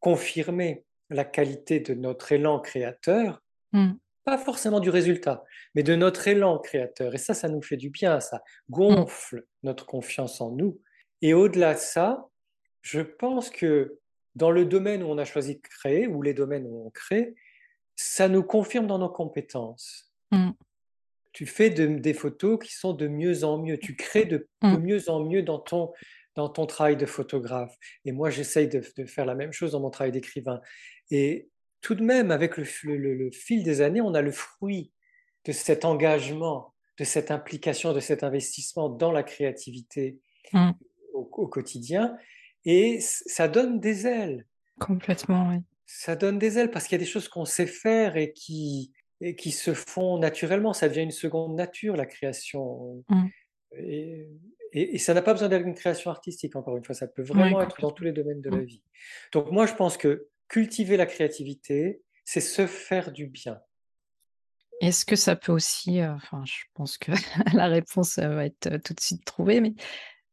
confirmer 0.00 0.84
la 1.10 1.24
qualité 1.24 1.80
de 1.80 1.94
notre 1.94 2.32
élan 2.32 2.60
créateur. 2.60 3.42
Mmh 3.72 3.92
pas 4.24 4.38
forcément 4.38 4.80
du 4.80 4.90
résultat, 4.90 5.44
mais 5.74 5.82
de 5.82 5.94
notre 5.94 6.26
élan 6.28 6.58
créateur. 6.58 7.14
Et 7.14 7.18
ça, 7.18 7.34
ça 7.34 7.48
nous 7.48 7.62
fait 7.62 7.76
du 7.76 7.90
bien, 7.90 8.20
ça 8.20 8.42
gonfle 8.70 9.44
notre 9.62 9.86
confiance 9.86 10.40
en 10.40 10.52
nous. 10.52 10.80
Et 11.22 11.34
au-delà 11.34 11.74
de 11.74 11.78
ça, 11.78 12.28
je 12.82 13.00
pense 13.00 13.50
que 13.50 13.98
dans 14.34 14.50
le 14.50 14.64
domaine 14.64 15.02
où 15.02 15.06
on 15.06 15.18
a 15.18 15.24
choisi 15.24 15.56
de 15.56 15.60
créer, 15.60 16.06
ou 16.06 16.22
les 16.22 16.34
domaines 16.34 16.66
où 16.66 16.86
on 16.86 16.90
crée, 16.90 17.34
ça 17.96 18.28
nous 18.28 18.42
confirme 18.42 18.86
dans 18.86 18.98
nos 18.98 19.08
compétences. 19.08 20.12
Mm. 20.30 20.50
Tu 21.32 21.46
fais 21.46 21.70
des 21.70 22.14
photos 22.14 22.58
qui 22.62 22.74
sont 22.74 22.92
de 22.92 23.08
mieux 23.08 23.44
en 23.44 23.58
mieux, 23.58 23.78
tu 23.78 23.96
crées 23.96 24.24
de, 24.24 24.48
mm. 24.62 24.76
mieux 24.78 25.10
en 25.10 25.24
mieux 25.24 25.42
dans 25.42 25.58
ton, 25.58 25.92
dans 26.34 26.48
ton 26.48 26.66
travail 26.66 26.96
de 26.96 27.06
photographe. 27.06 27.74
Et 28.04 28.12
moi, 28.12 28.30
j'essaye 28.30 28.68
de, 28.68 28.82
de, 28.96 29.04
faire 29.04 29.26
la 29.26 29.34
même 29.34 29.52
chose 29.52 29.72
dans 29.72 29.80
mon 29.80 29.90
travail 29.90 30.12
d'écrivain. 30.12 30.60
Et 31.10 31.48
tout 31.82 31.96
de 31.96 32.02
même, 32.02 32.30
avec 32.30 32.56
le, 32.56 32.64
fil 32.64 33.62
des 33.64 33.80
années, 33.80 34.00
on 34.00 34.14
a 34.14 34.22
le 34.22 34.30
fruit 34.30 34.92
de 35.44 35.52
cet 35.52 35.84
engagement, 35.84 36.72
de 36.96 37.04
cette 37.04 37.32
implication, 37.32 37.92
de 37.92 38.00
cet 38.00 38.22
investissement 38.22 38.88
dans 38.88 39.10
la 39.10 39.24
créativité 39.24 40.18
mmh. 40.52 40.70
au, 41.12 41.48
quotidien. 41.48 42.16
Et 42.64 43.00
ça 43.00 43.48
donne 43.48 43.80
des 43.80 44.06
ailes. 44.06 44.46
Complètement, 44.78 45.48
oui. 45.50 45.56
Ça 45.84 46.14
donne 46.14 46.38
des 46.38 46.56
ailes 46.56 46.70
parce 46.70 46.86
qu'il 46.86 46.94
y 46.94 47.02
a 47.02 47.04
des 47.04 47.10
choses 47.10 47.28
qu'on 47.28 47.44
sait 47.44 47.66
faire 47.66 48.16
et 48.16 48.32
qui, 48.32 48.92
et 49.20 49.34
qui 49.34 49.50
se 49.50 49.74
font 49.74 50.18
naturellement. 50.18 50.72
Ça 50.72 50.88
devient 50.88 51.02
une 51.02 51.10
seconde 51.10 51.56
nature, 51.56 51.96
la 51.96 52.06
création. 52.06 53.04
Mmh. 53.08 53.26
Et, 54.74 54.98
ça 54.98 55.12
n'a 55.12 55.20
pas 55.20 55.32
besoin 55.34 55.48
d'être 55.48 55.66
une 55.66 55.74
création 55.74 56.10
artistique, 56.10 56.54
encore 56.54 56.76
une 56.76 56.84
fois. 56.84 56.94
Ça 56.94 57.08
peut 57.08 57.22
vraiment 57.22 57.60
être 57.60 57.80
dans 57.80 57.90
tous 57.90 58.04
les 58.04 58.12
domaines 58.12 58.40
de 58.40 58.50
la 58.50 58.58
mmh. 58.58 58.64
vie. 58.64 58.82
Donc 59.32 59.50
moi, 59.50 59.66
je 59.66 59.74
pense 59.74 59.96
que 59.96 60.28
cultiver 60.52 60.98
la 60.98 61.06
créativité, 61.06 62.02
c'est 62.24 62.42
se 62.42 62.66
faire 62.66 63.10
du 63.10 63.26
bien. 63.26 63.58
Est-ce 64.82 65.06
que 65.06 65.16
ça 65.16 65.34
peut 65.34 65.50
aussi, 65.50 66.00
euh, 66.00 66.12
enfin, 66.12 66.44
je 66.44 66.64
pense 66.74 66.98
que 66.98 67.10
la 67.56 67.68
réponse 67.68 68.18
euh, 68.18 68.28
va 68.28 68.44
être 68.44 68.66
euh, 68.66 68.78
tout 68.78 68.92
de 68.92 69.00
suite 69.00 69.24
trouvée, 69.24 69.60
mais 69.60 69.72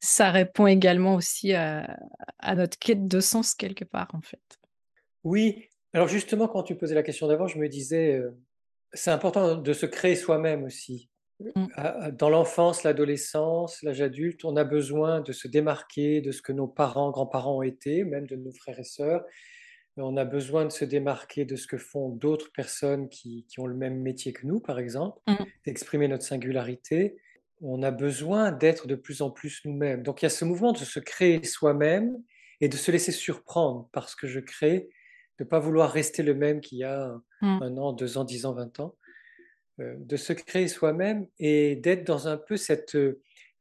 ça 0.01 0.29
répond 0.29 0.67
également 0.67 1.15
aussi 1.15 1.53
à, 1.53 1.97
notre 2.55 2.77
quête 2.77 3.07
de 3.07 3.19
sens 3.21 3.53
quelque 3.53 3.85
part, 3.85 4.09
en 4.13 4.21
fait. 4.21 4.59
Oui, 5.23 5.69
alors 5.93 6.07
justement, 6.07 6.47
quand 6.47 6.63
tu 6.63 6.75
posais 6.75 6.95
la 6.95 7.03
question 7.03 7.27
d'avant, 7.27 7.47
je 7.47 7.57
me 7.57 7.67
disais, 7.67 8.21
c'est 8.93 9.11
important 9.11 9.55
de 9.55 9.73
se 9.73 9.85
créer 9.85 10.15
soi-même 10.15 10.63
aussi. 10.63 11.09
Mmh. 11.39 11.65
Dans 12.13 12.29
l'enfance, 12.29 12.83
l'adolescence, 12.83 13.83
l'âge 13.83 14.01
adulte, 14.01 14.45
on 14.45 14.55
a 14.55 14.63
besoin 14.63 15.19
de 15.19 15.33
se 15.33 15.49
démarquer 15.49 16.21
de 16.21 16.31
ce 16.31 16.41
que 16.41 16.53
nos 16.53 16.67
parents, 16.67 17.11
grands-parents 17.11 17.57
ont 17.57 17.61
été, 17.61 18.05
même 18.05 18.25
de 18.25 18.37
nos 18.37 18.53
frères 18.53 18.79
et 18.79 18.85
sœurs, 18.85 19.25
on 20.01 20.17
a 20.17 20.25
besoin 20.25 20.65
de 20.65 20.71
se 20.71 20.85
démarquer 20.85 21.45
de 21.45 21.55
ce 21.55 21.67
que 21.67 21.77
font 21.77 22.09
d'autres 22.09 22.51
personnes 22.51 23.09
qui, 23.09 23.45
ont 23.57 23.65
le 23.65 23.75
même 23.75 24.01
métier 24.01 24.33
que 24.33 24.45
nous, 24.45 24.59
par 24.59 24.79
exemple, 24.79 25.19
mmh. 25.27 25.35
d'exprimer 25.65 26.07
notre 26.07 26.23
singularité. 26.23 27.17
On 27.61 27.83
a 27.83 27.91
besoin 27.91 28.51
d'être 28.51 28.87
de 28.87 28.95
plus 28.95 29.21
en 29.21 29.29
plus 29.29 29.61
nous-mêmes. 29.65 30.03
Donc 30.03 30.21
il 30.21 30.25
y 30.25 30.27
a 30.27 30.29
ce 30.29 30.45
mouvement 30.45 30.71
de 30.71 30.77
se 30.79 30.99
créer 30.99 31.43
soi-même 31.43 32.17
et 32.61 32.69
de 32.69 32.77
se 32.77 32.91
laisser 32.91 33.11
surprendre 33.11 33.89
parce 33.91 34.15
que 34.15 34.27
je 34.27 34.39
crée, 34.39 34.89
de 35.37 35.43
ne 35.43 35.49
pas 35.49 35.59
vouloir 35.59 35.91
rester 35.91 36.23
le 36.23 36.33
même 36.33 36.61
qu'il 36.61 36.77
y 36.77 36.83
a 36.83 37.13
mmh. 37.41 37.59
un 37.61 37.77
an, 37.77 37.93
deux 37.93 38.17
ans, 38.17 38.23
dix 38.23 38.45
ans, 38.45 38.53
vingt 38.53 38.79
ans, 38.79 38.95
euh, 39.79 39.95
de 39.97 40.17
se 40.17 40.33
créer 40.33 40.67
soi-même 40.67 41.27
et 41.39 41.75
d'être 41.75 42.05
dans 42.05 42.27
un 42.27 42.37
peu 42.37 42.57
cette, 42.57 42.97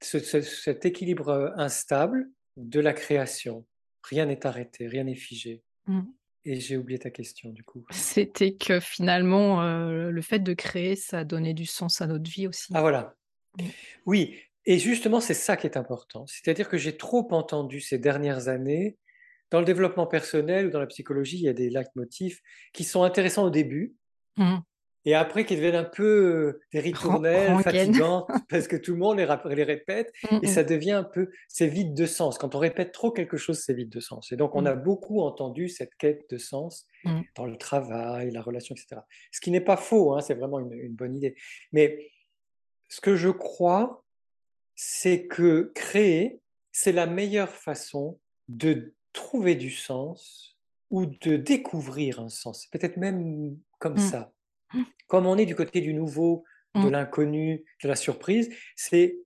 cet 0.00 0.86
équilibre 0.86 1.52
instable 1.56 2.28
de 2.56 2.80
la 2.80 2.92
création. 2.92 3.66
Rien 4.02 4.26
n'est 4.26 4.46
arrêté, 4.46 4.86
rien 4.86 5.04
n'est 5.04 5.14
figé. 5.14 5.62
Mmh. 5.86 6.02
Et 6.44 6.60
j'ai 6.60 6.76
oublié 6.76 6.98
ta 6.98 7.10
question 7.10 7.50
du 7.50 7.62
coup. 7.62 7.84
C'était 7.90 8.54
que 8.54 8.80
finalement, 8.80 9.62
euh, 9.62 10.10
le 10.10 10.22
fait 10.22 10.38
de 10.38 10.54
créer, 10.54 10.96
ça 10.96 11.24
donnait 11.24 11.54
du 11.54 11.66
sens 11.66 12.00
à 12.00 12.06
notre 12.06 12.30
vie 12.30 12.46
aussi. 12.46 12.72
Ah 12.74 12.80
voilà. 12.80 13.14
Mmh. 13.58 13.64
Oui, 14.06 14.36
et 14.64 14.78
justement, 14.78 15.20
c'est 15.20 15.34
ça 15.34 15.56
qui 15.56 15.66
est 15.66 15.76
important. 15.76 16.26
C'est-à-dire 16.26 16.68
que 16.68 16.76
j'ai 16.78 16.96
trop 16.96 17.26
entendu 17.32 17.80
ces 17.80 17.98
dernières 17.98 18.48
années, 18.48 18.96
dans 19.50 19.60
le 19.60 19.64
développement 19.64 20.06
personnel 20.06 20.66
ou 20.66 20.70
dans 20.70 20.80
la 20.80 20.86
psychologie, 20.86 21.38
il 21.38 21.42
y 21.44 21.48
a 21.48 21.54
des 21.54 21.70
leitmotifs 21.70 22.40
qui 22.72 22.84
sont 22.84 23.02
intéressants 23.02 23.44
au 23.44 23.50
début, 23.50 23.94
mmh 24.36 24.58
et 25.08 25.14
après 25.14 25.46
qui 25.46 25.56
deviennent 25.56 25.74
un 25.74 25.84
peu 25.84 26.04
euh, 26.04 26.60
des 26.70 26.80
ritournelles, 26.80 27.62
fatigantes, 27.62 28.28
parce 28.50 28.68
que 28.68 28.76
tout 28.76 28.92
le 28.92 28.98
monde 28.98 29.16
les, 29.16 29.26
les 29.54 29.64
répète, 29.64 30.12
mmh, 30.30 30.36
et 30.42 30.46
mmh. 30.46 30.50
ça 30.50 30.64
devient 30.64 30.92
un 30.92 31.02
peu, 31.02 31.30
c'est 31.48 31.66
vide 31.66 31.94
de 31.94 32.04
sens. 32.04 32.36
Quand 32.36 32.54
on 32.54 32.58
répète 32.58 32.92
trop 32.92 33.10
quelque 33.10 33.38
chose, 33.38 33.58
c'est 33.64 33.72
vide 33.72 33.88
de 33.88 34.00
sens. 34.00 34.32
Et 34.32 34.36
donc, 34.36 34.54
on 34.54 34.62
mmh. 34.62 34.66
a 34.66 34.74
beaucoup 34.74 35.22
entendu 35.22 35.70
cette 35.70 35.94
quête 35.94 36.28
de 36.28 36.36
sens 36.36 36.86
dans 37.36 37.46
le 37.46 37.56
travail, 37.56 38.30
la 38.32 38.42
relation, 38.42 38.74
etc. 38.74 39.00
Ce 39.32 39.40
qui 39.40 39.50
n'est 39.50 39.62
pas 39.62 39.78
faux, 39.78 40.12
hein, 40.12 40.20
c'est 40.20 40.34
vraiment 40.34 40.58
une, 40.58 40.74
une, 40.74 40.94
bonne 40.94 41.16
idée. 41.16 41.36
Mais 41.72 42.10
ce 42.90 43.00
que 43.00 43.16
je 43.16 43.30
crois, 43.30 44.04
c'est 44.74 45.26
que 45.26 45.72
créer, 45.74 46.42
c'est 46.70 46.92
la 46.92 47.06
meilleure 47.06 47.54
façon 47.54 48.18
de 48.48 48.92
trouver 49.14 49.54
du 49.54 49.70
sens 49.70 50.58
ou 50.90 51.06
de 51.06 51.38
découvrir 51.38 52.20
un 52.20 52.28
sens. 52.28 52.66
Peut-être 52.66 52.98
même 52.98 53.56
comme 53.78 53.96
ça 53.96 54.32
comme 55.06 55.26
on 55.26 55.36
est 55.36 55.46
du 55.46 55.54
côté 55.54 55.80
du 55.80 55.94
nouveau, 55.94 56.44
de 56.74 56.80
mmh. 56.80 56.90
l'inconnu, 56.90 57.64
de 57.82 57.88
la 57.88 57.96
surprise, 57.96 58.50
c'est 58.76 59.18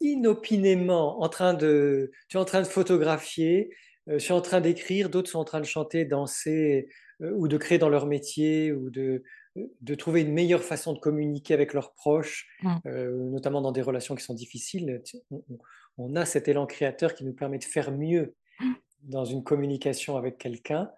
inopinément 0.00 1.22
en 1.22 1.28
train 1.28 1.54
de, 1.54 2.10
tu 2.28 2.36
es 2.36 2.40
en 2.40 2.44
train 2.44 2.60
de 2.60 2.66
photographier, 2.66 3.70
euh, 4.08 4.14
je 4.14 4.18
suis 4.18 4.32
en 4.32 4.40
train 4.40 4.60
d'écrire, 4.60 5.10
d'autres 5.10 5.30
sont 5.30 5.38
en 5.38 5.44
train 5.44 5.60
de 5.60 5.66
chanter, 5.66 6.04
danser 6.04 6.88
euh, 7.22 7.32
ou 7.34 7.48
de 7.48 7.56
créer 7.56 7.78
dans 7.78 7.88
leur 7.88 8.06
métier 8.06 8.72
ou 8.72 8.90
de, 8.90 9.22
de 9.56 9.94
trouver 9.94 10.22
une 10.22 10.32
meilleure 10.32 10.62
façon 10.62 10.92
de 10.92 10.98
communiquer 10.98 11.54
avec 11.54 11.72
leurs 11.72 11.92
proches, 11.94 12.46
mmh. 12.62 12.76
euh, 12.86 13.30
notamment 13.30 13.60
dans 13.60 13.72
des 13.72 13.82
relations 13.82 14.14
qui 14.14 14.24
sont 14.24 14.34
difficiles. 14.34 15.02
On, 15.98 16.14
a 16.14 16.26
cet 16.26 16.48
élan 16.48 16.66
créateur 16.66 17.14
qui 17.14 17.24
nous 17.24 17.32
permet 17.32 17.58
de 17.58 17.64
faire 17.64 17.90
mieux 17.90 18.34
mmh. 18.60 18.72
dans 19.04 19.24
une 19.24 19.42
communication 19.42 20.16
avec 20.16 20.38
quelqu'un 20.38 20.90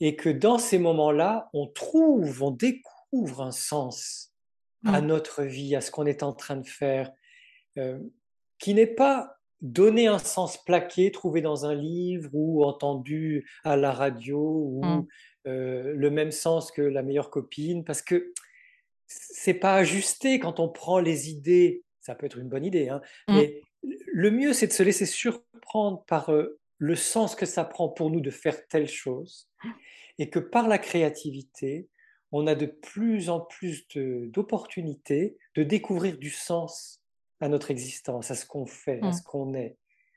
et 0.00 0.16
que 0.16 0.28
dans 0.28 0.58
ces 0.58 0.78
moments-là, 0.78 1.48
on 1.52 1.66
trouve, 1.66 2.42
on 2.42 2.50
découvre 2.50 3.42
un 3.42 3.52
sens 3.52 4.32
à 4.84 5.00
notre 5.00 5.42
vie, 5.42 5.74
à 5.74 5.80
ce 5.80 5.90
qu'on 5.90 6.06
est 6.06 6.22
en 6.22 6.32
train 6.32 6.56
de 6.56 6.66
faire, 6.66 7.10
euh, 7.78 7.98
qui 8.58 8.72
n'est 8.74 8.86
pas 8.86 9.36
donner 9.60 10.06
un 10.06 10.18
sens 10.18 10.62
plaqué, 10.62 11.10
trouvé 11.10 11.40
dans 11.40 11.66
un 11.66 11.74
livre 11.74 12.30
ou 12.32 12.64
entendu 12.64 13.48
à 13.64 13.76
la 13.76 13.90
radio 13.90 14.38
ou 14.38 14.84
mmh. 14.84 15.06
euh, 15.48 15.92
le 15.94 16.10
même 16.10 16.30
sens 16.30 16.70
que 16.70 16.82
la 16.82 17.02
meilleure 17.02 17.30
copine, 17.30 17.84
parce 17.84 18.02
que 18.02 18.32
c'est 19.06 19.54
pas 19.54 19.74
ajusté 19.74 20.38
quand 20.38 20.60
on 20.60 20.68
prend 20.68 20.98
les 20.98 21.30
idées. 21.30 21.82
Ça 22.00 22.14
peut 22.14 22.26
être 22.26 22.38
une 22.38 22.48
bonne 22.48 22.64
idée, 22.64 22.88
hein, 22.88 23.00
mmh. 23.28 23.34
mais 23.34 23.60
le 23.82 24.30
mieux 24.30 24.52
c'est 24.52 24.66
de 24.68 24.72
se 24.72 24.82
laisser 24.82 25.06
surprendre 25.06 26.04
par 26.06 26.30
euh, 26.30 26.58
le 26.78 26.94
sens 26.94 27.34
que 27.34 27.46
ça 27.46 27.64
prend 27.64 27.88
pour 27.88 28.10
nous 28.10 28.20
de 28.20 28.30
faire 28.30 28.66
telle 28.68 28.88
chose 28.88 29.48
et 30.18 30.30
que 30.30 30.38
par 30.38 30.68
la 30.68 30.78
créativité, 30.78 31.88
on 32.32 32.46
a 32.46 32.54
de 32.54 32.66
plus 32.66 33.30
en 33.30 33.40
plus 33.40 33.86
d'opportunités 33.94 35.36
de, 35.54 35.62
découvrir 35.62 36.18
du 36.18 36.30
sens 36.30 37.02
à 37.40 37.48
notre 37.48 37.70
existence, 37.70 38.30
à 38.30 38.34
ce 38.34 38.46
qu'on 38.46 38.66
fait, 38.66 39.00
à 39.02 39.08
Mmh. 39.08 39.12
ce 39.12 39.22
qu'on 39.22 39.54
est. 39.54 39.76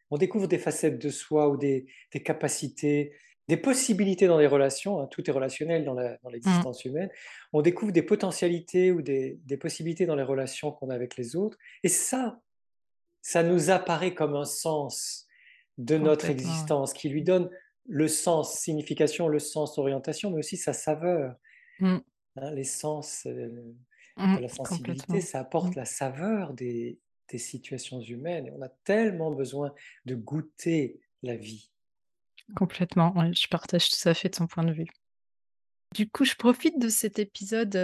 On 0.10 0.18
découvre 0.18 0.48
des 0.48 0.58
facettes 0.58 0.98
de 1.00 1.10
soi 1.10 1.50
ou 1.50 1.58
des, 1.58 1.86
des 2.12 2.24
capacités, 2.24 3.14
des 3.48 3.58
possibilités 3.58 4.28
dans 4.28 4.38
les 4.38 4.48
relations, 4.48 5.00
hein, 5.00 5.08
tout 5.08 5.28
est 5.30 5.34
relationnel 5.34 5.86
dans 5.86 5.96
Mmh. 5.96 6.18
l'existence 6.32 6.84
humaine. 6.86 7.10
On 7.54 7.62
découvre 7.62 7.92
des 7.92 8.04
potentialités 8.04 8.92
ou 8.92 9.02
des, 9.02 9.40
des 9.46 9.58
possibilités 9.58 10.06
dans 10.06 10.16
les 10.16 10.24
relations 10.24 10.72
qu'on 10.72 10.90
a 10.90 10.96
avec 10.96 11.16
les 11.18 11.36
autres. 11.36 11.58
Et 11.84 11.90
ça, 11.90 12.40
ça 13.22 13.44
nous 13.44 13.70
apparaît 13.70 14.16
comme 14.16 14.36
un 14.36 14.46
sens 14.46 15.28
de 15.80 15.98
notre 15.98 16.30
existence 16.30 16.94
qui 16.94 17.10
lui 17.10 17.24
donne 17.24 17.50
le 17.88 18.08
sens, 18.08 18.60
signification, 18.60 19.28
le 19.28 19.40
sens, 19.40 19.80
orientation, 19.80 20.30
mais 20.30 20.38
aussi 20.38 20.58
sa 20.58 20.74
saveur. 20.74 21.36
Mmh. 21.80 21.98
hein. 22.36 22.52
les 22.52 22.64
sens 22.64 23.26
euh, 23.26 23.74
Mmh. 24.20 24.36
de 24.36 24.42
la 24.42 24.50
sensibilité, 24.50 25.22
ça 25.22 25.40
apporte 25.40 25.76
la 25.76 25.86
saveur 25.86 26.54
des, 26.54 27.00
des 27.30 27.38
situations 27.38 28.02
humaines. 28.02 28.48
Et 28.48 28.52
on 28.52 28.62
a 28.62 28.68
tellement 28.84 29.32
besoin 29.32 29.74
de 30.06 30.16
goûter 30.16 31.00
la 31.24 31.38
vie. 31.38 31.72
Complètement, 32.56 33.16
ouais, 33.18 33.32
je 33.34 33.48
partage 33.48 33.90
tout 33.90 34.10
à 34.10 34.14
fait 34.14 34.30
ton 34.30 34.46
point 34.46 34.66
de 34.66 34.74
vue. 34.74 34.88
Du 35.96 36.08
coup, 36.08 36.24
je 36.24 36.36
profite 36.36 36.80
de 36.80 36.88
cet 36.88 37.18
épisode, 37.18 37.78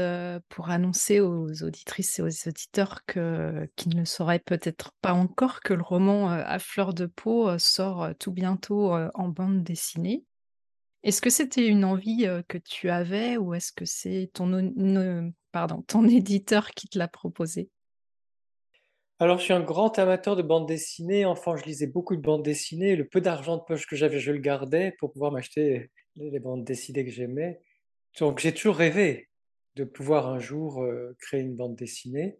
pour 0.50 0.70
annoncer 0.70 1.20
aux 1.20 1.64
auditrices 1.64 2.20
et 2.20 2.22
aux 2.22 2.48
auditeurs 2.48 3.04
que 3.08 3.68
qui 3.76 3.90
ne 3.90 4.00
le 4.00 4.06
sauraient 4.06 4.40
peut-être 4.40 4.92
pas 5.02 5.14
encore 5.14 5.62
que 5.62 5.74
le 5.74 5.82
roman, 5.82 6.30
À 6.30 6.60
fleur 6.60 6.94
de 6.94 7.08
peau, 7.08 7.58
sort, 7.58 8.10
tout 8.20 8.32
bientôt, 8.32 8.94
en 8.94 9.28
bande 9.30 9.64
dessinée. 9.64 10.24
Est-ce 11.04 11.22
que 11.22 11.30
c'était 11.32 11.68
une 11.68 11.84
envie, 11.84 12.28
que 12.48 12.58
tu 12.60 12.90
avais 12.90 13.38
ou 13.38 13.54
est-ce 13.54 13.72
que 13.72 13.86
c'est 13.86 14.30
ton 14.34 14.48
éditeur 16.08 16.70
qui 16.72 16.88
te 16.88 16.98
l'a 17.00 17.08
proposé? 17.08 17.70
Alors, 19.20 19.40
je 19.40 19.46
suis 19.46 19.54
un 19.54 19.62
grand 19.62 19.98
amateur 19.98 20.36
de 20.36 20.42
bande 20.42 20.68
dessinée. 20.68 21.26
Enfant, 21.26 21.56
je 21.56 21.66
lisais 21.66 21.88
beaucoup 21.88 22.16
de 22.16 22.22
bandes 22.22 22.44
dessinées. 22.44 22.96
Le 22.96 23.08
peu 23.08 23.22
d'argent 23.22 23.58
de 23.58 23.64
poche 23.64 23.88
que 23.88 23.96
j'avais, 23.96 24.20
je 24.20 24.32
le 24.32 24.40
gardais 24.40 24.94
pour 25.00 25.12
pouvoir 25.12 25.32
m'acheter 25.32 25.90
les 26.18 26.40
bandes 26.40 26.64
dessinées 26.66 27.06
que 27.06 27.12
j'aimais. 27.12 27.62
Donc, 28.20 28.40
j'ai 28.40 28.54
toujours 28.54 28.78
rêvé 28.78 29.30
de 29.76 29.84
pouvoir 29.84 30.28
un 30.28 30.40
jour 30.40 30.84
euh, 30.84 31.16
créer 31.20 31.42
une 31.42 31.56
bande 31.56 31.76
dessinée. 31.76 32.38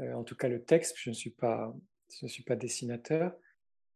Euh, 0.00 0.14
en 0.14 0.24
tout 0.24 0.36
cas, 0.36 0.48
le 0.48 0.62
texte, 0.64 0.96
je 0.98 1.10
ne 1.10 1.14
suis 1.14 1.30
pas, 1.30 1.74
je 2.18 2.26
ne 2.26 2.28
suis 2.28 2.42
pas 2.42 2.56
dessinateur. 2.56 3.32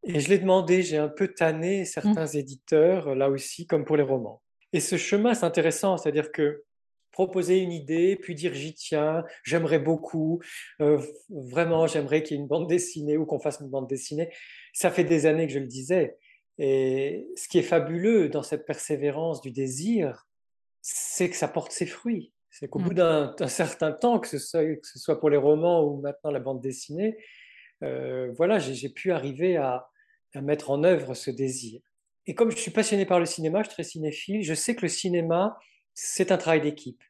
Et 0.03 0.21
je 0.21 0.29
l'ai 0.29 0.39
demandé, 0.39 0.83
j'ai 0.83 0.99
un 0.99 1.09
peu 1.09 1.29
tanné 1.29 1.83
Mmh. 1.83 1.85
certains 1.87 2.27
éditeurs, 2.27 3.09
euh, 3.09 3.14
là 3.14 3.31
aussi, 3.31 3.67
comme 3.67 3.85
pour 3.85 3.97
les 3.97 4.03
romans. 4.03 4.43
Et 4.73 4.81
ce 4.81 4.97
chemin, 4.97 5.35
c'est 5.35 5.47
intéressant, 5.47 5.97
c'est-à-dire 5.97 6.33
que 6.33 6.64
proposer 7.12 7.59
une 7.61 7.73
idée, 7.73 8.17
puis 8.17 8.35
dire 8.35 8.53
j'y 8.53 8.75
tiens, 8.75 9.25
j'aimerais 9.43 9.79
beaucoup, 9.79 10.43
euh, 10.83 11.01
vraiment 11.31 11.87
j'aimerais 11.87 12.23
qu'il 12.23 12.37
y 12.37 12.39
ait 12.39 12.43
une 12.43 12.49
bande 12.49 12.69
dessinée 12.69 13.17
ou 13.17 13.25
qu'on 13.25 13.41
fasse 13.41 13.59
une 13.61 13.71
bande 13.71 13.89
dessinée, 13.89 14.29
ça 14.75 14.91
fait 14.91 15.05
des 15.05 15.25
années 15.25 15.47
que 15.47 15.53
je 15.53 15.59
le 15.59 15.67
disais. 15.67 16.19
Et 16.59 17.27
ce 17.37 17.49
qui 17.49 17.59
est 17.59 17.62
fabuleux 17.62 18.29
dans 18.29 18.43
cette 18.43 18.67
persévérance 18.67 19.41
du 19.41 19.51
désir, 19.51 20.27
c'est 20.89 21.28
que 21.28 21.37
ça 21.37 21.49
porte 21.49 21.72
ses 21.72 21.87
fruits. 21.87 22.32
C'est 22.49 22.68
qu'au 22.68 22.78
bout 22.78 22.93
Mmh. 22.93 22.95
d'un 22.95 23.34
d'un 23.39 23.49
certain 23.49 23.93
temps, 23.93 24.20
que 24.20 24.28
ce, 24.28 24.39
soit, 24.39 24.64
que 24.64 24.87
ce 24.87 25.01
soit 25.01 25.18
pour 25.18 25.30
les 25.30 25.37
romans 25.37 25.82
ou 25.84 26.01
maintenant 26.01 26.30
la 26.30 26.39
bande 26.39 26.61
dessinée, 26.61 27.16
euh, 27.82 28.32
voilà, 28.37 28.61
j'ai 28.61 28.89
pu 28.89 29.11
arriver 29.11 29.57
à, 29.57 29.89
à 30.34 30.41
mettre 30.41 30.70
en 30.70 30.84
œuvre 30.84 31.14
ce 31.14 31.32
désir. 31.32 31.80
Et 32.26 32.34
comme 32.34 32.53
je 32.53 32.57
suis 32.57 32.70
passionné 32.70 33.05
par 33.05 33.18
le 33.18 33.26
cinéma, 33.26 33.62
je 33.62 33.68
suis 33.68 33.74
très 33.74 33.82
cinéphile, 33.82 34.43
je 34.45 34.55
sais 34.55 34.76
que 34.76 34.82
le 34.82 34.89
cinéma, 34.89 35.59
c'est 35.93 36.30
un 36.30 36.39
travail 36.39 36.61
d'équipe. 36.61 37.03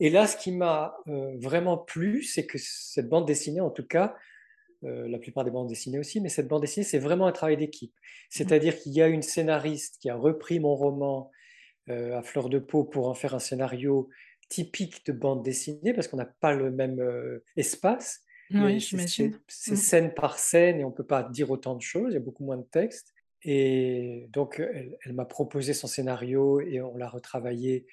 Et 0.00 0.10
là, 0.10 0.26
ce 0.26 0.36
qui 0.36 0.52
m'a 0.52 0.94
euh, 1.08 1.32
vraiment 1.38 1.78
plu, 1.78 2.22
c'est 2.22 2.44
que 2.46 2.58
cette 2.58 3.08
bande 3.08 3.26
dessinée, 3.26 3.60
en 3.62 3.70
tout 3.70 3.86
cas, 3.86 4.14
euh, 4.84 5.08
la 5.08 5.18
plupart 5.18 5.44
des 5.44 5.50
bandes 5.50 5.68
dessinées 5.68 5.98
aussi, 5.98 6.20
mais 6.20 6.28
cette 6.28 6.48
bande 6.48 6.60
dessinée, 6.60 6.84
c'est 6.84 6.98
vraiment 6.98 7.26
un 7.26 7.32
travail 7.32 7.56
d'équipe. 7.56 7.94
Mmh. 7.94 8.26
C'est-à-dire 8.28 8.78
qu'il 8.78 8.92
y 8.92 9.00
a 9.00 9.08
une 9.08 9.22
scénariste 9.22 9.96
qui 9.98 10.10
a 10.10 10.14
repris 10.14 10.60
mon 10.60 10.74
roman 10.74 11.30
à 11.88 12.22
fleur 12.22 12.48
de 12.48 12.58
peau 12.58 12.84
pour 12.84 13.08
en 13.08 13.14
faire 13.14 13.34
un 13.34 13.38
scénario 13.38 14.08
typique 14.48 15.04
de 15.06 15.12
bande 15.12 15.42
dessinée, 15.42 15.94
parce 15.94 16.08
qu'on 16.08 16.16
n'a 16.18 16.26
pas 16.40 16.52
le 16.54 16.70
même 16.70 17.00
euh, 17.00 17.42
espace. 17.56 18.20
C'est 18.78 18.78
j'imagine. 18.80 19.38
c'est- 19.48 19.72
Mmh. 19.72 19.76
scène 19.76 20.14
par 20.14 20.38
scène 20.38 20.80
et 20.80 20.84
on 20.84 20.90
ne 20.90 20.94
peut 20.94 21.06
pas 21.06 21.22
dire 21.24 21.50
autant 21.50 21.74
de 21.74 21.82
choses, 21.82 22.10
il 22.10 22.14
y 22.14 22.16
a 22.18 22.20
beaucoup 22.20 22.44
moins 22.44 22.58
de 22.58 22.66
texte. 22.70 23.14
Et 23.42 24.26
donc, 24.30 24.58
elle, 24.60 24.96
elle 25.04 25.12
m'a 25.14 25.24
proposé 25.24 25.72
son 25.74 25.86
scénario 25.86 26.60
et 26.60 26.80
on 26.80 26.96
l'a 26.96 27.08
retravaillé 27.08 27.86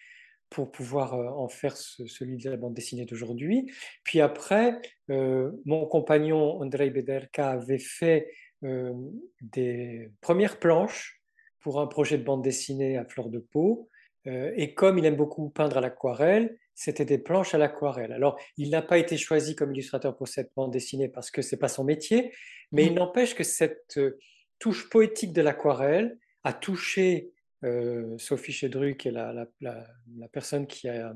pour 0.50 0.72
pouvoir 0.72 1.14
euh, 1.14 1.28
en 1.30 1.48
faire 1.48 1.78
ce- 1.78 2.06
celui 2.06 2.38
de 2.38 2.50
la 2.50 2.58
bande 2.58 2.74
dessinée 2.74 3.06
d'aujourd'hui. 3.06 3.72
Puis 4.04 4.20
après, 4.20 4.78
euh, 5.10 5.52
mon 5.66 5.86
compagnon 5.86 6.62
Andrei 6.62 6.90
Bederka 6.90 7.52
avait 7.52 7.80
fait 7.80 8.30
euh, 8.64 8.94
des 9.42 10.12
premières 10.22 10.60
planches 10.60 11.21
pour 11.62 11.80
un 11.80 11.88
projet 11.88 12.18
de 12.18 12.24
bande 12.24 12.44
dessinée 12.44 12.98
à 12.98 13.06
fleur 13.06 13.30
de 13.30 13.40
peau. 13.40 13.90
Euh, 14.28 14.52
et 14.56 14.74
comme 14.74 14.98
il 14.98 15.06
aime 15.06 15.16
beaucoup 15.16 15.50
peindre 15.50 15.78
à 15.78 15.82
l'aquarelle, 15.82 16.58
c'était 16.76 17.06
des 17.06 17.18
planches 17.18 17.54
à 17.54 17.58
l'aquarelle. 17.58 18.12
Alors, 18.12 18.40
il 18.58 18.70
n'a 18.70 18.82
pas 18.82 18.98
été 18.98 19.18
choisi 19.18 19.56
comme 19.56 19.72
illustrateur 19.72 20.16
pour 20.16 20.28
cette 20.28 20.52
bande 20.56 20.72
dessinée 20.72 21.10
parce 21.10 21.32
que 21.32 21.42
c'est 21.42 21.58
pas 21.58 21.68
son 21.68 21.84
métier, 21.84 22.32
mais 22.72 22.84
Mmh. 22.84 22.88
il 22.88 22.94
n'empêche 22.94 23.36
que 23.36 23.44
cette 23.44 23.98
euh, 23.98 24.20
touche 24.60 24.90
poétique 24.90 25.34
de 25.34 25.42
l'aquarelle 25.42 26.18
a 26.44 26.54
touché 26.54 27.32
euh, 27.64 28.18
Sophie 28.18 28.52
Chedru, 28.52 28.96
qui 28.98 29.10
est 29.10 29.12
la, 29.12 29.34
la, 29.34 29.48
la, 29.60 29.88
la, 30.18 30.28
personne 30.28 30.66
qui 30.66 30.88
a 30.88 31.14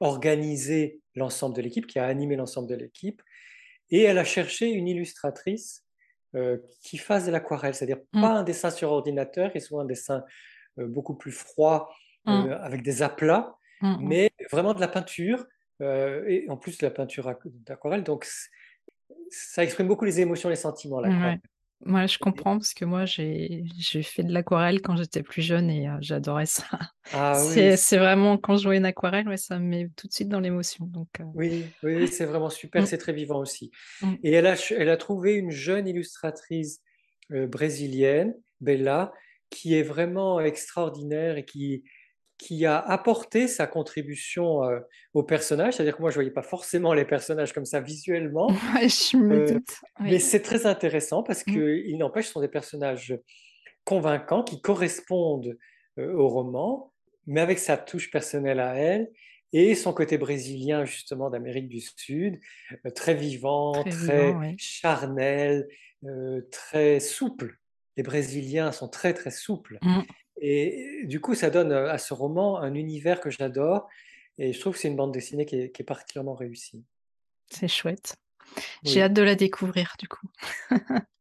organisé 0.00 1.00
l'ensemble 1.14 1.56
de 1.56 1.62
l'équipe, 1.62 1.86
qui 1.86 1.98
a 1.98 2.06
animé 2.06 2.36
l'ensemble 2.36 2.68
de 2.68 2.76
l'équipe, 2.76 3.22
et 3.90 4.02
elle 4.02 4.18
a 4.18 4.24
cherché 4.24 4.68
une 4.68 4.86
illustratrice 4.86 5.84
euh, 6.34 6.58
qui 6.82 6.98
fasse 6.98 7.26
de 7.26 7.30
l'aquarelle, 7.32 7.74
c'est-à-dire 7.74 7.98
Mmh. 8.12 8.20
pas 8.20 8.30
un 8.30 8.42
dessin 8.42 8.70
sur 8.70 8.90
ordinateur, 8.92 9.52
qui 9.52 9.60
soit 9.60 9.82
un 9.82 9.86
dessin 9.86 10.24
euh, 10.78 10.86
beaucoup 10.86 11.14
plus 11.14 11.32
froid, 11.32 11.90
Mmh. 12.26 12.30
euh, 12.32 12.58
avec 12.62 12.82
des 12.82 13.02
aplats, 13.02 13.56
Mmh 13.80 13.88
mh. 13.92 13.96
mais 14.08 14.30
vraiment 14.50 14.74
de 14.74 14.80
la 14.80 14.88
peinture, 14.88 15.46
et 15.80 16.44
en 16.48 16.56
plus 16.56 16.76
de 16.78 16.84
la 16.84 16.90
peinture 16.90 17.32
d'aquarelle, 17.44 18.02
donc 18.02 18.26
ça 19.30 19.62
exprime 19.62 19.86
beaucoup 19.86 20.04
les 20.04 20.20
émotions, 20.20 20.48
les 20.48 20.56
sentiments, 20.56 21.00
l'aquarelle. 21.00 21.40
Ouais, 21.86 22.08
je 22.08 22.18
comprends 22.18 22.58
parce 22.58 22.74
que 22.74 22.84
moi 22.84 23.04
j'ai 23.06 23.64
fait 24.02 24.24
de 24.24 24.32
l'aquarelle 24.32 24.82
quand 24.82 24.96
j'étais 24.96 25.22
plus 25.22 25.42
jeune 25.42 25.70
et 25.70 25.88
heu, 25.88 25.96
j'adorais 26.00 26.46
ça. 26.46 26.64
Ah 27.12 27.42
C'est 27.76 27.96
vraiment 27.96 28.36
quand 28.36 28.56
je 28.56 28.64
vois 28.64 28.76
une 28.76 28.84
aquarelle, 28.84 29.28
ouais, 29.28 29.36
ça 29.36 29.58
me 29.58 29.64
met 29.64 29.88
tout 29.96 30.08
de 30.08 30.12
suite 30.12 30.28
dans 30.28 30.40
l'émotion 30.40 30.86
donc 30.86 31.08
heu, 31.20 31.24
oui, 31.34 31.74
oui, 31.82 31.94
oui, 31.94 32.08
c'est 32.08 32.24
vraiment 32.24 32.50
super, 32.50 32.82
mmh, 32.82 32.86
c'est 32.86 32.98
très 32.98 33.12
vivant 33.12 33.38
aussi. 33.38 33.70
mmh. 34.00 34.14
Et 34.22 34.32
elle 34.32 34.46
a, 34.46 34.54
elle 34.76 34.88
a 34.88 34.96
trouvé 34.96 35.34
une 35.34 35.50
jeune 35.50 35.86
illustratrice 35.86 36.80
euh, 37.32 37.46
brésilienne, 37.46 38.34
Bella, 38.60 39.12
qui 39.50 39.74
est 39.74 39.82
vraiment 39.82 40.40
extraordinaire 40.40 41.36
et 41.36 41.44
qui, 41.44 41.84
qui 42.38 42.64
a 42.64 42.78
apporté 42.78 43.48
sa 43.48 43.66
contribution 43.66 44.62
euh, 44.64 44.78
au 45.12 45.24
personnage. 45.24 45.74
C'est-à-dire 45.74 45.96
que 45.96 46.00
moi, 46.00 46.10
je 46.10 46.14
ne 46.14 46.22
voyais 46.22 46.30
pas 46.30 46.42
forcément 46.42 46.94
les 46.94 47.04
personnages 47.04 47.52
comme 47.52 47.64
ça 47.64 47.80
visuellement, 47.80 48.46
Ouais, 48.74 48.88
je 48.88 49.16
me 49.16 49.42
euh, 49.42 49.54
doute, 49.54 49.74
mais 50.00 50.20
c'est 50.20 50.40
très 50.40 50.64
intéressant 50.64 51.22
parce 51.22 51.44
Mmh. 51.46 51.52
qu'il 51.52 51.98
n'empêche, 51.98 52.26
ce 52.26 52.32
sont 52.32 52.40
des 52.40 52.48
personnages 52.48 53.18
convaincants 53.84 54.42
qui 54.42 54.60
correspondent 54.60 55.56
euh, 55.98 56.12
au 56.14 56.28
roman, 56.28 56.92
mais 57.26 57.40
avec 57.40 57.58
sa 57.58 57.76
touche 57.76 58.10
personnelle 58.10 58.60
à 58.60 58.74
elle 58.74 59.10
et 59.52 59.74
son 59.74 59.92
côté 59.92 60.18
brésilien 60.18 60.84
justement 60.84 61.30
d'Amérique 61.30 61.68
du 61.68 61.80
Sud, 61.80 62.38
euh, 62.86 62.90
très 62.90 63.14
vivant, 63.14 63.72
Très 63.84 63.90
vivant, 63.90 64.54
charnel, 64.58 65.68
très 66.50 67.00
souple. 67.00 67.56
Les 67.96 68.02
Brésiliens 68.02 68.70
sont 68.70 68.88
très 68.88 69.12
très 69.14 69.30
souples. 69.30 69.78
Mmh. 69.82 70.02
Et 70.40 71.02
du 71.04 71.20
coup, 71.20 71.34
ça 71.34 71.50
donne 71.50 71.72
euh, 71.72 71.90
à 71.90 71.98
ce 71.98 72.14
roman 72.14 72.58
un 72.58 72.74
univers 72.74 73.20
que 73.20 73.30
j'adore 73.30 73.88
et 74.38 74.52
je 74.52 74.60
trouve 74.60 74.74
que 74.74 74.78
c'est 74.78 74.88
une 74.88 74.96
bande 74.96 75.12
dessinée 75.12 75.46
qui 75.46 75.56
est, 75.56 75.70
qui 75.70 75.82
est 75.82 75.84
particulièrement 75.84 76.34
réussie. 76.34 76.84
C'est 77.50 77.68
chouette. 77.68 78.16
J'ai 78.84 79.02
hâte 79.02 79.12
de 79.12 79.22
la 79.22 79.34
découvrir 79.34 79.94
du 79.98 80.08
coup. 80.08 80.28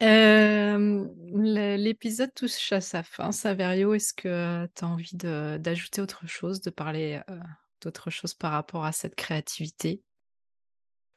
L'é 0.00 1.76
l'épisode 1.78 2.34
touche 2.34 2.72
à 2.72 2.80
sa 2.80 3.04
fin. 3.04 3.30
Saverio, 3.30 3.94
est-ce 3.94 4.12
que 4.12 4.66
tu 4.74 4.84
as 4.84 4.88
envie 4.88 5.14
d'ajouter 5.14 6.00
autre 6.00 6.26
chose, 6.26 6.60
de 6.60 6.70
parler, 6.70 7.20
heu, 7.30 7.38
d'autre 7.80 8.10
chose 8.10 8.34
par 8.34 8.50
rapport 8.50 8.84
à 8.84 8.90
cette 8.90 9.14
créativité? 9.14 10.02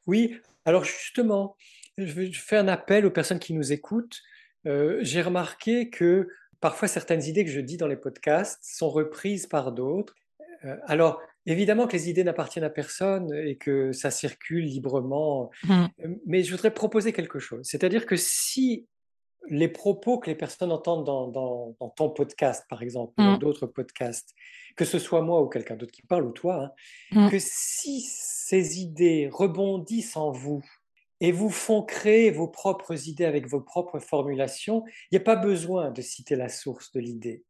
Oui, 0.05 0.39
alors 0.65 0.83
justement, 0.83 1.57
je 1.97 2.29
fais 2.31 2.57
un 2.57 2.67
appel 2.67 3.07
aux 3.07 3.11
personnes 3.11 3.39
qui 3.39 3.53
nous 3.53 3.73
écoutent. 3.73 4.21
J'ai 4.65 5.21
remarqué 5.21 5.89
que 5.89 6.27
parfois 6.61 6.87
certaines 6.87 7.23
idées 7.23 7.45
que 7.45 7.51
je 7.51 7.59
dis 7.61 7.77
dans 7.77 7.87
les 7.87 7.97
podcasts 7.97 8.59
sont 8.63 8.89
reprises 8.89 9.47
par 9.47 9.71
d'autres. 9.71 10.15
Heu, 10.65 10.79
alors 10.85 11.21
évidemment 11.45 11.87
que 11.87 11.93
les 11.93 12.09
idées 12.09 12.23
n'appartiennent 12.23 12.65
à 12.65 12.69
personne 12.69 13.33
et 13.33 13.57
que 13.57 13.91
ça 13.93 14.11
circule 14.11 14.65
librement, 14.65 15.51
Mmh. 15.63 15.85
heu, 16.03 16.21
mais 16.25 16.43
je 16.43 16.51
voudrais 16.51 16.73
proposer 16.73 17.13
quelque 17.13 17.39
chose. 17.39 17.61
C'est-à-dire 17.69 18.05
que 18.05 18.15
si 18.17 18.87
les 19.49 19.67
propos 19.69 20.19
que 20.19 20.29
les 20.29 20.35
personnes 20.35 20.71
entendent 20.71 21.05
dans 21.05 21.27
dans 21.29 21.75
dans 21.79 21.89
ton 21.89 22.09
podcast, 22.11 22.65
par 22.69 22.81
exemple, 22.83 23.13
ou 23.19 23.23
dans 23.23 23.35
Mmh. 23.35 23.39
d'autres 23.39 23.67
podcasts, 23.67 24.33
que 24.75 24.85
ce 24.85 24.99
soit 24.99 25.21
moi 25.21 25.41
ou 25.43 25.49
quelqu'un 25.49 25.75
d'autre 25.75 25.91
qui 25.93 26.01
parle 26.03 26.25
ou 26.25 26.31
toi, 26.31 26.55
hein, 26.65 26.71
Mmh. 27.11 27.29
que 27.29 27.37
si 27.39 28.01
ces 28.01 28.79
idées 28.81 29.29
rebondissent 29.31 30.17
en 30.17 30.31
vous 30.31 30.63
et 31.25 31.31
vous 31.31 31.49
font 31.49 31.81
créer 31.81 32.29
vos 32.29 32.47
propres 32.47 33.07
idées 33.07 33.25
avec 33.25 33.47
vos 33.47 33.59
propres 33.59 33.97
formulations, 33.97 34.83
il 35.09 35.15
n'y 35.15 35.17
a 35.17 35.25
pas 35.25 35.35
besoin 35.35 35.89
de 35.89 35.99
citer 35.99 36.35
la 36.35 36.49
source 36.49 36.91
de 36.91 36.99
l'idée. 36.99 37.43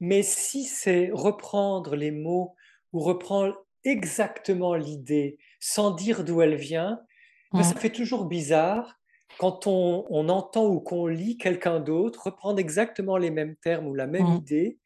Mais 0.00 0.22
si 0.22 0.64
c'est 0.64 1.08
reprendre 1.14 1.96
les 1.96 2.10
mots 2.10 2.54
ou 2.92 3.00
reprendre 3.00 3.56
exactement 3.84 4.74
l'idée 4.74 5.38
sans 5.60 5.92
dire 5.92 6.24
d'où 6.24 6.42
elle 6.42 6.56
vient, 6.56 7.00
ben, 7.54 7.62
ça 7.62 7.74
fait 7.74 7.88
toujours 7.88 8.26
bizarre 8.26 9.00
quand 9.38 9.66
on, 9.66 10.28
entend 10.28 10.66
ou 10.66 10.80
qu'on 10.80 11.06
lit 11.06 11.38
quelqu'un 11.38 11.80
d'autre 11.80 12.24
reprendre 12.26 12.58
exactement 12.58 13.16
les 13.16 13.30
mêmes 13.30 13.56
termes 13.56 13.86
ou 13.86 13.94
la 13.94 14.06
même 14.06 14.26
idée 14.26 14.78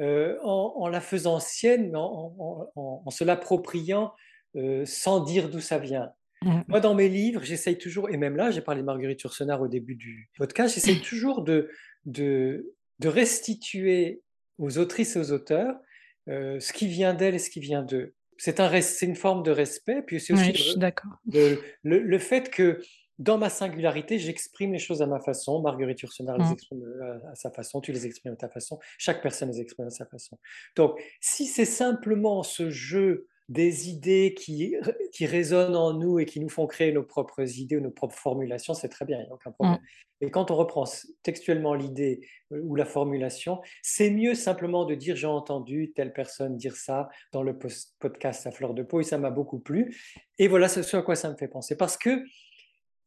euh, 0.00 0.38
en, 0.42 0.88
la 0.88 1.02
faisant 1.02 1.40
sienne, 1.40 1.94
en, 1.94 2.70
en 2.74 3.10
se 3.10 3.22
l'appropriant 3.22 4.14
euh, 4.56 4.86
sans 4.86 5.20
dire 5.20 5.50
d'où 5.50 5.60
ça 5.60 5.76
vient. 5.76 6.10
Moi, 6.68 6.80
dans 6.80 6.94
mes 6.94 7.08
livres, 7.08 7.42
j'essaye 7.42 7.78
toujours, 7.78 8.10
et 8.10 8.16
même 8.16 8.36
là, 8.36 8.50
j'ai 8.50 8.60
parlé 8.60 8.80
de 8.80 8.86
Marguerite 8.86 9.22
Yourcenar 9.22 9.60
au 9.60 9.68
début 9.68 9.94
du 9.94 10.30
podcast, 10.36 10.74
j'essaye 10.74 11.00
toujours 11.08 11.42
de, 11.42 11.70
de, 12.04 12.74
de, 12.98 13.08
restituer 13.08 14.22
aux 14.58 14.78
autrices 14.78 15.16
et 15.16 15.18
aux 15.18 15.32
auteurs 15.32 15.76
euh, 16.28 16.60
ce 16.60 16.72
qui 16.72 16.86
vient 16.86 17.14
d'elles 17.14 17.34
et 17.34 17.38
ce 17.38 17.50
qui 17.50 17.60
vient 17.60 17.82
d'eux. 17.82 18.14
C'est 18.38 18.60
un, 18.60 18.70
une 19.02 19.16
forme 19.16 19.42
de 19.42 19.50
respect, 19.50 20.02
puis 20.02 20.20
c'est 20.20 20.32
aussi 20.32 20.52
le, 21.26 21.58
le, 21.82 22.18
fait 22.18 22.50
que 22.50 22.80
dans 23.18 23.38
ma 23.38 23.50
singularité, 23.50 24.18
j'exprime 24.18 24.72
les 24.72 24.80
choses 24.80 25.00
à 25.00 25.06
ma 25.06 25.20
façon. 25.20 25.60
Marguerite 25.60 26.00
Yourcenar 26.00 26.38
les 26.38 26.52
exprime 26.52 26.82
euh, 26.82 27.18
à 27.30 27.34
sa 27.36 27.50
façon, 27.50 27.80
tu 27.80 27.92
les 27.92 28.06
exprimes 28.06 28.32
à 28.32 28.36
ta 28.36 28.48
façon, 28.48 28.80
chaque 28.98 29.22
personne 29.22 29.50
les 29.50 29.60
exprime 29.60 29.86
à 29.86 29.90
sa 29.90 30.06
façon. 30.06 30.38
Donc, 30.74 31.00
si 31.20 31.46
c'est 31.46 31.66
simplement 31.66 32.42
ce 32.42 32.70
jeu 32.70 33.28
des 33.48 33.88
idées 33.88 34.34
qui, 34.34 34.76
qui 35.12 35.26
résonnent 35.26 35.76
en 35.76 35.92
nous 35.92 36.18
et 36.18 36.24
qui 36.24 36.40
nous 36.40 36.48
font 36.48 36.66
créer 36.66 36.92
nos 36.92 37.02
propres 37.02 37.58
idées 37.58 37.76
ou 37.76 37.80
nos 37.80 37.90
propres 37.90 38.16
formulations, 38.16 38.74
c'est 38.74 38.88
très 38.88 39.04
bien, 39.04 39.18
il 39.18 39.24
n'y 39.24 39.30
a 39.30 39.34
aucun 39.34 39.52
problème. 39.52 39.78
Et 40.22 40.30
quand 40.30 40.52
on 40.52 40.56
reprend 40.56 40.84
textuellement 41.24 41.74
l'idée 41.74 42.20
euh, 42.52 42.60
ou 42.62 42.76
la 42.76 42.84
formulation, 42.84 43.60
c'est 43.82 44.10
mieux 44.10 44.34
simplement 44.34 44.84
de 44.84 44.94
dire 44.94 45.16
j'ai 45.16 45.26
entendu 45.26 45.92
telle 45.94 46.12
personne 46.12 46.56
dire 46.56 46.76
ça 46.76 47.08
dans 47.32 47.42
le 47.42 47.58
podcast 47.98 48.46
à 48.46 48.52
fleur 48.52 48.72
de 48.72 48.84
peau 48.84 49.00
et 49.00 49.04
ça 49.04 49.18
m'a 49.18 49.30
beaucoup 49.30 49.58
plu. 49.58 49.96
Et 50.38 50.46
voilà 50.46 50.68
ce 50.68 50.96
à 50.96 51.02
quoi 51.02 51.16
ça 51.16 51.30
me 51.30 51.36
fait 51.36 51.48
penser. 51.48 51.76
Parce 51.76 51.96
que 51.96 52.22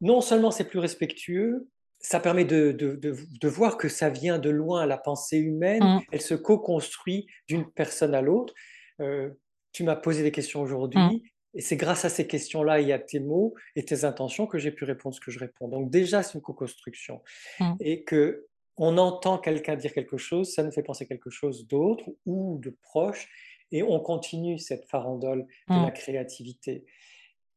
non 0.02 0.20
seulement 0.20 0.50
c'est 0.50 0.68
plus 0.68 0.78
respectueux, 0.78 1.68
ça 1.98 2.20
permet 2.20 2.44
de, 2.44 2.72
de, 2.72 2.94
de, 3.00 3.48
voir 3.48 3.78
que 3.78 3.88
ça 3.88 4.10
vient 4.10 4.38
de 4.38 4.50
loin, 4.50 4.84
la 4.84 4.98
pensée 4.98 5.38
humaine, 5.38 5.82
mmh. 5.82 6.00
elle 6.12 6.20
se 6.20 6.34
co-construit 6.34 7.26
d'une 7.48 7.68
personne 7.72 8.14
à 8.14 8.20
l'autre. 8.20 8.52
Euh, 9.00 9.30
tu 9.76 9.84
m'as 9.84 9.94
posé 9.94 10.22
des 10.22 10.32
questions 10.32 10.62
aujourd'hui, 10.62 10.98
mmh. 10.98 11.20
et 11.52 11.60
c'est 11.60 11.76
grâce 11.76 12.06
à 12.06 12.08
ces 12.08 12.26
questions-là 12.26 12.80
et 12.80 12.94
à 12.94 12.98
tes 12.98 13.20
mots 13.20 13.54
et 13.74 13.84
tes 13.84 14.04
intentions 14.04 14.46
que 14.46 14.56
j'ai 14.56 14.70
pu 14.70 14.84
répondre 14.84 15.14
ce 15.14 15.20
que 15.20 15.30
je 15.30 15.38
réponds. 15.38 15.68
Donc 15.68 15.90
déjà, 15.90 16.22
c'est 16.22 16.32
une 16.32 16.40
co-construction. 16.40 17.20
Mmh. 17.60 17.74
Et 17.80 18.02
que 18.02 18.46
on 18.78 18.96
entend 18.96 19.36
quelqu'un 19.36 19.76
dire 19.76 19.92
quelque 19.92 20.16
chose, 20.16 20.54
ça 20.54 20.62
nous 20.62 20.70
fait 20.70 20.82
penser 20.82 21.06
quelque 21.06 21.28
chose 21.28 21.66
d'autre 21.66 22.04
ou 22.24 22.58
de 22.58 22.70
proche, 22.70 23.28
et 23.70 23.82
on 23.82 24.00
continue 24.00 24.58
cette 24.58 24.86
farandole 24.86 25.46
de 25.68 25.74
la 25.74 25.88
mmh. 25.88 25.92
créativité. 25.92 26.86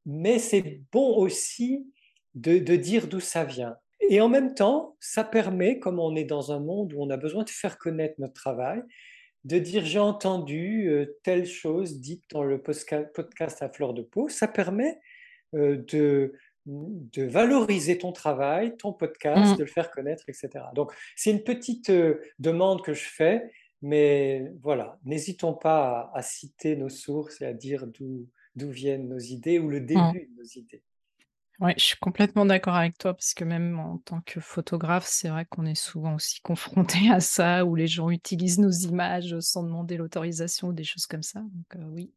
Mais 0.06 0.40
c'est 0.40 0.82
bon 0.92 1.16
aussi 1.16 1.90
de, 2.36 2.58
de 2.58 2.76
dire 2.76 3.08
d'où 3.08 3.22
ça 3.22 3.46
vient. 3.46 3.78
Et 4.10 4.20
en 4.20 4.28
même 4.28 4.56
temps, 4.56 4.98
ça 5.00 5.24
permet, 5.24 5.80
comme 5.80 6.00
on 6.00 6.18
est 6.18 6.26
dans 6.26 6.52
un 6.52 6.60
monde 6.60 6.92
où 6.92 7.02
on 7.02 7.10
a 7.12 7.18
besoin 7.18 7.46
de 7.46 7.50
faire 7.50 7.78
connaître 7.78 8.16
notre 8.18 8.34
travail, 8.34 8.82
de 9.46 9.58
dire 9.58 9.86
j'ai 9.86 10.00
entendu 10.00 10.90
euh, 10.90 11.18
telle 11.24 11.46
chose 11.46 12.00
dite 12.00 12.24
dans 12.32 12.44
le 12.44 12.62
podcast 12.62 13.62
à 13.62 13.70
fleur 13.70 13.94
de 13.94 14.02
peau, 14.02 14.30
ça 14.30 14.48
permet 14.48 15.00
euh, 15.56 15.78
de, 15.88 16.34
de 16.66 17.24
valoriser 17.24 17.98
ton 17.98 18.12
travail, 18.12 18.76
ton 18.78 18.94
podcast, 18.94 19.54
mmh. 19.54 19.58
de 19.58 19.64
le 19.64 19.70
faire 19.70 19.92
connaître, 19.92 20.28
etc. 20.28 20.50
Donc 20.76 20.94
c'est 21.16 21.32
une 21.32 21.44
petite 21.44 21.90
euh, 21.90 22.22
demande 22.38 22.84
que 22.84 22.94
je 22.94 23.08
fais, 23.08 23.52
mais 23.82 24.52
voilà, 24.62 25.00
n'hésitons 25.06 25.54
pas 25.54 26.12
à, 26.14 26.22
citer 26.22 26.76
nos 26.76 26.90
sources 26.90 27.42
et 27.42 27.46
à 27.46 27.54
dire 27.54 27.88
d'où 27.88 28.70
viennent 28.70 29.08
nos 29.08 29.20
idées 29.20 29.60
ou 29.60 29.70
le 29.70 29.80
mmh. 29.80 29.86
début 29.86 30.30
de 30.32 30.38
nos 30.38 30.48
idées. 30.56 30.84
Oui, 31.62 31.74
je 31.78 31.84
suis 31.84 31.98
complètement 31.98 32.46
d'accord 32.46 32.76
avec 32.76 32.98
toi 32.98 33.14
parce 33.14 33.34
que 33.34 33.44
même 33.44 33.80
en 33.80 33.98
tant 33.98 34.22
que 34.22 34.40
photographe, 34.40 35.06
c'est 35.06 35.28
vrai 35.28 35.46
qu'on 35.46 35.66
est 35.66 35.76
souvent 35.76 36.16
aussi 36.16 36.40
confronté 36.44 37.10
à 37.12 37.20
ça, 37.20 37.66
où 37.66 37.76
les 37.76 37.88
gens 37.88 38.10
utilisent 38.10 38.60
nos 38.60 38.72
images 38.72 39.38
sans 39.42 39.64
demander 39.64 39.98
l'autorisation 39.98 40.70
ou 40.70 40.74
des 40.74 40.86
choses 40.86 41.06
comme 41.06 41.24
ça. 41.24 41.40
Donc 41.42 41.84
oui. 41.92 42.14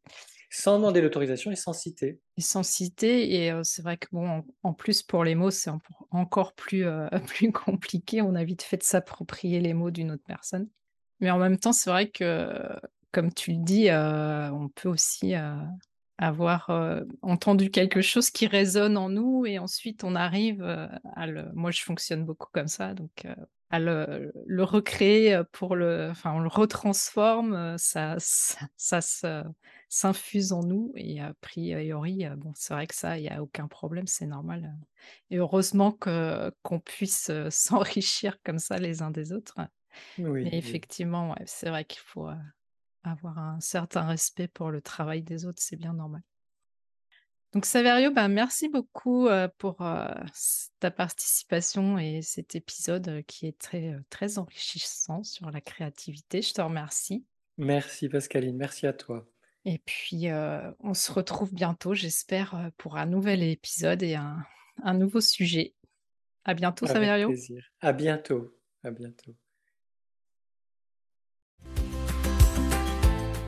Sans 0.49 0.77
demander 0.77 1.01
l'autorisation 1.01 1.51
et 1.51 1.55
sans 1.55 1.73
citer. 1.73 2.19
Et 2.37 2.41
sans 2.41 2.63
citer, 2.63 3.45
et 3.47 3.53
c'est 3.63 3.81
vrai 3.81 3.97
que 3.97 4.07
bon, 4.11 4.43
en, 4.61 4.73
plus 4.73 5.01
pour 5.01 5.23
les 5.23 5.33
mots, 5.33 5.49
c'est 5.49 5.71
encore 6.11 6.53
plus, 6.53 6.85
plus 7.27 7.51
compliqué. 7.51 8.21
On 8.21 8.35
a 8.35 8.43
vite 8.43 8.61
fait 8.61 8.77
de 8.77 8.83
s'approprier 8.83 9.59
les 9.59 9.73
mots 9.73 9.89
d'une 9.89 10.11
autre 10.11 10.23
personne. 10.27 10.69
Mais 11.19 11.31
en 11.31 11.39
même 11.39 11.57
temps, 11.57 11.73
c'est 11.73 11.89
vrai 11.89 12.09
que, 12.09 12.53
comme 13.11 13.33
tu 13.33 13.53
le 13.53 13.63
dis, 13.63 13.87
on 13.89 14.69
peut 14.75 14.89
aussi 14.89 15.33
avoir 16.17 16.69
entendu 17.21 17.71
quelque 17.71 18.01
chose 18.01 18.29
qui 18.29 18.47
résonne 18.47 18.97
en 18.97 19.09
nous 19.09 19.45
et 19.45 19.59
ensuite 19.59 20.03
on 20.03 20.15
arrive 20.15 20.63
à 21.15 21.27
le. 21.27 21.51
Moi, 21.53 21.71
je 21.71 21.81
fonctionne 21.81 22.23
beaucoup 22.25 22.49
comme 22.51 22.67
ça, 22.67 22.93
donc 22.93 23.25
à 23.73 23.79
le, 23.79 24.31
recréer 24.63 25.41
pour 25.51 25.75
le. 25.75 26.09
Enfin, 26.11 26.33
on 26.33 26.39
le 26.39 26.47
retransforme, 26.47 27.75
ça, 27.79 28.17
ça, 28.19 28.99
s'infuse 29.89 30.53
en 30.53 30.63
nous 30.63 30.91
et 30.95 31.19
a 31.19 31.33
priori, 31.41 32.25
bon, 32.37 32.51
c'est 32.55 32.73
vrai 32.73 32.85
que 32.85 32.95
ça, 32.95 33.17
il 33.17 33.23
n'y 33.23 33.29
a 33.29 33.41
aucun 33.41 33.67
problème, 33.67 34.05
c'est 34.05 34.27
normal. 34.27 34.75
Et 35.31 35.37
heureusement 35.37 35.91
que 35.91 36.51
qu'on 36.61 36.79
puisse 36.79 37.31
s'enrichir 37.49 38.37
comme 38.43 38.59
ça 38.59 38.77
les 38.77 39.01
uns 39.01 39.11
des 39.11 39.33
autres. 39.33 39.55
Oui, 40.19 40.43
Mais 40.43 40.57
effectivement, 40.57 41.35
c'est 41.45 41.69
vrai 41.69 41.85
qu'il 41.85 42.01
faut 42.01 42.29
avoir 43.03 43.37
un 43.37 43.59
certain 43.59 44.05
respect 44.05 44.47
pour 44.47 44.71
le 44.71 44.81
travail 44.81 45.21
des 45.21 45.45
autres, 45.45 45.61
c'est 45.61 45.75
bien 45.75 45.93
normal. 45.93 46.21
Donc 47.53 47.65
Saverio, 47.65 48.11
ben, 48.11 48.29
merci 48.29 48.67
beaucoup 48.67 49.27
pour 49.59 49.77
ta 50.79 50.91
participation 50.91 51.99
et 51.99 52.21
cet 52.23 52.55
épisode 52.55 53.23
qui 53.27 53.45
est 53.45 53.57
très, 53.59 53.95
très 54.09 54.39
enrichissant 54.39 55.23
sur 55.23 55.51
la 55.51 55.61
créativité. 55.61 56.41
Je 56.41 56.53
te 56.53 56.61
remercie. 56.61 57.23
Merci 57.59 58.09
Pascaline, 58.09 58.57
merci 58.57 58.87
à 58.87 58.93
toi. 58.93 59.29
Et 59.65 59.77
puis, 59.85 60.25
on 60.79 60.95
se 60.95 61.11
retrouve 61.11 61.53
bientôt, 61.53 61.93
j'espère, 61.93 62.71
pour 62.77 62.97
un 62.97 63.05
nouvel 63.05 63.43
épisode 63.43 64.01
et 64.01 64.15
un, 64.15 64.43
un 64.81 64.95
nouveau 64.95 65.21
sujet. 65.21 65.75
À 66.45 66.55
bientôt, 66.55 66.85
Avec 66.85 66.97
Saverio. 66.97 67.27
Plaisir. 67.27 67.63
À 67.79 67.93
bientôt. 67.93 68.57
À 68.83 68.91
bientôt. 68.91 69.35